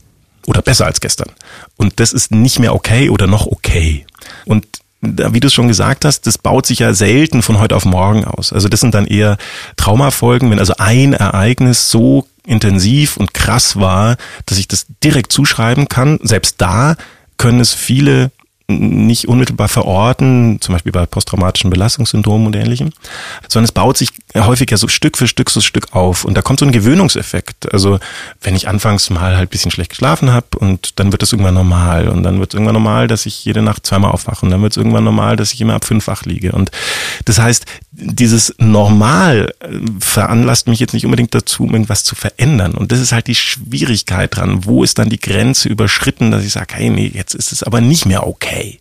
oder 0.48 0.62
besser 0.62 0.86
als 0.86 1.02
gestern. 1.02 1.30
Und 1.78 2.00
das 2.00 2.14
ist 2.14 2.32
nicht 2.32 2.60
mehr 2.60 2.76
okay 2.76 3.10
oder 3.10 3.28
noch 3.28 3.48
okay. 3.48 4.06
Und 4.46 4.66
wie 5.02 5.40
du 5.40 5.48
es 5.48 5.54
schon 5.54 5.68
gesagt 5.68 6.06
hast, 6.06 6.28
das 6.28 6.38
baut 6.38 6.66
sich 6.66 6.80
ja 6.80 6.94
selten 6.94 7.42
von 7.42 7.60
heute 7.60 7.76
auf 7.76 7.84
morgen 7.84 8.24
aus. 8.24 8.54
Also 8.54 8.70
das 8.70 8.80
sind 8.80 8.94
dann 8.94 9.06
eher 9.06 9.38
Traumafolgen, 9.76 10.50
wenn 10.50 10.60
also 10.60 10.76
ein 10.78 11.14
Ereignis 11.14 11.90
so 11.90 12.26
intensiv 12.46 13.18
und 13.18 13.34
krass 13.34 13.76
war, 13.76 14.16
dass 14.46 14.58
ich 14.58 14.68
das 14.68 14.86
direkt 15.04 15.32
zuschreiben 15.32 15.90
kann. 15.90 16.20
Selbst 16.24 16.56
da 16.60 16.96
können 17.38 17.60
es 17.60 17.74
viele 17.74 18.32
nicht 18.68 19.28
unmittelbar 19.28 19.68
verorten, 19.68 20.60
zum 20.62 20.74
Beispiel 20.74 20.92
bei 20.92 21.06
posttraumatischen 21.06 21.70
Belastungssyndromen 21.70 22.48
und 22.48 22.56
ähnlichem, 22.56 22.92
sondern 23.48 23.66
es 23.66 23.72
baut 23.74 23.98
sich 23.98 24.10
häufig 24.36 24.72
ja 24.72 24.78
so 24.78 24.88
Stück 24.88 25.18
für 25.18 25.28
Stück 25.28 25.50
so 25.50 25.60
Stück 25.60 25.94
auf. 25.94 26.24
Und 26.24 26.36
da 26.36 26.42
kommt 26.42 26.60
so 26.60 26.66
ein 26.66 26.72
Gewöhnungseffekt. 26.72 27.72
Also 27.74 28.00
wenn 28.42 28.56
ich 28.56 28.68
anfangs 28.68 29.10
mal 29.10 29.36
halt 29.36 29.50
bisschen 29.50 29.70
schlecht 29.70 29.90
geschlafen 29.90 30.32
habe 30.32 30.48
und 30.58 31.00
dann 31.00 31.12
wird 31.12 31.24
es 31.24 31.34
irgendwann 31.34 31.54
normal. 31.54 32.08
Und 32.08 32.24
dann 32.24 32.40
wird 32.40 32.52
es 32.52 32.56
irgendwann 32.56 32.74
normal, 32.74 33.08
dass 33.08 33.26
ich 33.26 33.44
jede 33.44 33.62
Nacht 33.62 33.86
zweimal 33.86 34.12
aufwache. 34.12 34.46
Und 34.46 34.52
dann 34.52 34.62
wird 34.62 34.74
es 34.74 34.78
irgendwann 34.78 35.04
normal, 35.04 35.36
dass 35.36 35.54
ich 35.54 35.60
immer 35.60 35.74
ab 35.74 35.86
fünf 35.86 36.08
wach 36.08 36.24
liege. 36.24 36.54
Und 36.54 36.72
das 37.26 37.40
heißt, 37.40 37.66
dieses 37.92 38.56
Normal 38.58 39.54
äh, 39.60 39.68
veranlasst 40.00 40.68
mich 40.68 40.80
jetzt 40.80 40.94
nicht 40.94 41.06
unbedingt 41.06 41.36
dazu, 41.36 41.66
irgendwas 41.66 42.04
zu 42.04 42.16
verändern. 42.16 42.74
Und 42.74 42.92
das 42.92 43.00
ist 43.00 43.12
halt 43.12 43.28
die 43.28 43.36
Schwierigkeit 43.36 44.36
dran. 44.36 44.66
Wo 44.66 44.84
ist 44.84 44.98
dann 44.98 45.10
die 45.10 45.20
Grenze 45.20 45.68
überschritten, 45.68 46.32
dass 46.32 46.46
ich 46.46 46.54
sage, 46.54 46.76
hey, 46.76 46.90
nee, 46.90 47.12
jetzt 47.14 47.36
ist 47.36 47.52
es 47.52 47.62
aber 47.62 47.82
nicht 47.82 48.06
mehr 48.06 48.26
okay 48.26 48.53
okay. 48.54 48.80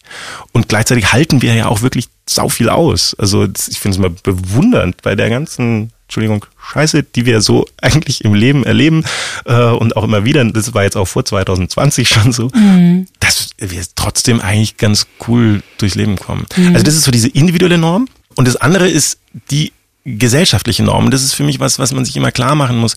Und 0.53 0.69
gleichzeitig 0.69 1.13
halten 1.13 1.43
wir 1.43 1.55
ja 1.55 1.67
auch 1.67 1.83
wirklich 1.83 2.09
sau 2.29 2.49
viel 2.49 2.69
aus. 2.69 3.15
Also 3.19 3.45
ich 3.45 3.79
finde 3.79 3.97
es 3.97 3.99
mal 3.99 4.11
bewundernd 4.11 5.03
bei 5.03 5.15
der 5.15 5.31
ganzen 5.31 5.93
Entschuldigung, 6.05 6.45
Scheiße, 6.73 7.05
die 7.05 7.25
wir 7.25 7.41
so 7.41 7.67
eigentlich 7.81 8.25
im 8.25 8.35
Leben 8.35 8.65
erleben 8.65 9.05
äh, 9.47 9.65
und 9.65 9.97
auch 9.97 10.05
immer 10.05 10.25
wieder, 10.25 10.45
das 10.45 10.75
war 10.75 10.83
jetzt 10.85 10.97
auch 10.97 11.07
vor 11.07 11.25
2020 11.25 12.09
schon 12.09 12.33
so, 12.33 12.51
mhm. 12.55 13.07
dass 13.21 13.51
wir 13.59 13.83
trotzdem 13.95 14.41
eigentlich 14.41 14.77
ganz 14.77 15.07
cool 15.27 15.63
durchs 15.79 15.95
Leben 15.95 16.17
kommen. 16.17 16.47
Mhm. 16.57 16.75
Also 16.75 16.85
das 16.85 16.95
ist 16.95 17.05
so 17.05 17.11
diese 17.11 17.29
individuelle 17.29 17.79
Norm 17.79 18.09
und 18.35 18.47
das 18.47 18.57
andere 18.57 18.89
ist 18.89 19.19
die 19.51 19.73
gesellschaftliche 20.05 20.83
Norm. 20.83 21.11
Das 21.11 21.23
ist 21.23 21.33
für 21.33 21.45
mich 21.45 21.61
was, 21.61 21.79
was 21.79 21.93
man 21.93 22.05
sich 22.05 22.17
immer 22.17 22.33
klar 22.33 22.57
machen 22.57 22.77
muss. 22.77 22.97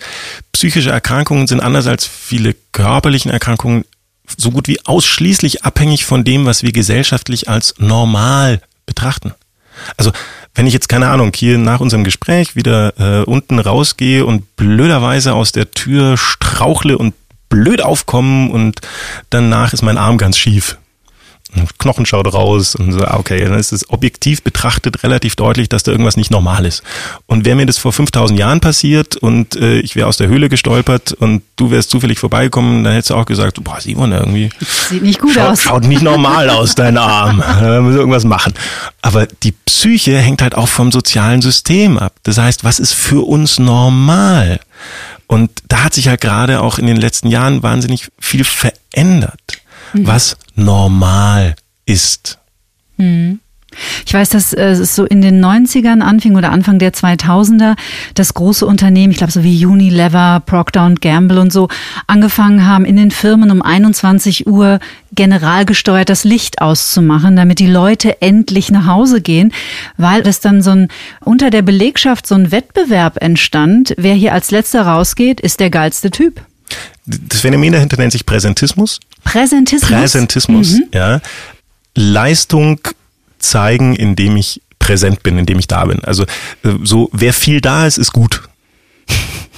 Psychische 0.51 0.89
Erkrankungen 0.89 1.47
sind 1.47 1.59
anders 1.59 1.85
als 1.87 2.05
viele 2.05 2.55
körperlichen 2.71 3.31
Erkrankungen 3.31 3.85
so 4.37 4.51
gut 4.51 4.67
wie 4.67 4.79
ausschließlich 4.85 5.63
abhängig 5.63 6.05
von 6.05 6.23
dem, 6.23 6.45
was 6.45 6.63
wir 6.63 6.71
gesellschaftlich 6.71 7.49
als 7.49 7.75
normal 7.77 8.61
betrachten. 8.85 9.33
Also 9.97 10.11
wenn 10.53 10.67
ich 10.67 10.73
jetzt 10.73 10.87
keine 10.87 11.09
Ahnung 11.09 11.31
hier 11.35 11.57
nach 11.57 11.81
unserem 11.81 12.03
Gespräch 12.03 12.55
wieder 12.55 12.93
äh, 12.97 13.23
unten 13.25 13.59
rausgehe 13.59 14.25
und 14.25 14.55
blöderweise 14.55 15.33
aus 15.33 15.51
der 15.51 15.71
Tür 15.71 16.17
strauchle 16.17 16.97
und 16.97 17.13
blöd 17.49 17.81
aufkommen 17.81 18.51
und 18.51 18.79
danach 19.29 19.73
ist 19.73 19.81
mein 19.81 19.97
Arm 19.97 20.17
ganz 20.17 20.37
schief 20.37 20.77
Knochen 21.79 22.05
schaut 22.05 22.31
raus 22.33 22.75
und 22.75 22.91
so, 22.91 22.99
ah, 23.05 23.17
okay, 23.17 23.43
dann 23.43 23.57
ist 23.57 23.71
es 23.71 23.89
objektiv 23.89 24.43
betrachtet 24.43 25.03
relativ 25.03 25.35
deutlich, 25.35 25.69
dass 25.69 25.83
da 25.83 25.91
irgendwas 25.91 26.17
nicht 26.17 26.31
normal 26.31 26.65
ist. 26.65 26.83
Und 27.25 27.45
wäre 27.45 27.55
mir 27.55 27.65
das 27.65 27.77
vor 27.77 27.93
5000 27.93 28.39
Jahren 28.39 28.59
passiert 28.59 29.15
und 29.15 29.55
äh, 29.55 29.79
ich 29.79 29.95
wäre 29.95 30.07
aus 30.07 30.17
der 30.17 30.27
Höhle 30.27 30.49
gestolpert 30.49 31.13
und 31.13 31.43
du 31.55 31.71
wärst 31.71 31.89
zufällig 31.89 32.19
vorbeigekommen, 32.19 32.83
dann 32.83 32.93
hättest 32.93 33.11
du 33.11 33.15
auch 33.15 33.25
gesagt, 33.25 33.63
boah, 33.63 33.79
Simon, 33.79 34.11
irgendwie 34.11 34.49
sieht 34.89 35.03
nicht 35.03 35.19
gut 35.19 35.33
schaut, 35.33 35.49
aus. 35.49 35.61
Schaut 35.63 35.83
nicht 35.85 36.01
normal 36.01 36.49
aus, 36.49 36.75
dein 36.75 36.97
Arm. 36.97 37.43
Da 37.65 37.81
müssen 37.81 37.95
wir 37.95 37.99
irgendwas 37.99 38.25
machen. 38.25 38.53
Aber 39.01 39.25
die 39.25 39.51
Psyche 39.51 40.17
hängt 40.19 40.41
halt 40.41 40.55
auch 40.55 40.67
vom 40.67 40.91
sozialen 40.91 41.41
System 41.41 41.97
ab. 41.97 42.13
Das 42.23 42.37
heißt, 42.37 42.63
was 42.63 42.79
ist 42.79 42.93
für 42.93 43.25
uns 43.25 43.59
normal? 43.59 44.59
Und 45.27 45.49
da 45.67 45.85
hat 45.85 45.93
sich 45.93 46.07
halt 46.07 46.21
gerade 46.21 46.61
auch 46.61 46.77
in 46.77 46.85
den 46.85 46.97
letzten 46.97 47.29
Jahren 47.29 47.63
wahnsinnig 47.63 48.09
viel 48.19 48.43
verändert 48.43 49.61
mhm. 49.95 50.07
was 50.07 50.37
normal 50.55 51.55
ist. 51.85 52.39
Mhm. 52.97 53.39
Ich 54.05 54.13
weiß, 54.13 54.29
dass 54.29 54.53
äh, 54.53 54.67
es 54.67 54.95
so 54.95 55.05
in 55.05 55.21
den 55.21 55.43
90ern 55.43 56.01
anfing 56.01 56.35
oder 56.35 56.51
Anfang 56.51 56.79
der 56.79 56.93
2000er, 56.93 57.75
dass 58.13 58.33
große 58.33 58.65
Unternehmen, 58.65 59.11
ich 59.11 59.17
glaube 59.17 59.33
so 59.33 59.43
wie 59.43 59.65
Unilever, 59.65 60.41
Procter 60.45 60.93
Gamble 61.01 61.39
und 61.39 61.51
so, 61.51 61.67
angefangen 62.07 62.65
haben, 62.65 62.85
in 62.85 62.95
den 62.95 63.11
Firmen 63.11 63.51
um 63.51 63.61
21 63.61 64.47
Uhr 64.47 64.79
generalgesteuert 65.13 66.09
das 66.09 66.23
Licht 66.23 66.61
auszumachen, 66.61 67.35
damit 67.35 67.59
die 67.59 67.67
Leute 67.67 68.21
endlich 68.21 68.71
nach 68.71 68.85
Hause 68.85 69.21
gehen, 69.21 69.53
weil 69.97 70.27
es 70.27 70.39
dann 70.39 70.61
so 70.61 70.71
ein, 70.71 70.87
unter 71.21 71.49
der 71.49 71.61
Belegschaft 71.61 72.27
so 72.27 72.35
ein 72.35 72.51
Wettbewerb 72.51 73.21
entstand. 73.21 73.93
Wer 73.97 74.13
hier 74.13 74.33
als 74.33 74.51
letzter 74.51 74.85
rausgeht, 74.85 75.39
ist 75.39 75.59
der 75.59 75.69
geilste 75.69 76.11
Typ. 76.11 76.41
Das 77.05 77.41
Phänomen 77.41 77.73
dahinter 77.73 77.97
nennt 77.97 78.11
sich 78.11 78.25
Präsentismus. 78.25 78.99
Präsentismus? 79.25 79.91
Präsentismus, 79.91 80.71
mhm. 80.73 80.83
ja. 80.93 81.21
Leistung 81.95 82.79
zeigen, 83.39 83.95
indem 83.95 84.37
ich 84.37 84.61
präsent 84.79 85.23
bin, 85.23 85.37
indem 85.37 85.59
ich 85.59 85.67
da 85.67 85.85
bin. 85.85 86.03
Also 86.05 86.23
äh, 86.63 86.69
so, 86.83 87.09
wer 87.11 87.33
viel 87.33 87.59
da 87.59 87.85
ist, 87.85 87.97
ist 87.97 88.13
gut. 88.13 88.43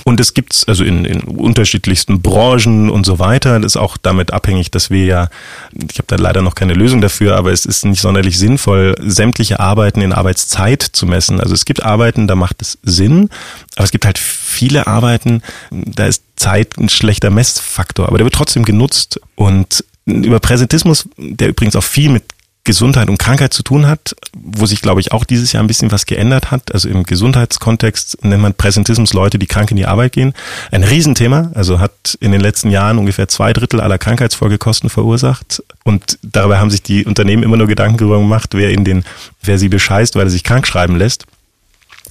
Und 0.08 0.22
es 0.22 0.34
gibt's 0.34 0.64
also 0.66 0.86
in, 0.86 1.04
in 1.04 1.20
unterschiedlichsten 1.20 2.22
Branchen 2.22 2.90
und 2.90 3.06
so 3.06 3.20
weiter. 3.20 3.60
Das 3.60 3.74
ist 3.74 3.76
auch 3.76 3.98
damit 3.98 4.32
abhängig, 4.32 4.72
dass 4.72 4.90
wir 4.90 5.04
ja, 5.04 5.30
ich 5.74 5.98
habe 5.98 6.06
da 6.08 6.16
leider 6.16 6.42
noch 6.42 6.56
keine 6.56 6.76
Lösung 6.76 7.02
dafür, 7.02 7.36
aber 7.36 7.52
es 7.52 7.66
ist 7.66 7.84
nicht 7.84 8.00
sonderlich 8.00 8.38
sinnvoll, 8.38 8.96
sämtliche 9.02 9.60
Arbeiten 9.60 10.00
in 10.00 10.14
Arbeitszeit 10.14 10.82
zu 10.82 11.08
messen. 11.08 11.42
Also 11.42 11.54
es 11.54 11.66
gibt 11.66 11.84
Arbeiten, 11.84 12.26
da 12.26 12.38
macht 12.38 12.62
es 12.62 12.78
Sinn, 12.84 13.30
aber 13.76 13.84
es 13.84 13.92
gibt 13.92 14.06
halt 14.06 14.18
viele 14.18 14.88
Arbeiten, 14.88 15.42
da 15.72 16.06
ist 16.06 16.24
Zeit 16.38 16.78
ein 16.78 16.88
schlechter 16.88 17.30
Messfaktor, 17.30 18.08
aber 18.08 18.18
der 18.18 18.24
wird 18.24 18.36
trotzdem 18.36 18.64
genutzt. 18.64 19.20
Und 19.36 19.84
über 20.06 20.40
Präsentismus, 20.40 21.10
der 21.18 21.50
übrigens 21.50 21.76
auch 21.76 21.84
viel 21.84 22.08
mit 22.08 22.24
Gesundheit 22.68 23.10
und 23.10 23.18
Krankheit 23.18 23.54
zu 23.54 23.64
tun 23.64 23.88
hat, 23.88 24.14
wo 24.34 24.66
sich, 24.66 24.82
glaube 24.82 25.00
ich, 25.00 25.14
auch 25.14 25.24
dieses 25.24 25.54
Jahr 25.54 25.64
ein 25.64 25.68
bisschen 25.68 25.90
was 25.90 26.06
geändert 26.06 26.52
hat. 26.52 26.74
Also 26.74 26.90
im 26.90 27.06
Gesundheitskontext 27.06 28.26
nennt 28.26 28.42
man 28.42 28.54
Präsentismus 28.54 29.14
Leute, 29.14 29.40
die 29.40 29.48
krank 29.48 29.72
in 29.72 29.78
die 29.78 29.86
Arbeit 29.86 30.12
gehen. 30.12 30.34
Ein 30.70 30.84
Riesenthema, 30.84 31.50
also 31.56 31.80
hat 31.80 32.18
in 32.20 32.34
den 32.34 32.42
letzten 32.42 32.70
Jahren 32.70 32.98
ungefähr 32.98 33.30
zwei 33.30 33.54
Drittel 33.54 33.80
aller 33.80 33.98
Krankheitsfolgekosten 33.98 34.90
verursacht. 34.90 35.64
Und 35.86 36.20
dabei 36.22 36.58
haben 36.58 36.70
sich 36.70 36.84
die 36.84 37.06
Unternehmen 37.06 37.42
immer 37.42 37.56
nur 37.56 37.68
Gedanken 37.68 37.98
darüber 37.98 38.18
gemacht, 38.18 38.50
wer 38.54 38.70
in 38.70 38.84
den, 38.84 39.06
wer 39.42 39.58
sie 39.58 39.70
bescheißt, 39.70 40.16
weil 40.16 40.28
er 40.28 40.30
sich 40.30 40.44
krank 40.44 40.68
schreiben 40.68 40.98
lässt. 40.98 41.26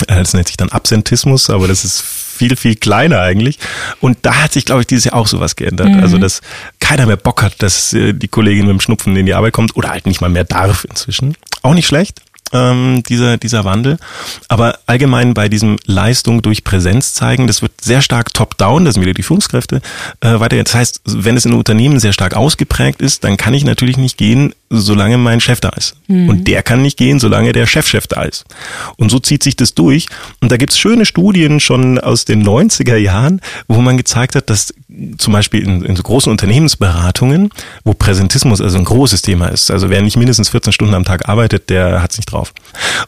Äh, 0.09 0.17
das 0.17 0.33
nennt 0.33 0.47
sich 0.47 0.57
dann 0.57 0.71
Absentismus, 0.71 1.51
aber 1.51 1.69
das 1.69 1.85
ist 1.85 2.03
viel, 2.37 2.57
viel 2.57 2.77
kleiner 2.77 3.21
eigentlich. 3.21 3.59
Und 4.01 4.19
da 4.23 4.43
hat 4.43 4.53
sich, 4.53 4.65
glaube 4.65 4.83
ich, 4.83 4.87
dieses 4.87 5.05
Jahr 5.05 5.15
auch 5.15 5.27
sowas 5.27 5.57
geändert. 5.57 5.89
Mhm. 5.89 6.01
Also, 6.01 6.19
dass 6.19 6.41
keiner 6.81 7.07
mehr 7.07 7.17
Bock 7.17 7.43
hat, 7.43 7.63
dass 7.63 7.93
äh, 7.93 8.13
die 8.13 8.29
Kollegin 8.29 8.67
mit 8.67 8.73
dem 8.73 8.81
Schnupfen 8.81 9.17
in 9.17 9.27
die 9.27 9.35
Arbeit 9.35 9.53
kommt 9.53 9.77
oder 9.77 9.91
halt 9.91 10.07
nicht 10.07 10.21
mal 10.21 10.31
mehr 10.31 10.45
darf 10.45 10.87
inzwischen. 10.89 11.37
Auch 11.63 11.75
nicht 11.75 11.87
schlecht 11.87 12.21
ähm, 12.53 13.03
dieser, 13.09 13.37
dieser 13.37 13.65
Wandel. 13.65 13.99
Aber 14.49 14.79
allgemein 14.87 15.35
bei 15.35 15.49
diesem 15.49 15.77
Leistung 15.85 16.43
durch 16.43 16.65
Präsenz 16.65 17.15
zeigen, 17.15 17.47
das 17.47 17.63
wird 17.63 17.73
sehr 17.81 18.03
stark 18.03 18.33
top-down, 18.33 18.85
das 18.85 18.95
sind 18.95 19.03
wieder 19.03 19.15
die 19.15 19.23
Führungskräfte, 19.23 19.81
äh, 20.21 20.41
weiter. 20.41 20.63
Das 20.63 20.75
heißt, 20.75 21.01
wenn 21.05 21.37
es 21.37 21.45
in 21.45 21.53
Unternehmen 21.53 22.01
sehr 22.01 22.13
stark 22.13 22.35
ausgeprägt 22.35 23.01
ist, 23.01 23.25
dann 23.25 23.37
kann 23.37 23.55
ich 23.55 23.65
natürlich 23.65 23.97
nicht 23.97 24.17
gehen, 24.17 24.55
solange 24.69 25.19
mein 25.19 25.41
Chef 25.41 25.61
da 25.61 25.69
ist. 25.71 25.97
Mhm. 26.09 26.29
Und 26.29 26.49
der 26.49 26.63
kann 26.63 26.83
nicht 26.83 26.97
gehen, 26.97 27.21
solange 27.21 27.53
der 27.53 27.67
Chefchef 27.67 28.07
da 28.07 28.23
ist. 28.23 28.45
Und 28.97 29.11
so 29.11 29.19
zieht 29.19 29.43
sich 29.43 29.57
das 29.57 29.75
durch. 29.75 30.07
Und 30.41 30.51
da 30.51 30.57
gibt's 30.57 30.79
schöne 30.79 31.07
Studien 31.07 31.61
schon 31.61 31.99
aus 31.99 32.25
den 32.25 32.45
90er 32.45 32.97
Jahren, 32.97 33.41
wo 33.69 33.81
man 33.81 33.97
gezeigt 33.97 34.35
hat, 34.35 34.51
dass 34.51 34.75
zum 35.19 35.33
Beispiel 35.33 35.63
in, 35.63 35.83
in 35.85 35.97
so 35.97 36.03
großen 36.03 36.31
Unternehmensberatungen, 36.31 37.51
wo 37.85 37.95
Präsentismus 37.95 38.61
also 38.61 38.79
ein 38.79 38.85
großes 38.85 39.23
Thema 39.23 39.49
ist, 39.49 39.71
also 39.71 39.91
wer 39.91 40.01
nicht 40.03 40.17
mindestens 40.17 40.49
14 40.49 40.73
Stunden 40.73 40.95
am 40.95 41.05
Tag 41.05 41.29
arbeitet, 41.29 41.71
der 41.71 42.03
hat's 42.03 42.17
nicht 42.17 42.33
drauf. 42.33 42.53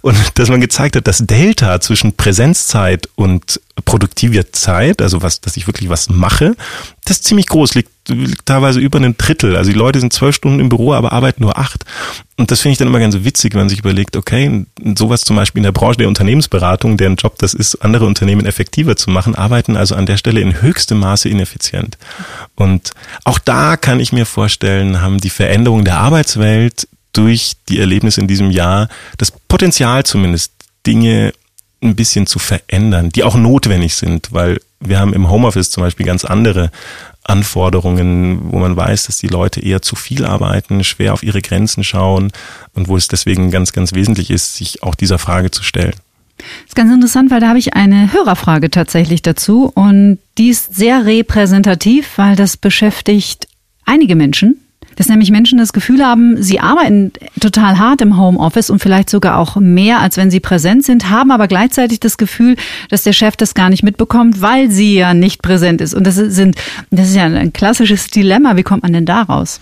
Und 0.00 0.16
dass 0.34 0.48
man 0.48 0.61
gezeigt 0.61 0.96
hat, 0.96 1.06
dass 1.06 1.18
Delta 1.18 1.80
zwischen 1.80 2.12
Präsenzzeit 2.14 3.09
und 3.14 3.61
produktiver 3.85 4.53
Zeit, 4.53 5.03
also 5.03 5.22
was, 5.22 5.41
dass 5.41 5.57
ich 5.57 5.66
wirklich 5.66 5.89
was 5.89 6.09
mache, 6.09 6.55
das 7.05 7.18
ist 7.18 7.24
ziemlich 7.24 7.47
groß, 7.47 7.74
liegt, 7.74 7.91
liegt 8.09 8.47
teilweise 8.47 8.81
über 8.81 8.99
ein 9.01 9.16
Drittel. 9.16 9.57
Also 9.57 9.70
die 9.70 9.79
Leute 9.79 10.01
sind 10.01 10.12
zwölf 10.12 10.35
Stunden 10.35 10.61
im 10.61 10.68
Büro, 10.68 10.93
aber 10.93 11.12
arbeiten 11.12 11.43
nur 11.43 11.59
acht. 11.59 11.85
Und 12.37 12.51
das 12.51 12.61
finde 12.61 12.72
ich 12.72 12.79
dann 12.79 12.89
immer 12.89 13.01
ganz 13.01 13.16
witzig, 13.22 13.55
wenn 13.55 13.62
man 13.62 13.68
sich 13.68 13.79
überlegt, 13.79 14.16
okay, 14.16 14.66
sowas 14.97 15.22
zum 15.22 15.37
Beispiel 15.37 15.61
in 15.61 15.64
der 15.64 15.72
Branche 15.72 15.99
der 15.99 16.09
Unternehmensberatung, 16.09 16.97
deren 16.97 17.16
Job 17.16 17.39
das 17.39 17.55
ist, 17.55 17.76
andere 17.76 18.07
Unternehmen 18.07 18.47
effektiver 18.47 18.97
zu 18.97 19.11
machen, 19.11 19.35
arbeiten 19.35 19.76
also 19.76 19.95
an 19.95 20.07
der 20.07 20.18
Stelle 20.18 20.41
in 20.41 20.61
höchstem 20.61 20.99
Maße 20.99 21.29
ineffizient. 21.29 21.97
Und 22.55 22.93
auch 23.24 23.39
da 23.39 23.76
kann 23.76 24.01
ich 24.01 24.12
mir 24.12 24.26
vorstellen, 24.26 25.01
haben 25.01 25.18
die 25.18 25.31
Veränderungen 25.31 25.85
der 25.85 25.99
Arbeitswelt 25.99 26.89
durch 27.12 27.53
die 27.68 27.81
Erlebnisse 27.81 28.20
in 28.20 28.29
diesem 28.29 28.51
Jahr 28.51 28.89
das 29.16 29.31
Potenzial 29.31 30.05
zumindest, 30.05 30.53
Dinge 30.87 31.33
ein 31.83 31.95
bisschen 31.95 32.26
zu 32.26 32.39
verändern, 32.39 33.11
die 33.11 33.24
auch 33.24 33.37
notwendig 33.37 33.95
sind, 33.95 34.33
weil 34.33 34.61
wir 34.81 34.99
haben 34.99 35.12
im 35.12 35.31
Homeoffice 35.31 35.70
zum 35.70 35.83
Beispiel 35.83 36.07
ganz 36.07 36.24
andere 36.24 36.70
Anforderungen, 37.24 38.53
wo 38.53 38.59
man 38.59 38.76
weiß, 38.76 39.07
dass 39.07 39.18
die 39.18 39.29
Leute 39.29 39.61
eher 39.61 39.83
zu 39.83 39.97
viel 39.97 40.24
arbeiten, 40.24 40.83
schwer 40.83 41.12
auf 41.12 41.22
ihre 41.22 41.43
Grenzen 41.43 41.85
schauen 41.85 42.33
und 42.74 42.89
wo 42.89 42.97
es 42.97 43.09
deswegen 43.09 43.51
ganz, 43.51 43.72
ganz 43.72 43.93
wesentlich 43.93 44.31
ist, 44.31 44.57
sich 44.57 44.83
auch 44.83 44.95
dieser 44.95 45.18
Frage 45.18 45.51
zu 45.51 45.62
stellen. 45.62 45.95
Das 46.39 46.68
ist 46.68 46.76
ganz 46.76 46.93
interessant, 46.93 47.31
weil 47.31 47.41
da 47.41 47.49
habe 47.49 47.59
ich 47.59 47.74
eine 47.74 48.12
Hörerfrage 48.12 48.70
tatsächlich 48.70 49.22
dazu 49.22 49.70
und 49.74 50.18
die 50.39 50.49
ist 50.49 50.74
sehr 50.74 51.05
repräsentativ, 51.05 52.16
weil 52.16 52.37
das 52.37 52.57
beschäftigt 52.57 53.49
einige 53.85 54.14
Menschen, 54.14 54.57
dass 54.97 55.09
nämlich 55.09 55.30
Menschen 55.30 55.59
das 55.59 55.72
Gefühl 55.72 56.05
haben, 56.05 56.43
sie 56.43 56.61
arbeiten 56.61 57.12
total 57.41 57.78
hart 57.78 58.01
im 58.01 58.18
Homeoffice 58.18 58.70
und 58.70 58.80
vielleicht 58.80 59.11
sogar 59.11 59.39
auch 59.39 59.57
mehr, 59.57 60.01
als 60.01 60.16
wenn 60.16 60.30
sie 60.30 60.41
präsent 60.41 60.84
sind, 60.84 61.11
haben 61.11 61.30
aber 61.30 61.49
gleichzeitig 61.49 62.01
das 62.01 62.16
Gefühl, 62.16 62.57
dass 62.89 63.03
der 63.05 63.12
Chef 63.12 63.36
das 63.36 63.55
gar 63.55 63.70
nicht 63.70 63.82
mitbekommt, 63.82 64.41
weil 64.41 64.70
sie 64.70 64.97
ja 64.97 65.14
nicht 65.14 65.43
präsent 65.43 65.80
ist. 65.80 65.95
Und 65.95 66.05
das 66.05 66.16
sind, 66.16 66.57
das 66.91 67.09
ist 67.09 67.16
ja 67.16 67.24
ein 67.24 67.53
klassisches 67.53 68.09
Dilemma. 68.09 68.57
Wie 68.57 68.62
kommt 68.62 68.82
man 68.82 68.93
denn 68.93 69.07
da 69.07 69.22
raus? 69.22 69.61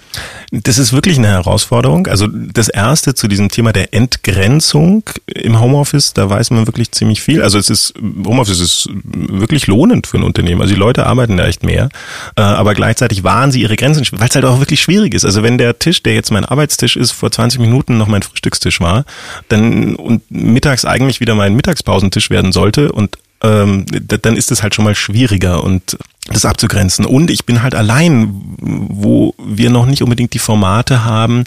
Das 0.51 0.79
ist 0.79 0.93
wirklich 0.93 1.18
eine 1.18 1.29
Herausforderung. 1.29 2.07
Also 2.07 2.27
das 2.29 2.68
erste 2.68 3.14
zu 3.14 3.29
diesem 3.29 3.49
Thema 3.51 3.72
der 3.72 3.93
Entgrenzung 3.93 5.03
im 5.27 5.61
Homeoffice, 5.61 6.14
da 6.14 6.31
weiß 6.31 6.51
man 6.51 6.66
wirklich 6.66 6.93
ziemlich 6.93 7.20
viel. 7.20 7.43
Also 7.43 7.59
es 7.59 7.68
ist, 7.68 7.95
Homeoffice 8.24 8.61
ist 8.61 8.89
wirklich 9.05 9.66
lohnend 9.66 10.07
für 10.07 10.18
ein 10.18 10.22
Unternehmen. 10.22 10.62
Also 10.62 10.74
die 10.74 10.81
Leute 10.81 11.07
arbeiten 11.07 11.37
da 11.37 11.47
echt 11.47 11.62
mehr. 11.62 11.89
Äh, 12.37 12.43
aber 12.43 12.74
gleichzeitig 12.74 13.24
wahren 13.24 13.51
sie 13.53 13.61
ihre 13.61 13.77
Grenzen, 13.77 14.07
weil 14.12 14.29
es 14.29 14.35
halt 14.35 14.45
auch 14.45 14.61
wirklich 14.61 14.81
schwierig 14.81 15.14
ist. 15.14 15.16
Also 15.25 15.43
wenn 15.43 15.59
der 15.59 15.79
Tisch, 15.79 16.03
der 16.03 16.14
jetzt 16.14 16.31
mein 16.31 16.45
Arbeitstisch 16.45 16.97
ist, 16.97 17.12
vor 17.12 17.31
20 17.31 17.61
Minuten 17.61 17.99
noch 17.99 18.09
mein 18.09 18.23
Frühstückstisch 18.23 18.81
war, 18.81 19.05
dann 19.49 19.97
und 19.97 20.23
mittags 20.31 20.85
eigentlich 20.85 21.21
wieder 21.21 21.35
mein 21.35 21.55
Mittagspausentisch 21.55 22.31
werden 22.31 22.53
sollte 22.53 22.93
und 22.93 23.19
ähm, 23.43 23.85
dann 23.87 24.37
ist 24.37 24.51
es 24.51 24.62
halt 24.62 24.75
schon 24.75 24.85
mal 24.85 24.95
schwieriger 24.95 25.62
und 25.62 25.99
das 26.29 26.45
abzugrenzen. 26.45 27.05
Und 27.05 27.31
ich 27.31 27.45
bin 27.45 27.62
halt 27.62 27.75
allein, 27.75 28.29
wo 28.59 29.35
wir 29.39 29.71
noch 29.71 29.87
nicht 29.87 30.03
unbedingt 30.03 30.35
die 30.35 30.39
Formate 30.39 31.05
haben, 31.05 31.45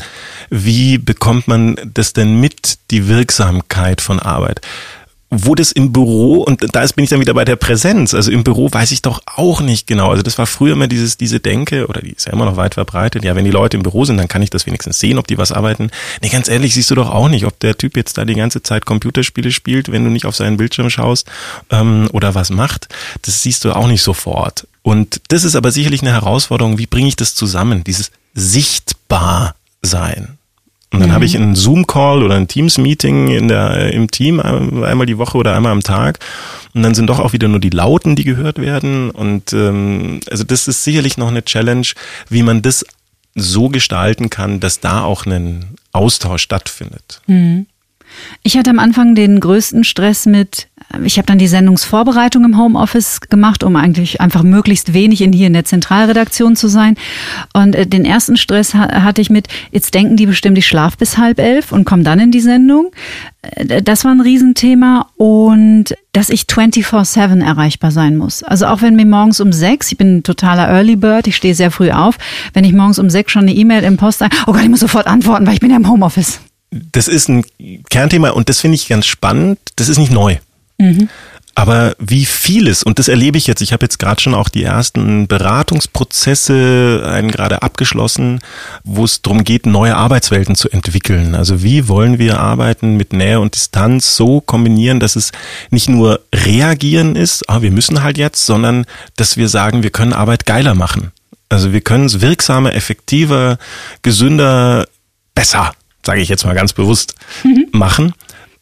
wie 0.49 0.97
bekommt 0.97 1.47
man 1.47 1.75
das 1.93 2.13
denn 2.13 2.39
mit, 2.39 2.77
die 2.91 3.07
Wirksamkeit 3.07 4.01
von 4.01 4.19
Arbeit? 4.19 4.61
Wo 5.31 5.53
das 5.53 5.71
im 5.71 5.93
Büro, 5.93 6.41
und 6.41 6.65
da 6.73 6.83
bin 6.95 7.03
ich 7.03 7.11
dann 7.11 7.19
wieder 7.19 7.35
bei 7.35 7.45
der 7.45 7.55
Präsenz, 7.55 8.15
also 8.15 8.31
im 8.31 8.43
Büro 8.43 8.71
weiß 8.71 8.91
ich 8.91 9.03
doch 9.03 9.21
auch 9.27 9.61
nicht 9.61 9.85
genau. 9.85 10.09
Also 10.09 10.23
das 10.23 10.39
war 10.39 10.47
früher 10.47 10.73
immer 10.73 10.87
dieses, 10.87 11.17
diese 11.17 11.39
Denke, 11.39 11.85
oder 11.87 12.01
die 12.01 12.13
ist 12.13 12.25
ja 12.25 12.33
immer 12.33 12.45
noch 12.45 12.57
weit 12.57 12.73
verbreitet, 12.73 13.23
ja, 13.23 13.35
wenn 13.35 13.45
die 13.45 13.51
Leute 13.51 13.77
im 13.77 13.83
Büro 13.83 14.05
sind, 14.05 14.17
dann 14.17 14.27
kann 14.27 14.41
ich 14.41 14.49
das 14.49 14.65
wenigstens 14.65 14.97
sehen, 14.97 15.19
ob 15.19 15.27
die 15.27 15.37
was 15.37 15.51
arbeiten. 15.51 15.91
Nee, 16.21 16.29
ganz 16.29 16.49
ehrlich, 16.49 16.73
siehst 16.73 16.89
du 16.89 16.95
doch 16.95 17.11
auch 17.11 17.29
nicht, 17.29 17.45
ob 17.45 17.59
der 17.59 17.77
Typ 17.77 17.95
jetzt 17.95 18.17
da 18.17 18.25
die 18.25 18.33
ganze 18.33 18.63
Zeit 18.63 18.87
Computerspiele 18.87 19.51
spielt, 19.51 19.91
wenn 19.91 20.03
du 20.03 20.09
nicht 20.09 20.25
auf 20.25 20.35
seinen 20.35 20.57
Bildschirm 20.57 20.89
schaust 20.89 21.29
ähm, 21.69 22.09
oder 22.11 22.33
was 22.33 22.49
macht. 22.49 22.87
Das 23.21 23.43
siehst 23.43 23.65
du 23.65 23.75
auch 23.75 23.87
nicht 23.87 24.01
sofort. 24.01 24.65
Und 24.81 25.21
das 25.27 25.43
ist 25.43 25.55
aber 25.55 25.71
sicherlich 25.71 26.01
eine 26.01 26.13
Herausforderung, 26.13 26.79
wie 26.79 26.87
bringe 26.87 27.07
ich 27.07 27.15
das 27.15 27.35
zusammen, 27.35 27.83
dieses 27.83 28.09
Sichtbarsein. 28.33 30.38
Und 30.91 31.01
dann 31.01 31.09
mhm. 31.09 31.13
habe 31.13 31.25
ich 31.25 31.35
einen 31.35 31.55
Zoom-Call 31.55 32.23
oder 32.23 32.35
ein 32.35 32.47
Teams-Meeting 32.47 33.27
in 33.27 33.47
der, 33.47 33.93
im 33.93 34.09
Team 34.09 34.39
einmal 34.39 35.05
die 35.05 35.19
Woche 35.19 35.37
oder 35.37 35.55
einmal 35.55 35.71
am 35.71 35.83
Tag. 35.83 36.19
Und 36.73 36.81
dann 36.81 36.95
sind 36.95 37.07
doch 37.07 37.19
auch 37.19 37.33
wieder 37.33 37.47
nur 37.47 37.59
die 37.59 37.69
Lauten, 37.69 38.15
die 38.15 38.23
gehört 38.23 38.57
werden. 38.57 39.11
Und 39.11 39.53
ähm, 39.53 40.21
also 40.31 40.43
das 40.43 40.67
ist 40.67 40.83
sicherlich 40.83 41.17
noch 41.17 41.27
eine 41.27 41.45
Challenge, 41.45 41.85
wie 42.29 42.41
man 42.41 42.63
das 42.63 42.85
so 43.35 43.69
gestalten 43.69 44.31
kann, 44.31 44.59
dass 44.59 44.79
da 44.79 45.03
auch 45.03 45.27
ein 45.27 45.75
Austausch 45.91 46.41
stattfindet. 46.41 47.21
Mhm. 47.27 47.67
Ich 48.41 48.57
hatte 48.57 48.71
am 48.71 48.79
Anfang 48.79 49.13
den 49.13 49.39
größten 49.39 49.83
Stress 49.83 50.25
mit, 50.25 50.68
ich 51.03 51.17
habe 51.17 51.25
dann 51.27 51.37
die 51.37 51.47
Sendungsvorbereitung 51.47 52.43
im 52.45 52.57
Homeoffice 52.57 53.21
gemacht, 53.21 53.63
um 53.63 53.75
eigentlich 53.75 54.21
einfach 54.21 54.41
möglichst 54.43 54.93
wenig 54.93 55.21
in 55.21 55.31
hier 55.31 55.47
in 55.47 55.53
der 55.53 55.65
Zentralredaktion 55.65 56.55
zu 56.55 56.67
sein. 56.67 56.95
Und 57.53 57.75
äh, 57.75 57.85
den 57.85 58.05
ersten 58.05 58.37
Stress 58.37 58.73
hatte 58.73 59.21
ich 59.21 59.29
mit, 59.29 59.47
jetzt 59.71 59.93
denken 59.93 60.17
die 60.17 60.25
bestimmt, 60.25 60.57
ich 60.57 60.67
schlaf 60.67 60.97
bis 60.97 61.17
halb 61.17 61.39
elf 61.39 61.71
und 61.71 61.85
komme 61.85 62.03
dann 62.03 62.19
in 62.19 62.31
die 62.31 62.41
Sendung. 62.41 62.91
Äh, 63.41 63.83
das 63.83 64.03
war 64.03 64.11
ein 64.11 64.21
Riesenthema 64.21 65.09
und 65.17 65.95
dass 66.11 66.29
ich 66.29 66.43
24-7 66.43 67.43
erreichbar 67.43 67.91
sein 67.91 68.17
muss. 68.17 68.41
Also 68.41 68.65
auch 68.65 68.81
wenn 68.81 68.95
mir 68.95 69.05
morgens 69.05 69.39
um 69.39 69.53
sechs, 69.53 69.91
ich 69.91 69.97
bin 69.97 70.17
ein 70.17 70.23
totaler 70.23 70.69
Early 70.69 70.95
Bird, 70.95 71.27
ich 71.27 71.35
stehe 71.35 71.53
sehr 71.53 71.69
früh 71.69 71.91
auf, 71.91 72.17
wenn 72.53 72.63
ich 72.63 72.73
morgens 72.73 72.97
um 72.97 73.11
sechs 73.11 73.31
schon 73.31 73.43
eine 73.43 73.53
E-Mail 73.53 73.83
im 73.83 73.97
Post, 73.97 74.23
oh 74.47 74.53
Gott, 74.53 74.63
ich 74.63 74.69
muss 74.69 74.79
sofort 74.79 75.05
antworten, 75.05 75.45
weil 75.45 75.53
ich 75.53 75.59
bin 75.59 75.69
ja 75.69 75.77
im 75.77 75.87
Homeoffice 75.87 76.39
das 76.71 77.07
ist 77.07 77.29
ein 77.29 77.43
Kernthema 77.89 78.29
und 78.29 78.49
das 78.49 78.61
finde 78.61 78.75
ich 78.75 78.87
ganz 78.87 79.07
spannend. 79.07 79.59
Das 79.75 79.89
ist 79.89 79.97
nicht 79.97 80.11
neu. 80.11 80.37
Mhm. 80.79 81.09
Aber 81.59 81.93
wie 81.99 82.25
vieles, 82.25 82.83
und 82.83 82.99
das 82.99 83.09
erlebe 83.09 83.37
ich 83.37 83.45
jetzt, 83.45 83.59
ich 83.59 83.73
habe 83.73 83.83
jetzt 83.83 83.99
gerade 83.99 84.21
schon 84.21 84.33
auch 84.33 84.47
die 84.47 84.63
ersten 84.63 85.27
Beratungsprozesse, 85.27 87.03
einen 87.05 87.31
gerade 87.31 87.63
abgeschlossen, 87.63 88.39
wo 88.85 89.03
es 89.03 89.21
darum 89.21 89.43
geht, 89.43 89.65
neue 89.65 89.97
Arbeitswelten 89.97 90.55
zu 90.55 90.69
entwickeln. 90.69 91.35
Also 91.35 91.61
wie 91.61 91.89
wollen 91.89 92.17
wir 92.17 92.39
arbeiten 92.39 92.95
mit 92.95 93.11
Nähe 93.11 93.41
und 93.41 93.55
Distanz 93.55 94.15
so 94.15 94.39
kombinieren, 94.39 95.01
dass 95.01 95.17
es 95.17 95.33
nicht 95.69 95.89
nur 95.89 96.21
reagieren 96.33 97.17
ist, 97.17 97.49
ah, 97.49 97.61
wir 97.61 97.71
müssen 97.71 98.03
halt 98.03 98.17
jetzt, 98.17 98.45
sondern 98.45 98.85
dass 99.17 99.35
wir 99.35 99.49
sagen, 99.49 99.83
wir 99.83 99.89
können 99.89 100.13
Arbeit 100.13 100.45
geiler 100.45 100.75
machen. 100.75 101.11
Also 101.49 101.73
wir 101.73 101.81
können 101.81 102.05
es 102.05 102.21
wirksamer, 102.21 102.73
effektiver, 102.73 103.57
gesünder, 104.01 104.87
besser 105.35 105.73
sage 106.05 106.21
ich 106.21 106.29
jetzt 106.29 106.45
mal 106.45 106.55
ganz 106.55 106.73
bewusst, 106.73 107.15
mhm. 107.43 107.67
machen. 107.71 108.13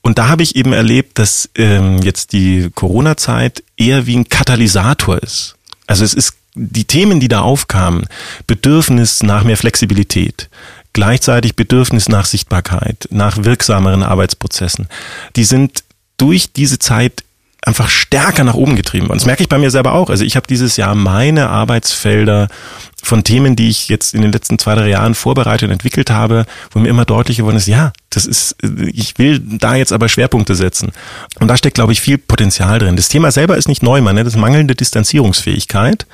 Und 0.07 0.17
da 0.19 0.29
habe 0.29 0.41
ich 0.41 0.55
eben 0.55 0.71
erlebt, 0.71 1.19
dass 1.19 1.49
ähm, 1.55 1.97
jetzt 2.01 2.31
die 2.31 2.69
Corona-Zeit 2.73 3.61
eher 3.75 4.05
wie 4.05 4.15
ein 4.15 4.29
Katalysator 4.29 5.21
ist. 5.21 5.57
Also 5.85 6.05
es 6.05 6.13
ist 6.13 6.35
die 6.55 6.85
Themen, 6.85 7.19
die 7.19 7.27
da 7.27 7.41
aufkamen, 7.41 8.05
Bedürfnis 8.47 9.21
nach 9.21 9.43
mehr 9.43 9.57
Flexibilität, 9.57 10.49
gleichzeitig 10.93 11.57
Bedürfnis 11.57 12.07
nach 12.07 12.25
Sichtbarkeit, 12.25 13.09
nach 13.11 13.43
wirksameren 13.43 14.01
Arbeitsprozessen, 14.01 14.87
die 15.35 15.43
sind 15.43 15.83
durch 16.15 16.53
diese 16.53 16.79
Zeit 16.79 17.25
einfach 17.63 17.89
stärker 17.89 18.43
nach 18.43 18.53
oben 18.53 18.75
getrieben. 18.75 19.07
Und 19.07 19.15
das 19.15 19.25
merke 19.25 19.43
ich 19.43 19.49
bei 19.49 19.57
mir 19.57 19.71
selber 19.71 19.93
auch. 19.93 20.09
Also 20.09 20.23
ich 20.23 20.35
habe 20.35 20.47
dieses 20.47 20.77
Jahr 20.77 20.95
meine 20.95 21.49
Arbeitsfelder 21.49 22.47
von 23.03 23.23
Themen, 23.23 23.55
die 23.55 23.69
ich 23.69 23.89
jetzt 23.89 24.13
in 24.13 24.21
den 24.21 24.31
letzten 24.31 24.57
zwei, 24.57 24.75
drei 24.75 24.89
Jahren 24.89 25.15
vorbereitet 25.15 25.67
und 25.67 25.73
entwickelt 25.73 26.09
habe, 26.09 26.45
wo 26.71 26.79
mir 26.79 26.89
immer 26.89 27.05
deutlicher 27.05 27.43
geworden 27.43 27.57
ist, 27.57 27.67
ja, 27.67 27.93
das 28.09 28.25
ist, 28.25 28.55
ich 28.61 29.17
will 29.17 29.39
da 29.39 29.75
jetzt 29.75 29.91
aber 29.91 30.09
Schwerpunkte 30.09 30.55
setzen. 30.55 30.91
Und 31.39 31.47
da 31.47 31.57
steckt, 31.57 31.75
glaube 31.75 31.93
ich, 31.93 32.01
viel 32.01 32.17
Potenzial 32.17 32.79
drin. 32.79 32.95
Das 32.95 33.09
Thema 33.09 33.31
selber 33.31 33.57
ist 33.57 33.67
nicht 33.67 33.83
neu, 33.83 34.01
man 34.01 34.15
nennt 34.15 34.27
es 34.27 34.35
mangelnde 34.35 34.75
Distanzierungsfähigkeit. 34.75 36.07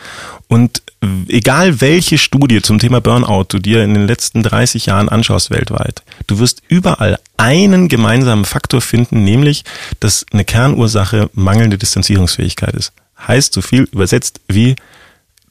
Und 0.47 0.81
egal 1.27 1.81
welche 1.81 2.17
Studie 2.17 2.61
zum 2.61 2.79
Thema 2.79 3.01
Burnout 3.01 3.45
du 3.49 3.59
dir 3.59 3.83
in 3.83 3.93
den 3.93 4.07
letzten 4.07 4.43
30 4.43 4.85
Jahren 4.85 5.09
anschaust 5.09 5.51
weltweit, 5.51 6.03
du 6.27 6.39
wirst 6.39 6.61
überall 6.67 7.17
einen 7.37 7.87
gemeinsamen 7.87 8.45
Faktor 8.45 8.81
finden, 8.81 9.23
nämlich, 9.23 9.63
dass 9.99 10.25
eine 10.31 10.45
Kernursache 10.45 11.29
mangelnde 11.33 11.77
Distanzierungsfähigkeit 11.77 12.75
ist. 12.75 12.93
Heißt 13.27 13.53
so 13.53 13.61
viel 13.61 13.83
übersetzt 13.91 14.41
wie, 14.47 14.75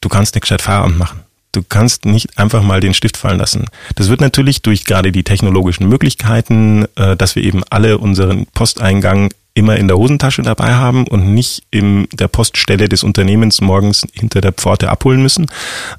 du 0.01 0.09
kannst 0.09 0.35
nicht 0.35 0.43
gescheit 0.43 0.61
Feierabend 0.61 0.97
machen. 0.97 1.21
Du 1.51 1.61
kannst 1.61 2.05
nicht 2.05 2.39
einfach 2.39 2.63
mal 2.63 2.79
den 2.79 2.95
Stift 2.95 3.15
fallen 3.15 3.37
lassen. 3.37 3.65
Das 3.95 4.09
wird 4.09 4.21
natürlich 4.21 4.63
durch 4.63 4.85
gerade 4.85 5.11
die 5.11 5.23
technologischen 5.23 5.87
Möglichkeiten, 5.87 6.85
äh, 6.95 7.15
dass 7.15 7.35
wir 7.35 7.43
eben 7.43 7.61
alle 7.69 7.99
unseren 7.99 8.47
Posteingang 8.47 9.29
immer 9.53 9.77
in 9.77 9.87
der 9.87 9.97
Hosentasche 9.97 10.41
dabei 10.41 10.73
haben 10.73 11.07
und 11.07 11.33
nicht 11.33 11.63
in 11.69 12.07
der 12.11 12.27
Poststelle 12.27 12.89
des 12.89 13.03
Unternehmens 13.03 13.61
morgens 13.61 14.05
hinter 14.13 14.41
der 14.41 14.51
Pforte 14.51 14.89
abholen 14.89 15.21
müssen, 15.21 15.47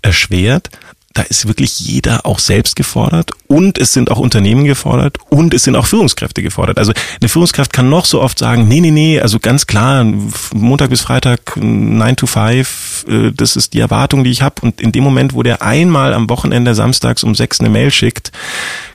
erschwert 0.03 0.71
da 1.15 1.23
ist 1.23 1.47
wirklich 1.47 1.79
jeder 1.79 2.27
auch 2.27 2.41
selbst 2.41 2.75
gefordert 2.75 3.31
und 3.47 3.79
es 3.79 3.93
sind 3.93 4.11
auch 4.11 4.19
Unternehmen 4.19 4.65
gefordert 4.65 5.19
und 5.29 5.55
es 5.55 5.63
sind 5.63 5.77
auch 5.77 5.87
Führungskräfte 5.87 6.43
gefordert. 6.43 6.77
Also 6.77 6.93
eine 7.21 7.29
Führungskraft 7.29 7.73
kann 7.73 7.89
noch 7.89 8.05
so 8.05 8.21
oft 8.21 8.37
sagen, 8.37 8.67
nee, 8.67 8.81
nee, 8.81 8.91
nee, 8.91 9.21
also 9.21 9.39
ganz 9.39 9.69
klar, 9.69 10.05
Montag 10.53 10.91
bis 10.91 11.03
Freitag 11.03 11.57
9 11.57 12.17
to 12.17 12.27
5, 12.27 13.07
äh, 13.09 13.33
das 13.33 13.55
ist 13.55 13.75
die 13.75 13.81
Erwartung, 13.81 14.25
die 14.25 14.31
ich 14.31 14.43
habe. 14.43 14.57
Und 14.63 14.81
in 14.81 14.91
dem 14.91 15.05
Moment, 15.05 15.35
wo 15.35 15.45
der 15.45 15.63
einmal 15.63 16.15
am 16.15 16.29
Wochenende 16.29 16.75
samstags 16.75 17.23
um 17.23 17.37
sechs 17.37 17.61
eine 17.61 17.71
Mail 17.71 17.93
schickt, 17.93 18.33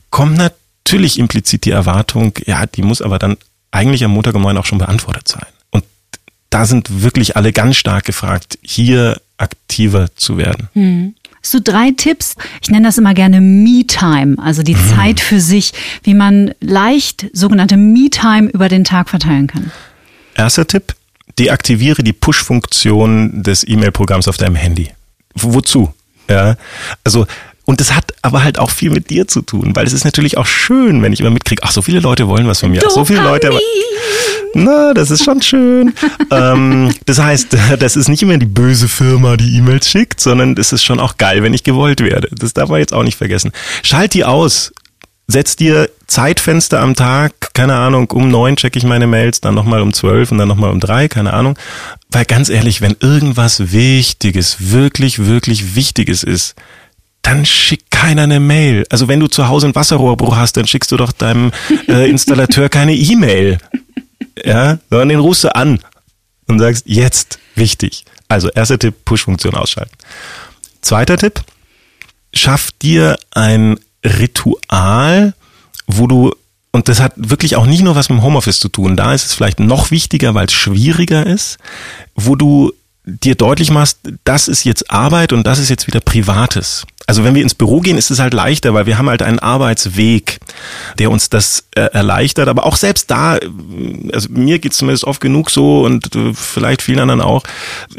kommt 0.10 0.38
natürlich 0.38 1.20
implizit 1.20 1.64
die 1.64 1.72
Erwartung, 1.72 2.34
ja, 2.46 2.66
die 2.66 2.82
muss 2.82 3.02
aber 3.02 3.18
dann 3.18 3.38
eigentlich 3.72 4.04
am 4.04 4.12
Montag 4.12 4.36
um 4.36 4.42
neun 4.42 4.58
auch 4.58 4.66
schon 4.66 4.78
beantwortet 4.78 5.28
sein. 5.28 5.46
Und 5.72 5.84
da 6.50 6.66
sind 6.66 7.02
wirklich 7.02 7.36
alle 7.36 7.52
ganz 7.52 7.78
stark 7.78 8.06
gefragt, 8.06 8.58
hier 8.62 9.22
aktiver 9.38 10.10
zu 10.16 10.38
werden. 10.38 10.70
Hm. 10.74 11.16
Hast 11.42 11.54
du 11.54 11.62
drei 11.62 11.92
Tipps? 11.96 12.36
Ich 12.62 12.70
nenne 12.70 12.88
das 12.88 12.98
immer 12.98 13.14
gerne 13.14 13.40
Me-Time, 13.40 14.36
also 14.44 14.62
die 14.62 14.76
mhm. 14.76 14.96
Zeit 14.96 15.20
für 15.22 15.40
sich, 15.40 15.72
wie 16.04 16.14
man 16.14 16.54
leicht 16.60 17.28
sogenannte 17.32 17.78
Me-Time 17.78 18.50
über 18.50 18.68
den 18.68 18.84
Tag 18.84 19.10
verteilen 19.10 19.48
kann. 19.48 19.72
Erster 20.36 20.68
Tipp, 20.68 20.96
deaktiviere 21.38 22.04
die 22.04 22.12
Push-Funktion 22.12 23.42
des 23.42 23.66
E-Mail-Programms 23.66 24.28
auf 24.28 24.36
deinem 24.36 24.56
Handy. 24.56 24.90
Wozu? 25.34 25.94
Ja, 26.30 26.58
also 27.04 27.26
und 27.70 27.80
das 27.80 27.94
hat 27.96 28.14
aber 28.24 28.44
halt 28.44 28.58
auch 28.58 28.72
viel 28.72 28.90
mit 28.90 29.12
dir 29.12 29.28
zu 29.28 29.44
tun, 29.44 29.76
weil 29.76 29.86
es 29.86 29.94
ist 29.94 30.04
natürlich 30.04 30.40
auch 30.40 30.48
schön, 30.48 31.04
wenn 31.04 31.14
ich 31.14 31.20
immer 31.20 31.30
mitkriege, 31.30 31.62
ach, 31.64 31.70
so 31.70 31.84
viele 31.84 32.00
Leute 32.00 32.28
wollen 32.28 32.48
was 32.48 32.62
von 32.62 32.72
mir, 32.72 32.82
ach, 32.84 32.90
so 32.90 33.06
viele 33.06 33.22
Leute. 33.22 33.52
Na, 34.56 34.96
das 34.96 35.12
ist 35.12 35.24
schon 35.24 35.40
schön. 35.44 35.94
ähm, 36.32 36.92
das 37.06 37.20
heißt, 37.20 37.56
das 37.80 37.96
ist 37.96 38.10
nicht 38.10 38.24
immer 38.24 38.40
die 38.40 38.48
böse 38.48 38.88
Firma, 38.88 39.38
die 39.38 39.56
E-Mails 39.56 39.88
schickt, 39.88 40.20
sondern 40.20 40.58
es 40.58 40.74
ist 40.74 40.84
schon 40.84 41.00
auch 41.00 41.18
geil, 41.18 41.44
wenn 41.44 41.54
ich 41.54 41.64
gewollt 41.64 42.02
werde. 42.02 42.30
Das 42.32 42.56
darf 42.56 42.70
man 42.70 42.80
jetzt 42.80 42.92
auch 42.92 43.04
nicht 43.04 43.20
vergessen. 43.20 43.52
Schalt 43.84 44.16
die 44.16 44.26
aus. 44.26 44.74
Setz 45.28 45.56
dir 45.56 45.92
Zeitfenster 46.08 46.80
am 46.80 46.96
Tag, 46.96 47.54
keine 47.54 47.76
Ahnung, 47.76 48.10
um 48.10 48.30
neun 48.30 48.56
checke 48.56 48.80
ich 48.80 48.84
meine 48.84 49.06
Mails, 49.06 49.42
dann 49.42 49.54
nochmal 49.54 49.84
um 49.84 49.94
zwölf 49.94 50.32
und 50.32 50.40
dann 50.40 50.48
nochmal 50.48 50.72
um 50.72 50.80
drei, 50.80 51.08
keine 51.08 51.34
Ahnung. 51.34 51.56
Weil 52.10 52.26
ganz 52.26 52.50
ehrlich, 52.50 52.82
wenn 52.82 52.96
irgendwas 53.00 53.72
Wichtiges, 53.72 54.72
wirklich, 54.72 55.28
wirklich 55.28 55.76
Wichtiges 55.76 56.24
ist, 56.24 56.56
dann 57.22 57.46
schickt 57.46 57.92
keiner 57.92 58.24
eine 58.24 58.40
Mail. 58.40 58.86
Also 58.90 59.08
wenn 59.08 59.20
du 59.20 59.28
zu 59.28 59.48
Hause 59.48 59.68
einen 59.68 59.76
Wasserrohrbruch 59.76 60.36
hast, 60.36 60.58
dann 60.58 60.68
schickst 60.68 60.92
du 60.92 60.98
doch 60.98 61.12
deinem 61.12 61.52
äh, 61.88 62.10
Installateur 62.10 62.70
keine 62.70 62.96
E-Mail 62.96 63.60
ja, 64.46 64.80
sondern 64.90 65.10
den 65.10 65.20
rufst 65.20 65.44
du 65.44 65.56
an 65.56 65.80
und 66.48 66.60
sagst, 66.60 66.84
jetzt 66.88 67.40
wichtig. 67.56 68.06
Also 68.28 68.50
erster 68.50 68.80
Tipp, 68.80 69.06
Push-Funktion 69.06 69.56
ausschalten. 69.56 69.96
Zweiter 70.82 71.18
Tipp, 71.18 71.42
schaff 72.34 72.72
dir 72.82 73.18
ein 73.32 73.80
Ritual, 74.04 75.34
wo 75.88 76.08
du, 76.08 76.34
und 76.72 76.88
das 76.88 77.00
hat 77.00 77.14
wirklich 77.16 77.56
auch 77.56 77.66
nicht 77.66 77.82
nur 77.82 77.96
was 77.96 78.10
mit 78.10 78.20
dem 78.20 78.24
Homeoffice 78.24 78.60
zu 78.60 78.70
tun, 78.70 78.96
da 78.96 79.14
ist 79.14 79.26
es 79.26 79.34
vielleicht 79.34 79.60
noch 79.60 79.92
wichtiger, 79.92 80.34
weil 80.36 80.48
es 80.48 80.54
schwieriger 80.54 81.26
ist, 81.26 81.58
wo 82.16 82.36
du 82.36 82.72
dir 83.04 83.36
deutlich 83.36 83.72
machst, 83.72 84.00
das 84.24 84.48
ist 84.48 84.64
jetzt 84.64 84.92
Arbeit 84.92 85.34
und 85.34 85.48
das 85.48 85.58
ist 85.58 85.70
jetzt 85.70 85.88
wieder 85.88 86.00
Privates. 86.00 86.86
Also 87.10 87.24
wenn 87.24 87.34
wir 87.34 87.42
ins 87.42 87.56
Büro 87.56 87.80
gehen, 87.80 87.98
ist 87.98 88.12
es 88.12 88.20
halt 88.20 88.36
leichter, 88.36 88.76
weil 88.76 88.86
wir 88.86 89.00
haben 89.00 89.10
halt 89.10 89.24
einen 89.24 89.40
Arbeitsweg, 89.40 90.38
der 91.00 91.10
uns 91.10 91.28
das 91.28 91.64
äh, 91.74 91.82
erleichtert. 91.82 92.48
Aber 92.48 92.68
auch 92.68 92.76
selbst 92.76 93.10
da, 93.10 93.38
äh, 93.38 93.50
also 94.14 94.30
mir 94.30 94.60
geht's 94.60 94.78
zumindest 94.78 95.06
oft 95.06 95.20
genug 95.20 95.50
so 95.50 95.82
und 95.82 96.16
äh, 96.16 96.36
vielleicht 96.36 96.84
vielen 96.84 97.00
anderen 97.00 97.22
auch, 97.22 97.42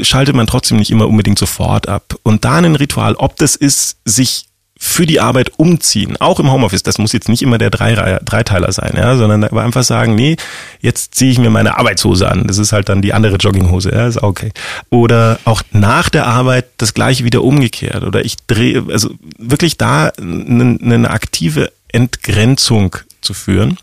schaltet 0.01 0.37
man 0.37 0.47
trotzdem 0.47 0.77
nicht 0.77 0.93
immer 0.93 1.09
unbedingt 1.09 1.41
sofort 1.41 1.89
ab. 1.89 2.15
Und 2.23 2.45
da 2.45 2.59
ein 2.59 2.77
Ritual, 2.77 3.17
ob 3.17 3.35
das 3.35 3.57
ist, 3.57 3.97
sich 4.05 4.47
für 4.83 5.05
die 5.05 5.21
Arbeit 5.21 5.53
umziehen, 5.59 6.17
auch 6.21 6.41
im 6.41 6.51
Homeoffice, 6.51 6.83
das 6.83 6.97
muss 6.97 7.13
jetzt 7.13 7.29
nicht 7.29 7.43
immer 7.43 7.59
der 7.59 7.69
Dreiteiler 7.69 8.73
sein, 8.73 8.95
ja, 8.97 9.15
sondern 9.15 9.45
aber 9.45 9.63
einfach 9.63 9.85
sagen, 9.85 10.15
nee, 10.15 10.37
jetzt 10.81 11.15
ziehe 11.15 11.31
ich 11.31 11.39
mir 11.39 11.51
meine 11.51 11.77
Arbeitshose 11.77 12.27
an. 12.27 12.47
Das 12.47 12.57
ist 12.57 12.73
halt 12.73 12.89
dann 12.89 13.03
die 13.03 13.13
andere 13.13 13.37
Jogginghose, 13.37 13.93
ja, 13.93 14.07
ist 14.07 14.23
okay. 14.23 14.53
Oder 14.89 15.39
auch 15.45 15.63
nach 15.71 16.09
der 16.09 16.27
Arbeit 16.27 16.65
das 16.79 16.95
gleiche 16.95 17.25
wieder 17.25 17.45
umgekehrt. 17.45 18.05
Oder 18.05 18.25
ich 18.25 18.37
drehe, 18.47 18.87
also 18.91 19.11
wirklich 19.37 19.77
da 19.77 20.13
eine, 20.19 20.79
eine 20.81 21.11
aktive 21.11 21.71
Entgrenzung 21.93 22.97
zu 23.21 23.35
führen. 23.35 23.77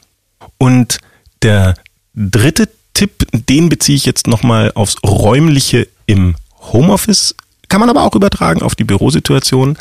Und 0.58 0.98
der 1.44 1.76
dritte 2.16 2.70
Tipp, 2.96 3.28
den 3.32 3.70
beziehe 3.70 3.96
ich 3.96 4.06
jetzt 4.06 4.26
nochmal 4.26 4.72
aufs 4.74 4.96
räumliche 5.04 5.88
im 6.08 6.36
Homeoffice 6.74 7.36
kann 7.70 7.82
man 7.82 7.90
aber 7.90 8.04
auch 8.04 8.16
übertragen 8.16 8.62
auf 8.62 8.76
die 8.76 8.84
Bürosituation. 8.84 9.78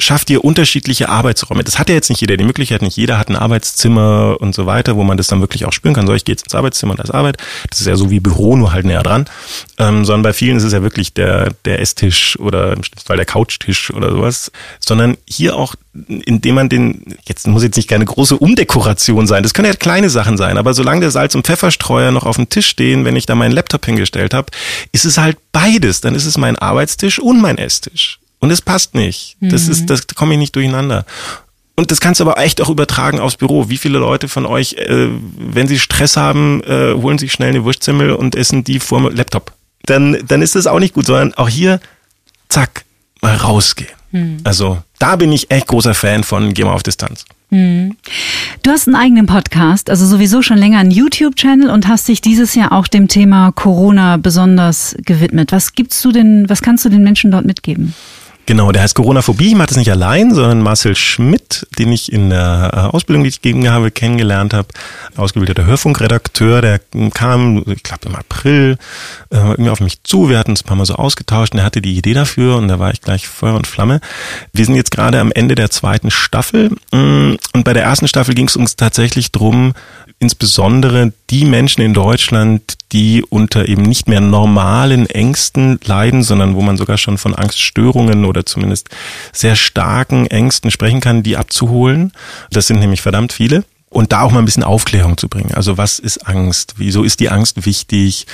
Schafft 0.00 0.30
ihr 0.30 0.44
unterschiedliche 0.44 1.10
Arbeitsräume. 1.10 1.62
Das 1.62 1.78
hat 1.78 1.90
ja 1.90 1.94
jetzt 1.94 2.08
nicht 2.08 2.22
jeder 2.22 2.36
die 2.36 2.44
Möglichkeit. 2.44 2.80
Nicht 2.80 2.96
jeder 2.96 3.18
hat 3.18 3.28
ein 3.28 3.36
Arbeitszimmer 3.36 4.38
und 4.40 4.54
so 4.54 4.64
weiter, 4.64 4.96
wo 4.96 5.02
man 5.02 5.18
das 5.18 5.26
dann 5.26 5.40
wirklich 5.40 5.66
auch 5.66 5.72
spüren 5.72 5.94
kann. 5.94 6.06
So, 6.06 6.14
ich 6.14 6.24
gehe 6.24 6.32
jetzt 6.32 6.44
ins 6.44 6.54
Arbeitszimmer 6.54 6.92
und 6.92 7.00
da 7.00 7.04
ist 7.04 7.10
Arbeit. 7.10 7.36
Das 7.68 7.80
ist 7.80 7.86
ja 7.86 7.96
so 7.96 8.10
wie 8.10 8.18
Büro, 8.18 8.56
nur 8.56 8.72
halt 8.72 8.86
näher 8.86 9.02
dran. 9.02 9.26
Ähm, 9.78 10.06
sondern 10.06 10.22
bei 10.22 10.32
vielen 10.32 10.56
ist 10.56 10.64
es 10.64 10.72
ja 10.72 10.82
wirklich 10.82 11.12
der, 11.12 11.52
der 11.66 11.80
Esstisch 11.80 12.38
oder 12.38 12.72
im 12.72 12.80
Fall 13.04 13.18
der 13.18 13.26
Couchtisch 13.26 13.92
oder 13.92 14.10
sowas. 14.10 14.50
Sondern 14.78 15.18
hier 15.28 15.56
auch, 15.56 15.74
indem 16.08 16.54
man 16.54 16.68
den, 16.70 17.16
jetzt 17.26 17.46
muss 17.46 17.62
jetzt 17.62 17.76
nicht 17.76 17.88
keine 17.88 18.06
große 18.06 18.38
Umdekoration 18.38 19.26
sein. 19.26 19.42
Das 19.42 19.52
können 19.52 19.68
ja 19.68 19.74
kleine 19.74 20.08
Sachen 20.08 20.38
sein. 20.38 20.56
Aber 20.56 20.72
solange 20.72 21.00
der 21.00 21.10
Salz- 21.10 21.34
und 21.34 21.46
Pfefferstreuer 21.46 22.10
noch 22.10 22.24
auf 22.24 22.36
dem 22.36 22.48
Tisch 22.48 22.68
stehen, 22.68 23.04
wenn 23.04 23.16
ich 23.16 23.26
da 23.26 23.34
meinen 23.34 23.52
Laptop 23.52 23.84
hingestellt 23.84 24.32
habe, 24.32 24.46
ist 24.92 25.04
es 25.04 25.18
halt 25.18 25.36
beides. 25.52 26.00
Dann 26.00 26.14
ist 26.14 26.24
es 26.24 26.38
mein 26.38 26.56
Arbeitstisch 26.56 27.18
und 27.18 27.40
mein 27.40 27.58
Esstisch. 27.58 28.19
Und 28.40 28.50
es 28.50 28.62
passt 28.62 28.94
nicht. 28.94 29.36
Das 29.40 29.68
ist, 29.68 29.82
mhm. 29.82 29.86
das 29.86 30.06
komme 30.08 30.32
ich 30.34 30.38
nicht 30.38 30.56
durcheinander. 30.56 31.04
Und 31.76 31.90
das 31.90 32.00
kannst 32.00 32.20
du 32.20 32.24
aber 32.24 32.38
echt 32.38 32.60
auch 32.60 32.68
übertragen 32.68 33.20
aufs 33.20 33.36
Büro. 33.36 33.68
Wie 33.68 33.78
viele 33.78 33.98
Leute 33.98 34.28
von 34.28 34.44
euch, 34.44 34.74
äh, 34.74 35.08
wenn 35.38 35.66
sie 35.66 35.78
Stress 35.78 36.16
haben, 36.16 36.62
äh, 36.64 36.94
holen 36.94 37.18
sich 37.18 37.32
schnell 37.32 37.50
eine 37.50 37.64
Wurstzimmel 37.64 38.12
und 38.12 38.34
essen 38.34 38.64
die 38.64 38.80
vor 38.80 39.00
dem 39.00 39.16
Laptop. 39.16 39.52
Dann, 39.86 40.18
dann 40.26 40.42
ist 40.42 40.56
das 40.56 40.66
auch 40.66 40.78
nicht 40.78 40.94
gut, 40.94 41.06
sondern 41.06 41.32
auch 41.34 41.48
hier, 41.48 41.80
zack, 42.48 42.84
mal 43.22 43.34
rausgehen. 43.34 43.90
Hm. 44.10 44.38
Also 44.44 44.82
da 44.98 45.16
bin 45.16 45.32
ich 45.32 45.50
echt 45.50 45.68
großer 45.68 45.94
Fan 45.94 46.24
von 46.24 46.52
Geh 46.52 46.64
mal 46.64 46.74
auf 46.74 46.82
Distanz. 46.82 47.24
Hm. 47.50 47.96
Du 48.62 48.70
hast 48.70 48.86
einen 48.86 48.96
eigenen 48.96 49.26
Podcast, 49.26 49.88
also 49.88 50.04
sowieso 50.04 50.42
schon 50.42 50.58
länger 50.58 50.78
einen 50.78 50.90
YouTube-Channel 50.90 51.70
und 51.70 51.88
hast 51.88 52.08
dich 52.08 52.20
dieses 52.20 52.54
Jahr 52.54 52.72
auch 52.72 52.88
dem 52.88 53.08
Thema 53.08 53.52
Corona 53.52 54.16
besonders 54.18 54.96
gewidmet. 55.04 55.52
Was 55.52 55.72
gibst 55.72 56.04
du 56.04 56.12
denn, 56.12 56.48
was 56.48 56.62
kannst 56.62 56.84
du 56.84 56.88
den 56.88 57.02
Menschen 57.02 57.30
dort 57.30 57.46
mitgeben? 57.46 57.94
Genau, 58.50 58.72
der 58.72 58.82
heißt 58.82 58.96
Corona-Phobie. 58.96 59.50
Ich 59.50 59.54
mache 59.54 59.68
das 59.68 59.76
nicht 59.76 59.92
allein, 59.92 60.34
sondern 60.34 60.60
Marcel 60.60 60.96
Schmidt, 60.96 61.68
den 61.78 61.92
ich 61.92 62.10
in 62.10 62.30
der 62.30 62.70
äh, 62.72 62.76
Ausbildung, 62.96 63.22
die 63.22 63.28
ich 63.28 63.40
gegeben 63.40 63.70
habe, 63.70 63.92
kennengelernt 63.92 64.54
habe. 64.54 64.66
Ausgebildeter 65.14 65.66
Hörfunkredakteur, 65.66 66.60
der 66.60 66.80
kam, 67.14 67.62
ich 67.68 67.84
glaube 67.84 68.08
im 68.08 68.16
April, 68.16 68.76
äh, 69.30 69.36
irgendwie 69.36 69.70
auf 69.70 69.78
mich 69.78 70.02
zu. 70.02 70.28
Wir 70.28 70.36
hatten 70.36 70.50
uns 70.50 70.64
ein 70.64 70.66
paar 70.66 70.76
Mal 70.76 70.84
so 70.84 70.96
ausgetauscht 70.96 71.52
und 71.52 71.60
er 71.60 71.64
hatte 71.64 71.80
die 71.80 71.96
Idee 71.96 72.12
dafür 72.12 72.56
und 72.56 72.66
da 72.66 72.80
war 72.80 72.92
ich 72.92 73.00
gleich 73.02 73.28
Feuer 73.28 73.54
und 73.54 73.68
Flamme. 73.68 74.00
Wir 74.52 74.64
sind 74.64 74.74
jetzt 74.74 74.90
gerade 74.90 75.20
am 75.20 75.30
Ende 75.30 75.54
der 75.54 75.70
zweiten 75.70 76.10
Staffel 76.10 76.70
mm, 76.90 77.36
und 77.54 77.64
bei 77.64 77.72
der 77.72 77.84
ersten 77.84 78.08
Staffel 78.08 78.34
ging 78.34 78.48
es 78.48 78.56
uns 78.56 78.74
tatsächlich 78.74 79.30
drum, 79.30 79.74
insbesondere 80.20 81.12
die 81.30 81.46
Menschen 81.46 81.80
in 81.80 81.94
Deutschland, 81.94 82.74
die 82.92 83.24
unter 83.28 83.68
eben 83.68 83.82
nicht 83.82 84.06
mehr 84.06 84.20
normalen 84.20 85.08
Ängsten 85.08 85.80
leiden, 85.82 86.22
sondern 86.22 86.54
wo 86.54 86.60
man 86.60 86.76
sogar 86.76 86.98
schon 86.98 87.16
von 87.16 87.34
Angststörungen 87.34 88.26
oder 88.26 88.39
zumindest 88.44 88.88
sehr 89.32 89.56
starken 89.56 90.26
Ängsten 90.26 90.70
sprechen 90.70 91.00
kann, 91.00 91.22
die 91.22 91.36
abzuholen. 91.36 92.12
Das 92.50 92.66
sind 92.66 92.80
nämlich 92.80 93.02
verdammt 93.02 93.32
viele 93.32 93.64
und 93.92 94.12
da 94.12 94.22
auch 94.22 94.30
mal 94.30 94.38
ein 94.38 94.44
bisschen 94.44 94.62
Aufklärung 94.62 95.18
zu 95.18 95.28
bringen. 95.28 95.52
Also 95.52 95.76
was 95.76 95.98
ist 95.98 96.26
Angst? 96.28 96.74
Wieso 96.76 97.02
ist 97.02 97.18
die 97.18 97.28
Angst 97.28 97.66
wichtig? 97.66 98.26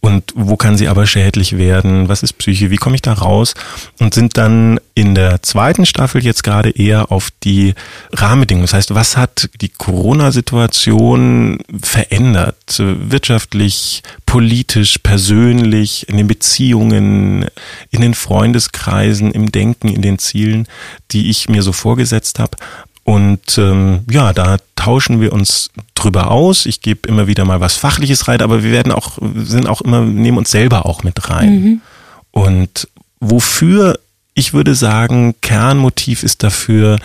Und 0.00 0.32
wo 0.36 0.56
kann 0.56 0.78
sie 0.78 0.86
aber 0.86 1.04
schädlich 1.04 1.58
werden? 1.58 2.08
Was 2.08 2.22
ist 2.22 2.34
Psyche? 2.34 2.70
Wie 2.70 2.76
komme 2.76 2.94
ich 2.94 3.02
da 3.02 3.14
raus? 3.14 3.54
Und 3.98 4.14
sind 4.14 4.36
dann 4.36 4.78
in 4.94 5.16
der 5.16 5.42
zweiten 5.42 5.84
Staffel 5.84 6.24
jetzt 6.24 6.44
gerade 6.44 6.70
eher 6.70 7.10
auf 7.10 7.30
die 7.42 7.74
Rahmenbedingungen. 8.12 8.66
Das 8.66 8.74
heißt, 8.74 8.94
was 8.94 9.16
hat 9.16 9.50
die 9.60 9.70
Corona-Situation 9.70 11.58
verändert? 11.82 12.76
Wirtschaftlich, 12.78 14.04
politisch, 14.26 14.98
persönlich, 14.98 16.08
in 16.08 16.18
den 16.18 16.28
Beziehungen, 16.28 17.46
in 17.90 18.00
den 18.00 18.14
Freundeskreisen, 18.14 19.32
im 19.32 19.50
Denken, 19.50 19.88
in 19.88 20.02
den 20.02 20.20
Zielen, 20.20 20.68
die 21.10 21.30
ich 21.30 21.48
mir 21.48 21.64
so 21.64 21.72
vorgesetzt 21.72 22.38
habe. 22.38 22.56
Und 23.04 23.58
ähm, 23.58 24.00
ja, 24.10 24.32
da 24.32 24.58
tauschen 24.76 25.20
wir 25.20 25.32
uns 25.32 25.70
drüber 25.94 26.30
aus. 26.30 26.66
Ich 26.66 26.80
gebe 26.80 27.08
immer 27.08 27.26
wieder 27.26 27.44
mal 27.44 27.60
was 27.60 27.76
Fachliches 27.76 28.28
rein, 28.28 28.40
aber 28.40 28.62
wir 28.62 28.70
werden 28.70 28.92
auch, 28.92 29.18
sind 29.36 29.66
auch 29.66 29.80
immer, 29.80 30.02
nehmen 30.02 30.38
uns 30.38 30.50
selber 30.50 30.86
auch 30.86 31.02
mit 31.02 31.28
rein. 31.28 31.50
Mhm. 31.50 31.80
Und 32.30 32.88
wofür 33.18 33.98
ich 34.34 34.54
würde 34.54 34.74
sagen, 34.74 35.34
Kernmotiv 35.40 36.22
ist 36.22 36.42
dafür, 36.42 36.98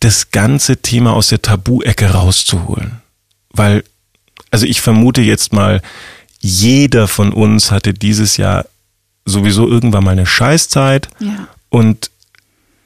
das 0.00 0.30
ganze 0.30 0.76
Thema 0.76 1.12
aus 1.12 1.28
der 1.28 1.42
Tabu-Ecke 1.42 2.10
rauszuholen. 2.10 3.00
Weil, 3.50 3.84
also 4.50 4.64
ich 4.66 4.80
vermute 4.80 5.22
jetzt 5.22 5.52
mal, 5.52 5.82
jeder 6.40 7.08
von 7.08 7.32
uns 7.32 7.72
hatte 7.72 7.94
dieses 7.94 8.36
Jahr 8.36 8.66
sowieso 9.24 9.68
irgendwann 9.68 10.04
mal 10.04 10.12
eine 10.12 10.26
Scheißzeit 10.26 11.08
ja. 11.18 11.48
und 11.68 12.10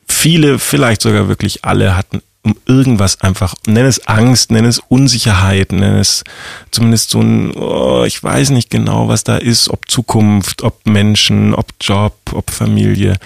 viele, 0.08 0.58
vielleicht 0.58 1.02
sogar 1.02 1.28
wirklich 1.28 1.64
alle 1.64 1.96
hatten 1.96 2.22
um 2.44 2.56
irgendwas 2.66 3.20
einfach, 3.20 3.54
nenn 3.66 3.86
es 3.86 4.06
Angst, 4.08 4.50
nenn 4.50 4.64
es 4.64 4.80
Unsicherheit, 4.80 5.70
nenn 5.70 5.96
es 5.96 6.24
zumindest 6.72 7.10
so 7.10 7.20
ein, 7.20 7.52
oh, 7.52 8.04
ich 8.04 8.22
weiß 8.22 8.50
nicht 8.50 8.68
genau, 8.68 9.06
was 9.08 9.22
da 9.22 9.36
ist, 9.36 9.68
ob 9.68 9.88
Zukunft, 9.88 10.62
ob 10.62 10.86
Menschen, 10.86 11.54
ob 11.54 11.66
Job, 11.80 12.16
ob 12.32 12.50
Familie. 12.50 13.16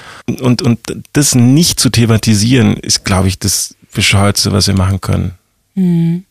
Und, 0.40 0.60
und 0.60 0.80
das 1.14 1.34
nicht 1.34 1.80
zu 1.80 1.88
thematisieren, 1.88 2.76
ist, 2.76 3.04
glaube 3.04 3.28
ich, 3.28 3.38
das 3.38 3.74
Bescheuerste, 3.94 4.52
was 4.52 4.66
wir 4.66 4.74
machen 4.74 5.00
können. 5.00 5.32
Mhm. 5.74 6.24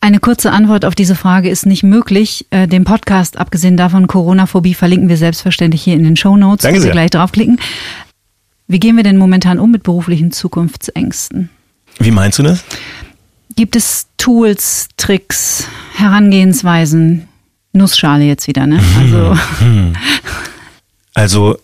Eine 0.00 0.20
kurze 0.20 0.52
Antwort 0.52 0.84
auf 0.84 0.94
diese 0.94 1.16
Frage 1.16 1.50
ist 1.50 1.66
nicht 1.66 1.82
möglich. 1.82 2.46
Äh, 2.50 2.68
den 2.68 2.84
Podcast, 2.84 3.38
abgesehen 3.38 3.76
davon 3.76 4.06
Corona-Phobie, 4.06 4.74
verlinken 4.74 5.08
wir 5.08 5.16
selbstverständlich 5.16 5.82
hier 5.82 5.94
in 5.94 6.04
den 6.04 6.16
Show 6.16 6.36
Notes. 6.36 6.62
Danke 6.62 6.80
sehr. 6.80 6.90
Sie 6.90 6.92
gleich 6.92 7.10
draufklicken. 7.10 7.58
Wie 8.68 8.78
gehen 8.78 8.96
wir 8.96 9.02
denn 9.02 9.16
momentan 9.16 9.58
um 9.58 9.70
mit 9.70 9.82
beruflichen 9.82 10.32
Zukunftsängsten? 10.32 11.50
Wie 11.98 12.10
meinst 12.10 12.38
du 12.38 12.42
das? 12.42 12.62
Gibt 13.54 13.76
es 13.76 14.06
Tools, 14.18 14.88
Tricks, 14.96 15.64
Herangehensweisen? 15.94 17.28
Nussschale 17.72 18.24
jetzt 18.24 18.48
wieder, 18.48 18.66
ne? 18.66 18.82
Also, 18.98 19.36
also 21.14 21.58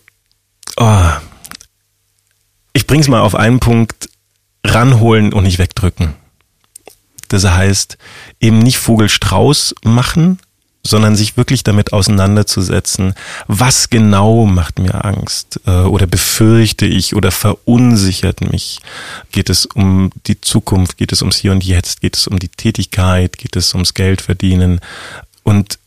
oh, 0.77 1.09
ich 2.73 2.87
bring's 2.87 3.07
mal 3.07 3.21
auf 3.21 3.35
einen 3.35 3.59
Punkt: 3.59 4.09
ranholen 4.65 5.33
und 5.33 5.43
nicht 5.43 5.59
wegdrücken. 5.59 6.13
Das 7.29 7.45
heißt, 7.45 7.97
eben 8.39 8.59
nicht 8.59 8.77
Vogelstrauß 8.77 9.75
machen, 9.83 10.39
sondern 10.85 11.15
sich 11.15 11.37
wirklich 11.37 11.63
damit 11.63 11.93
auseinanderzusetzen, 11.93 13.13
was 13.47 13.89
genau 13.89 14.45
macht 14.45 14.79
mir 14.79 15.05
Angst 15.05 15.61
äh, 15.65 15.71
oder 15.71 16.07
befürchte 16.07 16.85
ich 16.85 17.15
oder 17.15 17.31
verunsichert 17.31 18.41
mich. 18.41 18.79
Geht 19.31 19.49
es 19.49 19.65
um 19.65 20.11
die 20.27 20.41
Zukunft, 20.41 20.97
geht 20.97 21.13
es 21.13 21.21
ums 21.21 21.37
Hier 21.37 21.53
und 21.53 21.63
Jetzt, 21.63 22.01
geht 22.01 22.17
es 22.17 22.27
um 22.27 22.37
die 22.37 22.49
Tätigkeit, 22.49 23.37
geht 23.37 23.55
es 23.55 23.73
ums 23.73 23.93
Geld 23.93 24.21
verdienen 24.21 24.81
und 25.43 25.79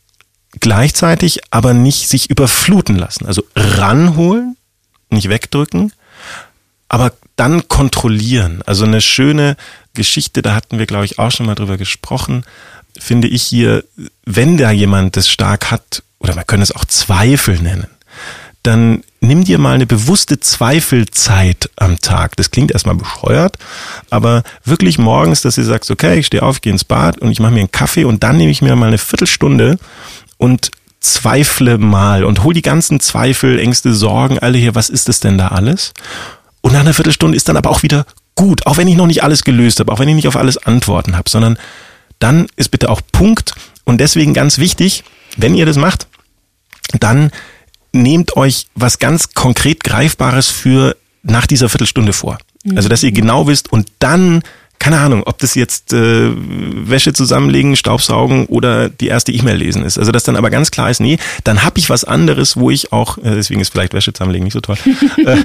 gleichzeitig 0.59 1.41
aber 1.51 1.75
nicht 1.75 2.09
sich 2.09 2.31
überfluten 2.31 2.95
lassen. 2.95 3.27
Also 3.27 3.43
ranholen, 3.55 4.57
nicht 5.11 5.29
wegdrücken, 5.29 5.93
aber 6.89 7.13
dann 7.35 7.67
kontrollieren. 7.67 8.63
Also 8.65 8.85
eine 8.85 9.01
schöne 9.01 9.57
Geschichte, 9.93 10.41
da 10.41 10.55
hatten 10.55 10.79
wir, 10.79 10.87
glaube 10.87 11.05
ich, 11.05 11.19
auch 11.19 11.29
schon 11.29 11.45
mal 11.45 11.53
drüber 11.53 11.77
gesprochen 11.77 12.43
finde 12.99 13.27
ich 13.27 13.43
hier, 13.43 13.83
wenn 14.25 14.57
da 14.57 14.71
jemand 14.71 15.17
das 15.17 15.29
stark 15.29 15.71
hat, 15.71 16.03
oder 16.19 16.35
man 16.35 16.47
könnte 16.47 16.63
es 16.63 16.71
auch 16.71 16.85
Zweifel 16.85 17.59
nennen, 17.59 17.87
dann 18.63 19.03
nimm 19.21 19.45
dir 19.45 19.59
mal 19.59 19.75
eine 19.75 19.85
bewusste 19.85 20.39
Zweifelzeit 20.39 21.69
am 21.77 21.99
Tag. 21.99 22.35
Das 22.35 22.51
klingt 22.51 22.71
erstmal 22.71 22.95
bescheuert, 22.95 23.57
aber 24.09 24.43
wirklich 24.65 24.97
morgens, 24.97 25.41
dass 25.41 25.55
du 25.55 25.63
sagst, 25.63 25.89
okay, 25.89 26.19
ich 26.19 26.27
stehe 26.27 26.43
auf, 26.43 26.61
gehe 26.61 26.73
ins 26.73 26.83
Bad 26.83 27.19
und 27.19 27.31
ich 27.31 27.39
mache 27.39 27.53
mir 27.53 27.59
einen 27.59 27.71
Kaffee 27.71 28.03
und 28.03 28.23
dann 28.23 28.37
nehme 28.37 28.51
ich 28.51 28.61
mir 28.61 28.75
mal 28.75 28.87
eine 28.87 28.97
Viertelstunde 28.97 29.77
und 30.37 30.71
zweifle 30.99 31.77
mal 31.77 32.25
und 32.25 32.43
hol 32.43 32.53
die 32.53 32.61
ganzen 32.61 32.99
Zweifel, 32.99 33.59
Ängste, 33.59 33.93
Sorgen, 33.93 34.39
alle 34.39 34.57
hier, 34.57 34.75
was 34.75 34.89
ist 34.89 35.07
das 35.07 35.19
denn 35.19 35.37
da 35.37 35.49
alles? 35.49 35.93
Und 36.61 36.73
nach 36.73 36.81
einer 36.81 36.93
Viertelstunde 36.93 37.37
ist 37.37 37.47
dann 37.47 37.57
aber 37.57 37.69
auch 37.69 37.83
wieder 37.83 38.05
gut, 38.35 38.65
auch 38.65 38.77
wenn 38.77 38.87
ich 38.87 38.97
noch 38.97 39.07
nicht 39.07 39.23
alles 39.23 39.43
gelöst 39.43 39.79
habe, 39.79 39.91
auch 39.91 39.99
wenn 39.99 40.09
ich 40.09 40.15
nicht 40.15 40.27
auf 40.27 40.35
alles 40.35 40.57
Antworten 40.57 41.15
habe, 41.15 41.29
sondern 41.29 41.57
dann 42.19 42.47
ist 42.55 42.69
bitte 42.69 42.89
auch 42.89 43.01
Punkt. 43.11 43.55
Und 43.83 43.99
deswegen 43.99 44.33
ganz 44.33 44.57
wichtig, 44.57 45.03
wenn 45.37 45.55
ihr 45.55 45.65
das 45.65 45.77
macht, 45.77 46.07
dann 46.99 47.31
nehmt 47.93 48.35
euch 48.35 48.67
was 48.75 48.99
ganz 48.99 49.33
konkret 49.33 49.83
Greifbares 49.83 50.49
für 50.49 50.95
nach 51.23 51.47
dieser 51.47 51.69
Viertelstunde 51.69 52.13
vor. 52.13 52.37
Also 52.75 52.89
dass 52.89 53.03
ihr 53.03 53.11
genau 53.11 53.47
wisst 53.47 53.71
und 53.71 53.87
dann 53.99 54.41
keine 54.79 54.99
Ahnung, 54.99 55.23
ob 55.25 55.39
das 55.39 55.55
jetzt 55.55 55.91
äh, 55.91 56.29
Wäsche 56.31 57.11
zusammenlegen, 57.11 57.75
Staubsaugen 57.75 58.45
oder 58.45 58.89
die 58.89 59.07
erste 59.07 59.31
E-Mail 59.31 59.57
lesen 59.57 59.83
ist. 59.83 59.97
Also 59.97 60.11
dass 60.11 60.23
dann 60.23 60.35
aber 60.35 60.49
ganz 60.49 60.71
klar 60.71 60.89
ist, 60.89 60.99
nee, 60.99 61.17
dann 61.43 61.63
habe 61.63 61.79
ich 61.79 61.89
was 61.89 62.03
anderes, 62.03 62.57
wo 62.57 62.69
ich 62.69 62.93
auch, 62.93 63.17
äh, 63.17 63.35
deswegen 63.35 63.59
ist 63.59 63.71
vielleicht 63.71 63.93
Wäsche 63.93 64.13
zusammenlegen 64.13 64.45
nicht 64.45 64.53
so 64.53 64.61
toll, 64.61 64.77
äh, 65.25 65.37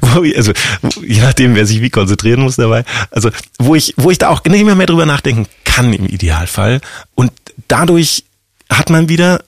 wo, 0.00 0.16
wo 0.16 0.22
ich, 0.24 0.36
also 0.36 0.52
je 1.00 1.20
nachdem, 1.20 1.54
wer 1.54 1.64
sich 1.64 1.80
wie 1.80 1.90
konzentrieren 1.90 2.40
muss 2.40 2.56
dabei, 2.56 2.84
also 3.10 3.30
wo 3.58 3.74
ich, 3.74 3.94
wo 3.96 4.10
ich 4.10 4.18
da 4.18 4.28
auch 4.28 4.42
nicht 4.44 4.64
mehr, 4.64 4.74
mehr 4.74 4.86
drüber 4.86 5.06
nachdenken 5.06 5.46
kann 5.70 5.92
im 5.92 6.06
Idealfall 6.06 6.80
und 7.14 7.32
dadurch 7.68 8.24
hat 8.68 8.90
man 8.90 9.08
wieder, 9.08 9.44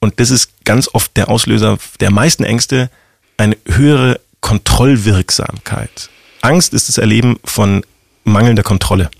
und 0.00 0.20
das 0.20 0.30
ist 0.30 0.64
ganz 0.64 0.88
oft 0.92 1.16
der 1.16 1.28
Auslöser 1.28 1.78
der 2.00 2.10
meisten 2.10 2.44
Ängste, 2.44 2.90
eine 3.36 3.56
höhere 3.66 4.20
Kontrollwirksamkeit. 4.40 6.10
Angst 6.42 6.74
ist 6.74 6.88
das 6.88 6.98
Erleben 6.98 7.38
von 7.44 7.84
mangelnder 8.24 8.62
Kontrolle. 8.62 9.10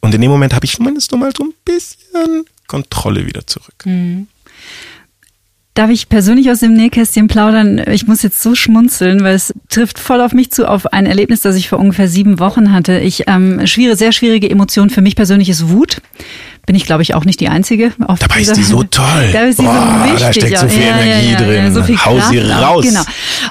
Und 0.00 0.14
in 0.14 0.20
dem 0.20 0.30
Moment 0.30 0.54
habe 0.54 0.66
ich 0.66 0.74
zumindest 0.76 1.12
noch 1.12 1.18
mal 1.18 1.32
so 1.36 1.44
ein 1.44 1.54
bisschen 1.64 2.44
Kontrolle 2.66 3.26
wieder 3.26 3.46
zurück. 3.46 3.84
Mhm. 3.84 4.26
Darf 5.74 5.90
ich 5.90 6.08
persönlich 6.08 6.52
aus 6.52 6.60
dem 6.60 6.74
Nähkästchen 6.74 7.26
plaudern? 7.26 7.82
Ich 7.90 8.06
muss 8.06 8.22
jetzt 8.22 8.40
so 8.40 8.54
schmunzeln, 8.54 9.24
weil 9.24 9.34
es 9.34 9.52
trifft 9.68 9.98
voll 9.98 10.20
auf 10.20 10.32
mich 10.32 10.52
zu, 10.52 10.68
auf 10.68 10.92
ein 10.92 11.04
Erlebnis, 11.04 11.40
das 11.40 11.56
ich 11.56 11.68
vor 11.68 11.80
ungefähr 11.80 12.06
sieben 12.06 12.38
Wochen 12.38 12.72
hatte. 12.72 13.00
Ich 13.00 13.24
ähm, 13.26 13.66
schwierige, 13.66 13.96
sehr 13.96 14.12
schwierige 14.12 14.48
Emotion 14.48 14.88
für 14.88 15.02
mich 15.02 15.16
persönlich 15.16 15.48
ist 15.48 15.68
Wut 15.70 16.00
bin 16.66 16.76
ich, 16.76 16.86
glaube 16.86 17.02
ich, 17.02 17.14
auch 17.14 17.24
nicht 17.24 17.40
die 17.40 17.48
Einzige. 17.48 17.92
Auf 18.06 18.18
Dabei 18.20 18.40
ist 18.40 18.56
die 18.56 18.62
so 18.62 18.82
toll. 18.84 19.30
Da 19.32 19.42
ist 19.42 19.58
sie 19.58 19.64
Boah, 19.64 20.04
so 20.06 20.12
wichtig. 20.12 20.20
Da 20.20 20.32
steckt 20.32 20.58
so 20.58 20.68
viel 20.68 20.82
ja, 20.82 20.98
Energie 20.98 21.32
ja, 21.32 21.40
ja, 21.40 21.46
drin. 21.46 21.74
So 21.74 21.82
viel 21.82 21.98
Hau 21.98 22.16
Kraft 22.16 22.30
sie 22.30 22.38
raus. 22.38 22.62
Auch. 22.64 22.82
Genau. 22.82 23.02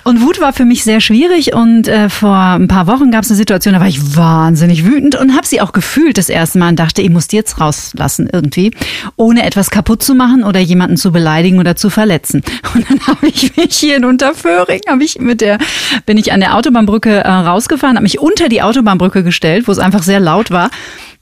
Und 0.04 0.22
Wut 0.22 0.42
war 0.42 0.54
für 0.54 0.66
mich 0.66 0.84
sehr 0.84 1.00
schwierig 1.00 1.54
und 1.54 1.88
äh, 1.88 2.10
vor 2.10 2.36
ein 2.36 2.68
paar 2.68 2.88
Wochen 2.88 3.12
gab 3.12 3.24
es 3.24 3.30
eine 3.30 3.38
Situation, 3.38 3.76
da 3.76 3.80
war 3.80 3.88
ich 3.88 4.16
wahnsinnig 4.16 4.84
wütend 4.84 5.16
und 5.16 5.36
habe 5.36 5.46
sie 5.46 5.62
auch 5.62 5.74
gefühlt 5.74 6.18
das 6.18 6.30
erste 6.30 6.58
Mal 6.58 6.70
und 6.70 6.80
dachte, 6.80 7.02
ich 7.02 7.10
muss 7.10 7.28
die 7.28 7.36
jetzt 7.36 7.60
rauslassen 7.60 8.30
irgendwie, 8.32 8.72
ohne 9.16 9.46
etwas 9.46 9.70
kaputt 9.70 10.02
zu 10.02 10.16
machen 10.16 10.44
oder 10.44 10.60
jemanden 10.60 10.98
zu 10.98 11.12
beleidigen 11.12 11.60
oder 11.60 11.76
zu 11.76 11.90
verletzen. 11.90 12.42
Und 12.74 12.90
dann 12.90 13.00
habe 13.06 13.28
ich 13.28 13.56
mich 13.56 13.76
hier 13.76 13.98
in 13.98 14.06
Unterföhring, 14.06 14.82
habe 14.88 15.04
ich 15.04 15.20
mit 15.20 15.42
der, 15.42 15.60
bin 16.06 16.18
ich 16.18 16.34
an 16.34 16.40
der 16.40 16.56
Autobahnbrücke 16.56 17.24
äh, 17.24 17.30
rausgefahren, 17.30 17.96
habe 17.98 18.04
mich 18.04 18.20
unter 18.20 18.50
die 18.50 18.62
Autobahnbrücke 18.62 19.24
gestellt, 19.24 19.68
wo 19.68 19.72
es 19.72 19.80
einfach 19.80 20.02
sehr 20.02 20.20
laut 20.20 20.50
war 20.50 20.72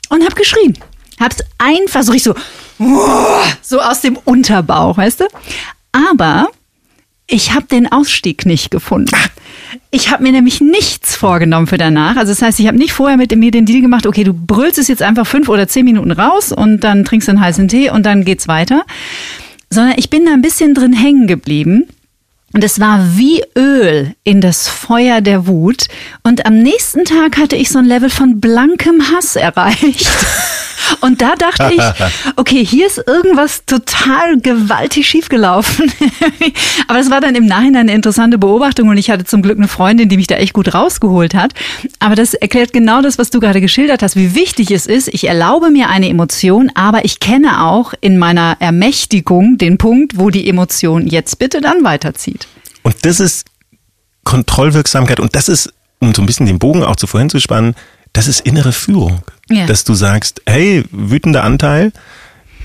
und 0.10 0.24
habe 0.24 0.36
geschrien. 0.36 0.78
Hab's 1.20 1.38
einfach 1.58 2.04
so 2.04 2.12
richtig 2.12 2.34
so, 2.34 3.02
so 3.62 3.80
aus 3.80 4.02
dem 4.02 4.18
Unterbauch, 4.18 4.98
weißt 4.98 5.22
du? 5.22 5.26
Aber 5.92 6.50
ich 7.28 7.54
habe 7.54 7.66
den 7.68 7.92
Ausstieg 7.92 8.46
nicht 8.46 8.72
gefunden. 8.72 9.16
Ich 9.90 10.12
habe 10.12 10.24
mir 10.24 10.32
nämlich 10.32 10.60
nichts 10.60 11.16
vorgenommen 11.16 11.68
für 11.68 11.78
danach. 11.78 12.18
Also 12.18 12.32
das 12.32 12.42
heißt, 12.42 12.60
ich 12.60 12.68
habe 12.68 12.78
nicht 12.78 12.94
vorher 12.94 13.18
mit 13.18 13.36
mir 13.36 13.52
den 13.52 13.66
Deal 13.66 13.82
gemacht, 13.82 14.06
okay, 14.06 14.24
du 14.24 14.34
brüllst 14.34 14.78
es 14.78 14.88
jetzt 14.88 15.02
einfach 15.02 15.26
fünf 15.26 15.48
oder 15.48 15.68
zehn 15.68 15.86
Minuten 15.86 16.12
raus 16.12 16.52
und 16.52 16.84
dann 16.84 17.06
trinkst 17.06 17.28
du 17.28 17.32
einen 17.32 17.42
heißen 17.42 17.68
Tee 17.68 17.90
und 17.90 18.06
dann 18.06 18.26
geht's 18.26 18.48
weiter. 18.48 18.84
Sondern 19.70 19.94
ich 19.98 20.10
bin 20.10 20.26
da 20.26 20.34
ein 20.34 20.42
bisschen 20.42 20.74
drin 20.74 20.94
hängen 20.94 21.28
geblieben. 21.28 21.88
Und 22.54 22.66
es 22.66 22.82
war 22.82 23.18
wie 23.18 23.42
Öl 23.58 24.14
in 24.26 24.42
das 24.42 24.68
Feuer 24.68 25.22
der 25.22 25.48
Wut. 25.48 25.88
Und 26.24 26.46
am 26.46 26.58
nächsten 26.58 27.06
Tag 27.06 27.38
hatte 27.38 27.56
ich 27.56 27.70
so 27.70 27.80
ein 27.80 27.86
Level 27.86 28.10
von 28.10 28.42
blankem 28.42 29.10
Hass 29.10 29.38
erreicht. 29.38 30.10
Und 31.02 31.22
da 31.22 31.36
dachte 31.36 31.74
ich, 31.74 31.82
okay, 32.36 32.66
hier 32.66 32.88
ist 32.88 33.02
irgendwas 33.06 33.66
total 33.66 34.40
gewaltig 34.40 35.08
schiefgelaufen. 35.08 35.92
Aber 36.88 37.00
es 37.00 37.10
war 37.10 37.22
dann 37.22 37.36
im 37.36 37.46
Nachhinein 37.46 37.82
eine 37.82 37.94
interessante 37.94 38.38
Beobachtung 38.38 38.90
und 38.90 38.98
ich 38.98 39.10
hatte 39.10 39.26
zum 39.26 39.42
Glück 39.42 39.58
eine 39.58 39.68
Freundin, 39.68 40.10
die 40.10 40.18
mich 40.18 40.28
da 40.28 40.36
echt 40.36 40.54
gut 40.54 40.74
rausgeholt 40.74 41.34
hat. 41.34 41.54
Aber 42.00 42.16
das 42.16 42.34
erklärt 42.34 42.74
genau 42.74 43.02
das, 43.02 43.18
was 43.18 43.30
du 43.30 43.40
gerade 43.40 43.62
geschildert 43.62 44.04
hast, 44.04 44.16
wie 44.16 44.36
wichtig 44.36 44.72
es 44.72 44.88
ist. 44.88 45.08
Ich 45.08 45.28
erlaube 45.28 45.70
mir 45.70 45.90
eine 45.90 46.10
Emotion, 46.10 46.72
aber 46.76 47.06
ich 47.06 47.20
kenne 47.20 47.66
auch 47.66 47.94
in 48.02 48.18
meiner 48.18 48.58
Ermächtigung 48.60 49.58
den 49.58 49.78
Punkt, 49.78 50.18
wo 50.18 50.30
die 50.30 50.48
Emotion 50.48 51.08
jetzt 51.08 51.40
bitte 51.40 51.62
dann 51.62 51.84
weiterzieht. 51.84 52.48
Und 52.84 52.96
das 53.04 53.20
ist 53.20 53.46
Kontrollwirksamkeit 54.24 55.20
und 55.20 55.36
das 55.36 55.50
ist, 55.50 55.74
um 56.00 56.14
so 56.14 56.22
ein 56.22 56.26
bisschen 56.26 56.46
den 56.46 56.60
Bogen 56.60 56.84
auch 56.84 56.96
zu 56.96 57.08
vorhin 57.08 57.30
zu 57.30 57.40
spannen, 57.40 57.76
das 58.14 58.28
ist 58.28 58.42
innere 58.42 58.72
Führung. 58.72 59.22
Ja. 59.50 59.66
Dass 59.66 59.84
du 59.84 59.94
sagst, 59.94 60.42
hey, 60.46 60.84
wütender 60.92 61.44
Anteil, 61.44 61.92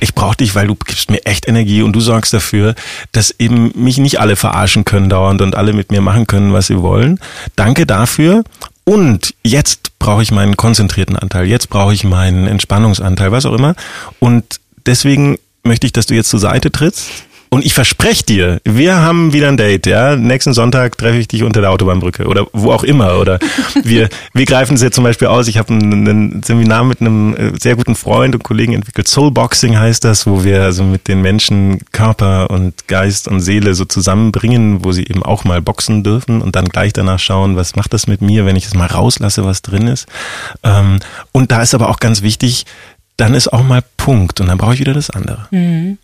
ich 0.00 0.14
brauche 0.14 0.36
dich, 0.36 0.54
weil 0.54 0.66
du 0.66 0.74
gibst 0.74 1.10
mir 1.10 1.24
echt 1.24 1.48
Energie 1.48 1.82
und 1.82 1.92
du 1.92 2.00
sorgst 2.00 2.32
dafür, 2.32 2.74
dass 3.12 3.34
eben 3.38 3.72
mich 3.74 3.98
nicht 3.98 4.20
alle 4.20 4.36
verarschen 4.36 4.84
können 4.84 5.08
dauernd 5.08 5.40
und 5.40 5.54
alle 5.54 5.72
mit 5.72 5.90
mir 5.90 6.00
machen 6.00 6.26
können, 6.26 6.52
was 6.52 6.66
sie 6.66 6.80
wollen. 6.82 7.18
Danke 7.56 7.86
dafür. 7.86 8.44
Und 8.84 9.34
jetzt 9.42 9.98
brauche 9.98 10.22
ich 10.22 10.30
meinen 10.30 10.56
konzentrierten 10.56 11.16
Anteil, 11.16 11.46
jetzt 11.46 11.70
brauche 11.70 11.94
ich 11.94 12.04
meinen 12.04 12.46
Entspannungsanteil, 12.46 13.32
was 13.32 13.46
auch 13.46 13.54
immer. 13.54 13.74
Und 14.20 14.60
deswegen 14.84 15.38
möchte 15.64 15.86
ich, 15.86 15.92
dass 15.92 16.06
du 16.06 16.14
jetzt 16.14 16.30
zur 16.30 16.40
Seite 16.40 16.70
trittst 16.70 17.10
und 17.56 17.64
ich 17.64 17.72
verspreche 17.72 18.22
dir, 18.22 18.60
wir 18.64 18.96
haben 18.96 19.32
wieder 19.32 19.48
ein 19.48 19.56
Date, 19.56 19.86
ja. 19.86 20.14
Nächsten 20.14 20.52
Sonntag 20.52 20.98
treffe 20.98 21.16
ich 21.16 21.26
dich 21.26 21.42
unter 21.42 21.62
der 21.62 21.70
Autobahnbrücke 21.70 22.26
oder 22.26 22.46
wo 22.52 22.70
auch 22.70 22.84
immer. 22.84 23.18
Oder 23.18 23.38
wir, 23.82 24.10
wir 24.34 24.44
greifen 24.44 24.74
es 24.74 24.82
jetzt 24.82 24.94
zum 24.94 25.04
Beispiel 25.04 25.28
aus. 25.28 25.48
Ich 25.48 25.56
habe 25.56 25.72
ein, 25.72 26.06
ein, 26.06 26.42
Seminar 26.42 26.84
mit 26.84 27.00
einem 27.00 27.34
äh, 27.34 27.52
sehr 27.58 27.74
guten 27.74 27.94
Freund 27.94 28.34
und 28.34 28.44
Kollegen 28.44 28.74
entwickelt. 28.74 29.08
Soulboxing 29.08 29.78
heißt 29.78 30.04
das, 30.04 30.26
wo 30.26 30.44
wir 30.44 30.64
also 30.64 30.84
mit 30.84 31.08
den 31.08 31.22
Menschen 31.22 31.78
Körper 31.92 32.50
und 32.50 32.88
Geist 32.88 33.26
und 33.26 33.40
Seele 33.40 33.74
so 33.74 33.86
zusammenbringen, 33.86 34.84
wo 34.84 34.92
sie 34.92 35.04
eben 35.04 35.22
auch 35.22 35.44
mal 35.44 35.62
boxen 35.62 36.04
dürfen 36.04 36.42
und 36.42 36.56
dann 36.56 36.66
gleich 36.66 36.92
danach 36.92 37.20
schauen, 37.20 37.56
was 37.56 37.74
macht 37.74 37.94
das 37.94 38.06
mit 38.06 38.20
mir, 38.20 38.44
wenn 38.44 38.56
ich 38.56 38.66
es 38.66 38.74
mal 38.74 38.84
rauslasse, 38.84 39.46
was 39.46 39.62
drin 39.62 39.88
ist. 39.88 40.06
Ähm, 40.62 40.98
und 41.32 41.52
da 41.52 41.62
ist 41.62 41.74
aber 41.74 41.88
auch 41.88 42.00
ganz 42.00 42.20
wichtig, 42.20 42.66
dann 43.16 43.32
ist 43.32 43.50
auch 43.50 43.62
mal 43.62 43.82
Punkt 43.96 44.42
und 44.42 44.48
dann 44.48 44.58
brauche 44.58 44.74
ich 44.74 44.80
wieder 44.80 44.92
das 44.92 45.08
andere. 45.08 45.46
Mhm. 45.50 45.96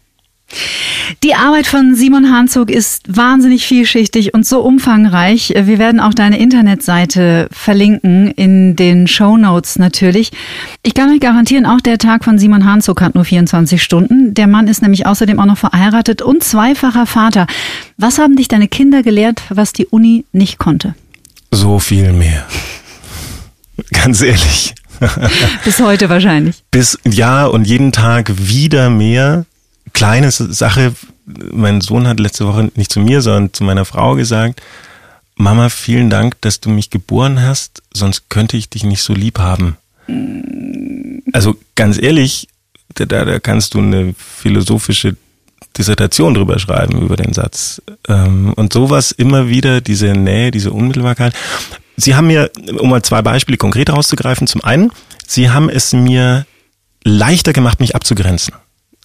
Die 1.23 1.35
Arbeit 1.35 1.67
von 1.67 1.95
Simon 1.95 2.31
Hanzog 2.31 2.71
ist 2.71 3.05
wahnsinnig 3.09 3.67
vielschichtig 3.67 4.35
und 4.35 4.47
so 4.47 4.61
umfangreich. 4.61 5.55
Wir 5.57 5.79
werden 5.79 6.01
auch 6.01 6.15
deine 6.15 6.39
Internetseite 6.39 7.49
verlinken 7.51 8.31
in 8.33 8.77
den 8.77 9.07
Show 9.07 9.37
Notes 9.37 9.79
natürlich. 9.79 10.33
Ich 10.83 10.95
kann 10.95 11.11
euch 11.11 11.21
garantieren, 11.21 11.67
auch 11.67 11.81
der 11.81 11.99
Tag 11.99 12.25
von 12.25 12.39
Simon 12.39 12.65
Hanzog 12.65 13.01
hat 13.01 13.15
nur 13.15 13.25
24 13.25 13.83
Stunden. 13.83 14.35
Der 14.35 14.47
Mann 14.47 14.67
ist 14.69 14.83
nämlich 14.83 15.07
außerdem 15.07 15.39
auch 15.39 15.47
noch 15.47 15.59
verheiratet 15.59 16.23
und 16.23 16.43
zweifacher 16.43 17.07
Vater. 17.07 17.47
Was 17.97 18.19
haben 18.19 18.37
dich 18.37 18.49
deine 18.49 18.69
Kinder 18.69 19.03
gelehrt, 19.03 19.43
was 19.49 19.73
die 19.73 19.87
Uni 19.87 20.25
nicht 20.33 20.59
konnte? 20.59 20.95
So 21.51 21.79
viel 21.79 22.13
mehr. 22.13 22.47
Ganz 23.93 24.23
ehrlich. 24.23 24.75
Bis 25.65 25.81
heute 25.81 26.09
wahrscheinlich. 26.09 26.63
Bis, 26.71 26.99
ja, 27.05 27.47
und 27.47 27.67
jeden 27.67 27.93
Tag 27.93 28.33
wieder 28.37 28.91
mehr 28.91 29.45
kleine 29.93 30.31
Sache. 30.31 30.95
Mein 31.53 31.81
Sohn 31.81 32.07
hat 32.07 32.21
letzte 32.21 32.47
Woche 32.47 32.71
nicht 32.75 32.93
zu 32.93 33.01
mir, 33.01 33.23
sondern 33.23 33.53
zu 33.53 33.65
meiner 33.65 33.85
Frau 33.85 34.15
gesagt, 34.15 34.61
Mama, 35.37 35.71
vielen 35.71 36.11
Dank, 36.11 36.41
dass 36.41 36.61
du 36.61 36.69
mich 36.69 36.91
geboren 36.91 37.41
hast, 37.41 37.83
sonst 37.93 38.29
könnte 38.29 38.57
ich 38.57 38.69
dich 38.69 38.85
nicht 38.85 39.03
so 39.03 39.15
lieb 39.15 39.39
haben. 39.39 39.77
Also 41.33 41.57
ganz 41.75 42.01
ehrlich, 42.01 42.49
da, 42.95 43.07
da 43.07 43.39
kannst 43.41 43.75
du 43.75 43.79
eine 43.79 44.15
philosophische 44.17 45.17
Dissertation 45.77 46.35
drüber 46.35 46.59
schreiben, 46.59 47.01
über 47.01 47.17
den 47.17 47.33
Satz. 47.33 47.81
Ähm, 48.09 48.53
und 48.55 48.73
sowas 48.73 49.11
immer 49.11 49.49
wieder, 49.49 49.81
diese 49.81 50.09
Nähe, 50.09 50.51
diese 50.51 50.71
Unmittelbarkeit. 50.71 51.35
Sie 51.97 52.15
haben 52.15 52.27
mir, 52.27 52.51
um 52.79 52.91
mal 52.91 53.03
zwei 53.03 53.23
Beispiele 53.23 53.57
konkret 53.57 53.91
rauszugreifen, 53.91 54.47
zum 54.47 54.63
einen, 54.63 54.91
Sie 55.27 55.49
haben 55.49 55.71
es 55.71 55.95
mir 55.95 56.47
leichter 57.05 57.55
gemacht, 57.55 57.81
mich 57.81 57.95
abzugrenzen. 57.97 58.55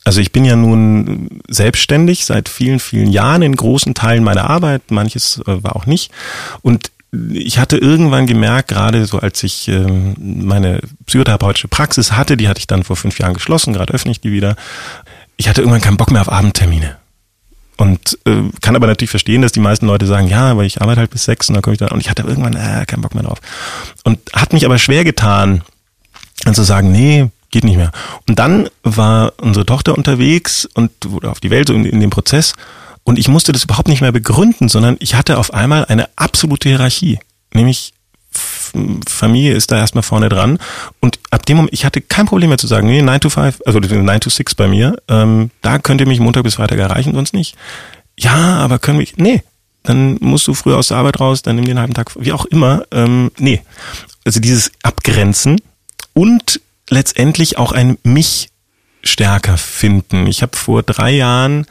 Also 0.08 0.22
ich 0.22 0.32
bin 0.32 0.46
ja 0.46 0.56
nun 0.56 1.42
selbstständig 1.50 2.24
seit 2.24 2.48
vielen, 2.48 2.80
vielen 2.80 3.12
Jahren 3.12 3.42
in 3.42 3.54
großen 3.54 3.94
Teilen 3.94 4.24
meiner 4.24 4.50
Arbeit, 4.50 4.90
manches 4.90 5.42
äh, 5.46 5.62
war 5.62 5.76
auch 5.76 5.86
nicht. 5.86 6.14
Und 6.62 6.92
ich 7.34 7.60
hatte 7.60 7.78
irgendwann 7.78 8.26
gemerkt, 8.26 8.70
gerade 8.70 9.06
so 9.06 9.20
als 9.20 9.44
ich 9.44 9.68
ähm, 9.68 10.16
meine 10.18 10.80
psychotherapeutische 11.08 11.68
Praxis 11.68 12.14
hatte, 12.14 12.38
die 12.38 12.48
hatte 12.48 12.60
ich 12.60 12.68
dann 12.68 12.86
vor 12.86 12.96
fünf 12.96 13.20
Jahren 13.20 13.34
geschlossen, 13.34 13.74
gerade 13.74 13.94
öffne 13.94 14.12
ich 14.12 14.22
die 14.22 14.32
wieder, 14.32 14.56
ich 15.36 15.50
hatte 15.50 15.60
irgendwann 15.60 15.82
keinen 15.82 15.98
Bock 15.98 16.10
mehr 16.10 16.22
auf 16.22 16.32
Abendtermine. 16.32 16.96
Und 17.76 18.18
äh, 18.24 18.44
kann 18.62 18.78
aber 18.78 18.88
natürlich 18.88 19.12
verstehen, 19.12 19.42
dass 19.42 19.52
die 19.52 19.60
meisten 19.60 19.88
Leute 19.88 20.06
sagen, 20.06 20.30
ja, 20.30 20.52
aber 20.52 20.64
ich 20.64 20.82
arbeite 20.82 21.02
halt 21.02 21.12
bis 21.12 21.26
sechs 21.26 21.50
und 21.50 21.56
dann 21.56 21.62
komme 21.62 21.74
ich 21.74 21.80
dann. 21.80 21.90
Und 21.90 22.00
ich 22.00 22.10
hatte 22.10 22.22
irgendwann 22.22 22.56
äh, 22.56 22.86
keinen 22.86 23.02
Bock 23.02 23.14
mehr 23.14 23.26
drauf. 23.26 23.40
Und 24.06 24.20
hat 24.32 24.54
mich 24.54 24.66
aber 24.66 24.78
schwer 24.78 25.04
getan, 25.04 25.64
dann 26.46 26.56
zu 26.56 26.64
sagen, 26.64 26.94
nee, 26.94 27.30
geht 27.52 27.64
nicht 27.64 27.78
mehr. 27.78 27.92
Und 28.28 28.40
dann 28.40 28.70
war 28.84 29.34
unsere 29.38 29.66
Tochter 29.66 29.98
unterwegs 29.98 30.68
und 30.74 30.92
wurde 31.08 31.30
auf 31.30 31.40
die 31.40 31.50
Welt 31.50 31.68
so 31.68 31.74
in, 31.74 31.86
in 31.86 32.00
dem 32.00 32.10
Prozess. 32.10 32.54
Und 33.04 33.18
ich 33.18 33.28
musste 33.28 33.52
das 33.52 33.64
überhaupt 33.64 33.88
nicht 33.88 34.02
mehr 34.02 34.12
begründen, 34.12 34.68
sondern 34.68 34.98
ich 35.00 35.16
hatte 35.16 35.38
auf 35.38 35.54
einmal 35.54 35.86
eine 35.86 36.10
absolute 36.18 36.70
Hierarchie. 36.70 37.20
Nämlich 37.54 37.94
Familie 39.08 39.54
ist 39.54 39.72
da 39.72 39.78
erstmal 39.78 40.04
vorne 40.04 40.30
dran. 40.30 40.60
Und 41.00 41.20
ab 41.32 41.46
dem 41.46 41.58
Moment, 41.58 41.74
ich 41.74 41.86
hatte 41.86 42.02
kein 42.02 42.26
Problem 42.26 42.50
mehr 42.50 42.58
zu 42.58 42.68
sagen, 42.68 42.88
nee, 42.88 43.02
9 43.02 43.22
to 43.22 43.30
5, 43.30 43.62
also 43.66 43.80
9 43.80 44.20
to 44.20 44.30
6 44.30 44.56
bei 44.56 44.68
mir, 44.68 44.98
ähm, 45.08 45.52
da 45.62 45.80
könnt 45.80 46.02
ihr 46.02 46.08
mich 46.08 46.20
Montag 46.20 46.44
bis 46.44 46.56
Freitag 46.56 46.80
erreichen, 46.80 47.14
sonst 47.14 47.34
nicht. 47.34 47.56
Ja, 48.20 48.58
aber 48.58 48.80
können 48.80 49.00
wir, 49.00 49.08
nee, 49.16 49.44
dann 49.84 50.18
musst 50.20 50.48
du 50.48 50.54
früher 50.54 50.78
aus 50.78 50.90
der 50.90 50.98
Arbeit 50.98 51.20
raus, 51.20 51.42
dann 51.42 51.56
nimm 51.56 51.66
den 51.66 51.80
halben 51.80 51.94
Tag, 51.94 52.12
wie 52.20 52.34
auch 52.34 52.46
immer. 52.46 52.84
Ähm, 52.92 53.32
nee, 53.38 53.62
also 54.26 54.40
dieses 54.40 54.72
Abgrenzen 54.84 55.62
und 56.14 56.60
letztendlich 56.90 57.58
auch 57.58 57.72
ein 57.72 57.98
mich 58.04 58.50
stärker 59.04 59.58
finden. 59.58 60.28
Ich 60.28 60.42
habe 60.42 60.58
vor 60.58 60.84
drei 60.84 61.12
Jahren 61.12 61.66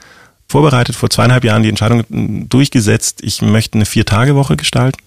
vorbereitet, 0.48 0.96
vor 0.96 1.10
zweieinhalb 1.10 1.44
Jahren 1.44 1.62
die 1.62 1.68
Entscheidung 1.68 2.04
durchgesetzt, 2.48 3.20
ich 3.22 3.42
möchte 3.42 3.74
eine 3.74 3.86
Vier-Tage-Woche 3.86 4.56
gestalten. 4.56 4.98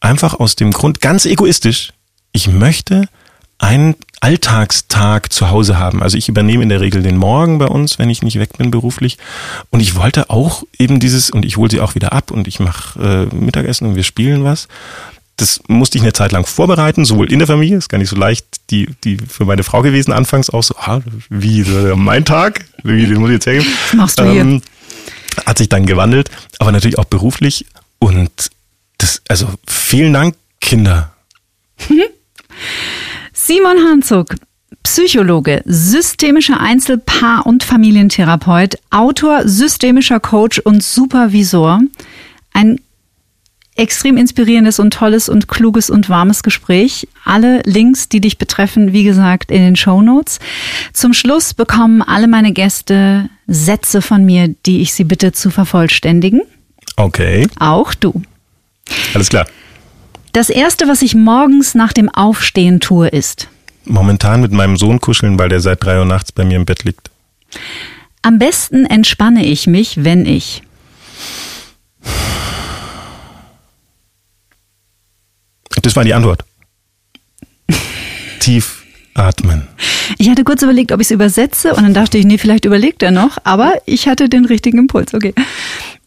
Einfach 0.00 0.34
aus 0.34 0.56
dem 0.56 0.72
Grund, 0.72 1.00
ganz 1.00 1.26
egoistisch, 1.26 1.92
ich 2.32 2.48
möchte 2.48 3.08
einen 3.58 3.94
Alltagstag 4.20 5.32
zu 5.32 5.50
Hause 5.50 5.78
haben. 5.78 6.02
Also 6.02 6.18
ich 6.18 6.28
übernehme 6.28 6.62
in 6.62 6.68
der 6.68 6.80
Regel 6.80 7.02
den 7.02 7.16
Morgen 7.16 7.58
bei 7.58 7.66
uns, 7.66 7.98
wenn 7.98 8.10
ich 8.10 8.22
nicht 8.22 8.38
weg 8.38 8.58
bin 8.58 8.70
beruflich. 8.70 9.18
Und 9.70 9.80
ich 9.80 9.94
wollte 9.96 10.30
auch 10.30 10.62
eben 10.78 11.00
dieses, 11.00 11.30
und 11.30 11.44
ich 11.44 11.56
hole 11.56 11.70
sie 11.70 11.80
auch 11.80 11.94
wieder 11.94 12.12
ab 12.12 12.30
und 12.30 12.48
ich 12.48 12.60
mache 12.60 13.28
äh, 13.32 13.34
Mittagessen 13.34 13.86
und 13.86 13.96
wir 13.96 14.04
spielen 14.04 14.44
was. 14.44 14.68
Das 15.36 15.60
musste 15.68 15.98
ich 15.98 16.02
eine 16.02 16.14
Zeit 16.14 16.32
lang 16.32 16.46
vorbereiten, 16.46 17.04
sowohl 17.04 17.30
in 17.30 17.38
der 17.38 17.46
Familie, 17.46 17.76
ist 17.76 17.88
gar 17.88 17.98
nicht 17.98 18.08
so 18.08 18.16
leicht, 18.16 18.46
die, 18.70 18.88
die 19.04 19.18
für 19.18 19.44
meine 19.44 19.64
Frau 19.64 19.82
gewesen, 19.82 20.12
anfangs 20.12 20.48
auch 20.48 20.62
so, 20.62 20.74
ah, 20.76 21.00
wie, 21.28 21.62
mein 21.94 22.24
Tag, 22.24 22.64
wie, 22.82 23.06
den 23.06 23.18
muss 23.18 23.28
ich 23.28 23.34
jetzt 23.34 23.46
hergeben. 23.46 23.72
Was 23.90 23.94
machst 23.94 24.18
du 24.18 24.30
hier? 24.30 24.40
Ähm, 24.40 24.62
hat 25.44 25.58
sich 25.58 25.68
dann 25.68 25.84
gewandelt, 25.84 26.30
aber 26.58 26.72
natürlich 26.72 26.98
auch 26.98 27.04
beruflich. 27.04 27.66
Und 27.98 28.50
das, 28.98 29.20
also 29.28 29.48
vielen 29.66 30.14
Dank, 30.14 30.36
Kinder. 30.60 31.12
Simon 33.32 33.78
Hanzog, 33.78 34.34
Psychologe, 34.82 35.62
systemischer 35.66 36.60
Einzel-, 36.60 36.98
Paar- 36.98 37.46
und 37.46 37.62
Familientherapeut, 37.62 38.78
Autor, 38.90 39.46
systemischer 39.46 40.20
Coach 40.20 40.58
und 40.60 40.82
Supervisor. 40.82 41.80
Ein 42.52 42.80
extrem 43.76 44.16
inspirierendes 44.16 44.78
und 44.78 44.92
tolles 44.92 45.28
und 45.28 45.48
kluges 45.48 45.90
und 45.90 46.08
warmes 46.08 46.42
Gespräch. 46.42 47.08
Alle 47.24 47.60
Links, 47.64 48.08
die 48.08 48.20
dich 48.20 48.38
betreffen, 48.38 48.92
wie 48.92 49.04
gesagt, 49.04 49.50
in 49.50 49.62
den 49.62 49.76
Show 49.76 50.02
Notes. 50.02 50.38
Zum 50.92 51.12
Schluss 51.12 51.54
bekommen 51.54 52.02
alle 52.02 52.28
meine 52.28 52.52
Gäste 52.52 53.28
Sätze 53.46 54.02
von 54.02 54.24
mir, 54.24 54.48
die 54.66 54.80
ich 54.80 54.92
sie 54.92 55.04
bitte 55.04 55.32
zu 55.32 55.50
vervollständigen. 55.50 56.42
Okay. 56.96 57.46
Auch 57.58 57.94
du. 57.94 58.22
Alles 59.14 59.28
klar. 59.28 59.46
Das 60.32 60.50
erste, 60.50 60.88
was 60.88 61.02
ich 61.02 61.14
morgens 61.14 61.74
nach 61.74 61.92
dem 61.92 62.08
Aufstehen 62.08 62.80
tue, 62.80 63.08
ist. 63.08 63.48
Momentan 63.84 64.40
mit 64.40 64.52
meinem 64.52 64.76
Sohn 64.76 65.00
kuscheln, 65.00 65.38
weil 65.38 65.48
der 65.48 65.60
seit 65.60 65.82
drei 65.84 65.98
Uhr 65.98 66.04
nachts 66.04 66.32
bei 66.32 66.44
mir 66.44 66.56
im 66.56 66.66
Bett 66.66 66.84
liegt. 66.84 67.10
Am 68.22 68.38
besten 68.38 68.84
entspanne 68.84 69.44
ich 69.44 69.66
mich, 69.66 70.04
wenn 70.04 70.26
ich. 70.26 70.62
Das 75.86 75.94
war 75.94 76.02
die 76.02 76.14
Antwort. 76.14 76.44
Tief 78.40 78.82
atmen. 79.14 79.68
Ich 80.18 80.28
hatte 80.28 80.42
kurz 80.42 80.62
überlegt, 80.62 80.90
ob 80.90 81.00
ich 81.00 81.06
es 81.06 81.10
übersetze 81.12 81.74
und 81.74 81.84
dann 81.84 81.94
dachte 81.94 82.18
ich, 82.18 82.24
nee, 82.24 82.38
vielleicht 82.38 82.64
überlegt 82.64 83.04
er 83.04 83.12
noch, 83.12 83.38
aber 83.44 83.72
ich 83.86 84.08
hatte 84.08 84.28
den 84.28 84.46
richtigen 84.46 84.78
Impuls, 84.78 85.14
okay. 85.14 85.32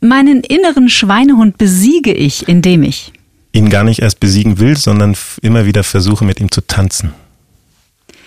Meinen 0.01 0.41
inneren 0.41 0.89
Schweinehund 0.89 1.57
besiege 1.57 2.11
ich, 2.11 2.49
indem 2.49 2.84
ich 2.84 3.13
ihn 3.53 3.69
gar 3.69 3.86
nicht 3.86 4.01
erst 4.01 4.19
besiegen 4.19 4.59
will, 4.59 4.75
sondern 4.75 5.15
immer 5.41 5.65
wieder 5.65 5.86
versuche, 5.86 6.25
mit 6.25 6.41
ihm 6.41 6.51
zu 6.51 6.59
tanzen. 6.59 7.13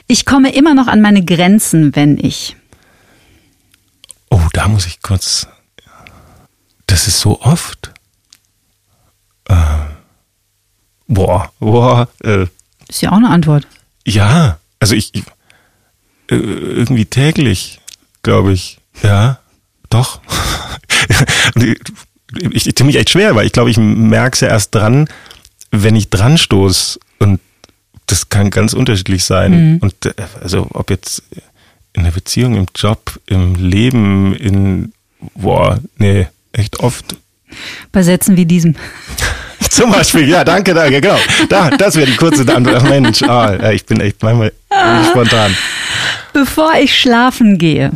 Ich 0.06 0.24
komme 0.24 0.54
immer 0.54 0.72
noch 0.72 0.86
an 0.86 1.02
meine 1.02 1.22
Grenzen, 1.22 1.94
wenn 1.94 2.16
ich. 2.16 2.56
Oh, 4.30 4.40
da 4.54 4.68
muss 4.68 4.86
ich 4.86 5.02
kurz. 5.02 5.46
Das 6.86 7.08
ist 7.08 7.20
so 7.20 7.42
oft. 7.42 7.92
Äh, 9.50 9.91
boah, 11.14 11.52
boah. 11.60 12.08
Äh, 12.24 12.46
ist 12.88 13.02
ja 13.02 13.12
auch 13.12 13.16
eine 13.16 13.30
Antwort. 13.30 13.66
Ja, 14.04 14.58
also 14.80 14.94
ich, 14.94 15.14
ich 15.14 15.24
äh, 16.30 16.36
irgendwie 16.36 17.06
täglich, 17.06 17.80
glaube 18.22 18.52
ich. 18.52 18.78
Ja, 19.02 19.38
doch. 19.90 20.20
ich, 22.50 22.66
ich 22.66 22.74
tue 22.74 22.86
mich 22.86 22.96
echt 22.96 23.10
schwer, 23.10 23.34
weil 23.34 23.46
ich 23.46 23.52
glaube, 23.52 23.70
ich 23.70 23.76
merke 23.78 24.34
es 24.34 24.40
ja 24.40 24.48
erst 24.48 24.74
dran, 24.74 25.08
wenn 25.70 25.96
ich 25.96 26.10
dran 26.10 26.38
stoße 26.38 26.98
und 27.18 27.40
das 28.06 28.28
kann 28.28 28.50
ganz 28.50 28.72
unterschiedlich 28.72 29.24
sein. 29.24 29.74
Mhm. 29.74 29.78
Und 29.78 30.06
äh, 30.06 30.14
also 30.40 30.68
ob 30.72 30.90
jetzt 30.90 31.22
in 31.92 32.04
der 32.04 32.10
Beziehung, 32.10 32.56
im 32.56 32.66
Job, 32.74 33.20
im 33.26 33.54
Leben, 33.54 34.34
in 34.34 34.92
boah, 35.34 35.78
nee, 35.98 36.28
echt 36.52 36.80
oft. 36.80 37.16
Bei 37.90 38.02
Sätzen 38.02 38.36
wie 38.36 38.46
diesem. 38.46 38.76
Zum 39.76 39.90
Beispiel, 39.90 40.28
ja, 40.28 40.44
danke, 40.44 40.74
danke, 40.74 41.00
genau. 41.00 41.18
Da, 41.48 41.70
das 41.70 41.96
wäre 41.96 42.06
die 42.06 42.16
kurze 42.16 42.42
Antwort. 42.54 42.82
Mensch, 42.82 43.22
ah, 43.22 43.70
ich 43.70 43.86
bin 43.86 44.00
echt 44.00 44.22
manchmal 44.22 44.52
spontan. 45.10 45.56
Bevor 46.34 46.74
ich 46.74 46.98
schlafen 46.98 47.56
gehe. 47.56 47.90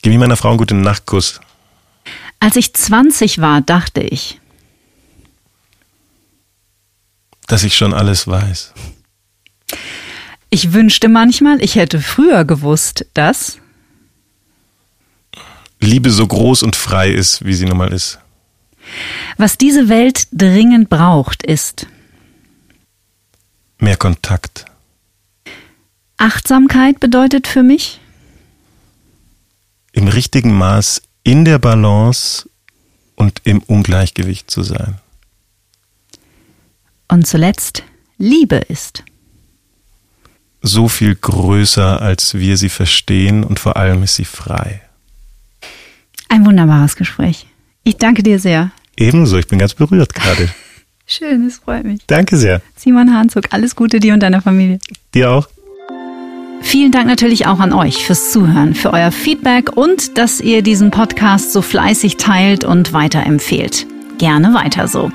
Gib 0.00 0.12
mir 0.12 0.20
meiner 0.20 0.36
Frau 0.36 0.50
einen 0.50 0.58
guten 0.58 0.80
Nachtkuss. 0.82 1.40
Als 2.38 2.54
ich 2.54 2.72
20 2.72 3.40
war, 3.40 3.62
dachte 3.62 4.00
ich, 4.00 4.38
dass 7.48 7.64
ich 7.64 7.76
schon 7.76 7.92
alles 7.92 8.28
weiß. 8.28 8.72
Ich 10.50 10.72
wünschte 10.72 11.08
manchmal, 11.08 11.60
ich 11.64 11.74
hätte 11.74 12.00
früher 12.00 12.44
gewusst, 12.44 13.06
dass 13.14 13.58
Liebe 15.80 16.12
so 16.12 16.28
groß 16.28 16.62
und 16.62 16.76
frei 16.76 17.10
ist, 17.10 17.44
wie 17.44 17.54
sie 17.54 17.64
nun 17.64 17.78
mal 17.78 17.92
ist. 17.92 18.20
Was 19.36 19.58
diese 19.58 19.88
Welt 19.88 20.28
dringend 20.32 20.88
braucht, 20.88 21.42
ist 21.42 21.86
mehr 23.78 23.96
Kontakt. 23.96 24.66
Achtsamkeit 26.16 27.00
bedeutet 27.00 27.46
für 27.46 27.62
mich 27.62 28.00
im 29.92 30.08
richtigen 30.08 30.56
Maß 30.56 31.02
in 31.24 31.44
der 31.44 31.58
Balance 31.58 32.48
und 33.16 33.40
im 33.44 33.60
Ungleichgewicht 33.60 34.50
zu 34.50 34.62
sein. 34.62 34.98
Und 37.08 37.26
zuletzt, 37.26 37.82
Liebe 38.18 38.56
ist. 38.56 39.02
So 40.62 40.88
viel 40.88 41.14
größer, 41.14 42.00
als 42.00 42.34
wir 42.34 42.56
sie 42.56 42.68
verstehen 42.68 43.44
und 43.44 43.58
vor 43.58 43.76
allem 43.76 44.02
ist 44.02 44.14
sie 44.14 44.24
frei. 44.24 44.82
Ein 46.28 46.44
wunderbares 46.46 46.96
Gespräch. 46.96 47.46
Ich 47.82 47.96
danke 47.96 48.22
dir 48.22 48.38
sehr. 48.38 48.70
Ebenso, 49.00 49.38
ich 49.38 49.48
bin 49.48 49.58
ganz 49.58 49.74
berührt 49.74 50.14
gerade. 50.14 50.48
Schön, 51.06 51.46
es 51.46 51.58
freut 51.58 51.84
mich. 51.84 52.00
Danke 52.06 52.36
sehr. 52.36 52.60
Simon 52.76 53.12
Hanzog, 53.12 53.46
alles 53.50 53.74
Gute 53.74 53.98
dir 53.98 54.14
und 54.14 54.22
deiner 54.22 54.42
Familie. 54.42 54.78
Dir 55.14 55.30
auch. 55.32 55.48
Vielen 56.60 56.92
Dank 56.92 57.06
natürlich 57.06 57.46
auch 57.46 57.58
an 57.58 57.72
euch 57.72 58.04
fürs 58.04 58.30
Zuhören, 58.30 58.74
für 58.74 58.92
euer 58.92 59.10
Feedback 59.10 59.74
und 59.74 60.18
dass 60.18 60.40
ihr 60.40 60.62
diesen 60.62 60.90
Podcast 60.90 61.52
so 61.52 61.62
fleißig 61.62 62.18
teilt 62.18 62.64
und 62.64 62.92
weiterempfehlt 62.92 63.86
gerne 64.20 64.52
weiter 64.52 64.86
so. 64.86 65.10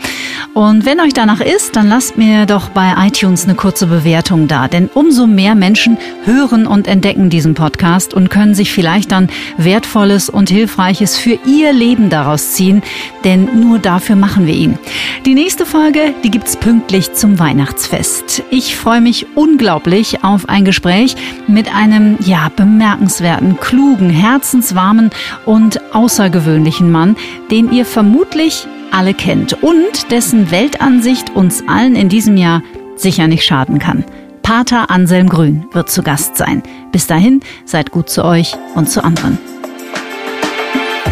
Und 0.56 0.86
wenn 0.86 1.00
euch 1.00 1.14
danach 1.14 1.42
ist, 1.42 1.76
dann 1.76 1.88
lasst 1.88 2.18
mir 2.18 2.46
doch 2.46 2.70
bei 2.70 2.94
iTunes 3.06 3.46
eine 3.46 3.56
kurze 3.56 3.86
Bewertung 3.86 4.48
da, 4.48 4.68
denn 4.68 4.90
umso 4.94 5.28
mehr 5.28 5.54
Menschen 5.54 5.98
hören 6.24 6.66
und 6.66 6.88
entdecken 6.88 7.30
diesen 7.30 7.54
Podcast 7.54 8.14
und 8.14 8.30
können 8.30 8.56
sich 8.56 8.74
vielleicht 8.74 9.12
dann 9.12 9.30
Wertvolles 9.58 10.30
und 10.30 10.50
Hilfreiches 10.50 11.18
für 11.18 11.38
ihr 11.46 11.72
Leben 11.72 12.10
daraus 12.10 12.54
ziehen, 12.54 12.82
denn 13.24 13.60
nur 13.60 13.80
dafür 13.80 14.16
machen 14.16 14.48
wir 14.48 14.56
ihn. 14.56 14.80
Die 15.26 15.36
nächste 15.36 15.66
Folge, 15.66 16.14
die 16.24 16.32
gibt's 16.32 16.58
pünktlich 16.58 17.14
zum 17.14 17.38
Weihnachtsfest. 17.38 18.42
Ich 18.50 18.76
freue 18.76 19.02
mich 19.02 19.28
unglaublich 19.36 20.24
auf 20.24 20.50
ein 20.50 20.66
Gespräch 20.66 21.16
mit 21.48 21.74
einem, 21.76 22.18
ja, 22.26 22.50
bemerkenswerten, 22.56 23.60
klugen, 23.60 24.10
herzenswarmen 24.10 25.12
und 25.46 25.94
außergewöhnlichen 25.94 26.92
Mann, 26.92 27.16
den 27.52 27.72
ihr 27.72 27.86
vermutlich 27.86 28.68
alle 28.96 29.14
kennt 29.14 29.62
und 29.62 30.10
dessen 30.10 30.52
Weltansicht 30.52 31.36
uns 31.36 31.64
allen 31.68 31.96
in 31.96 32.08
diesem 32.08 32.38
Jahr 32.38 32.64
sicher 32.96 33.28
nicht 33.28 33.44
schaden 33.44 33.78
kann. 33.78 34.06
Pater 34.42 34.90
Anselm 34.90 35.28
Grün 35.28 35.66
wird 35.74 35.90
zu 35.90 36.02
Gast 36.02 36.38
sein. 36.38 36.64
Bis 36.92 37.06
dahin, 37.06 37.42
seid 37.66 37.92
gut 37.92 38.10
zu 38.10 38.24
euch 38.24 38.56
und 38.76 38.90
zu 38.90 39.04
anderen. 39.04 39.38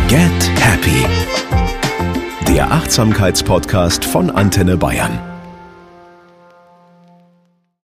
Get 0.08 0.52
Happy. 0.60 1.06
Der 2.48 2.72
Achtsamkeitspodcast 2.72 4.06
von 4.06 4.30
Antenne 4.30 4.78
Bayern. 4.78 5.33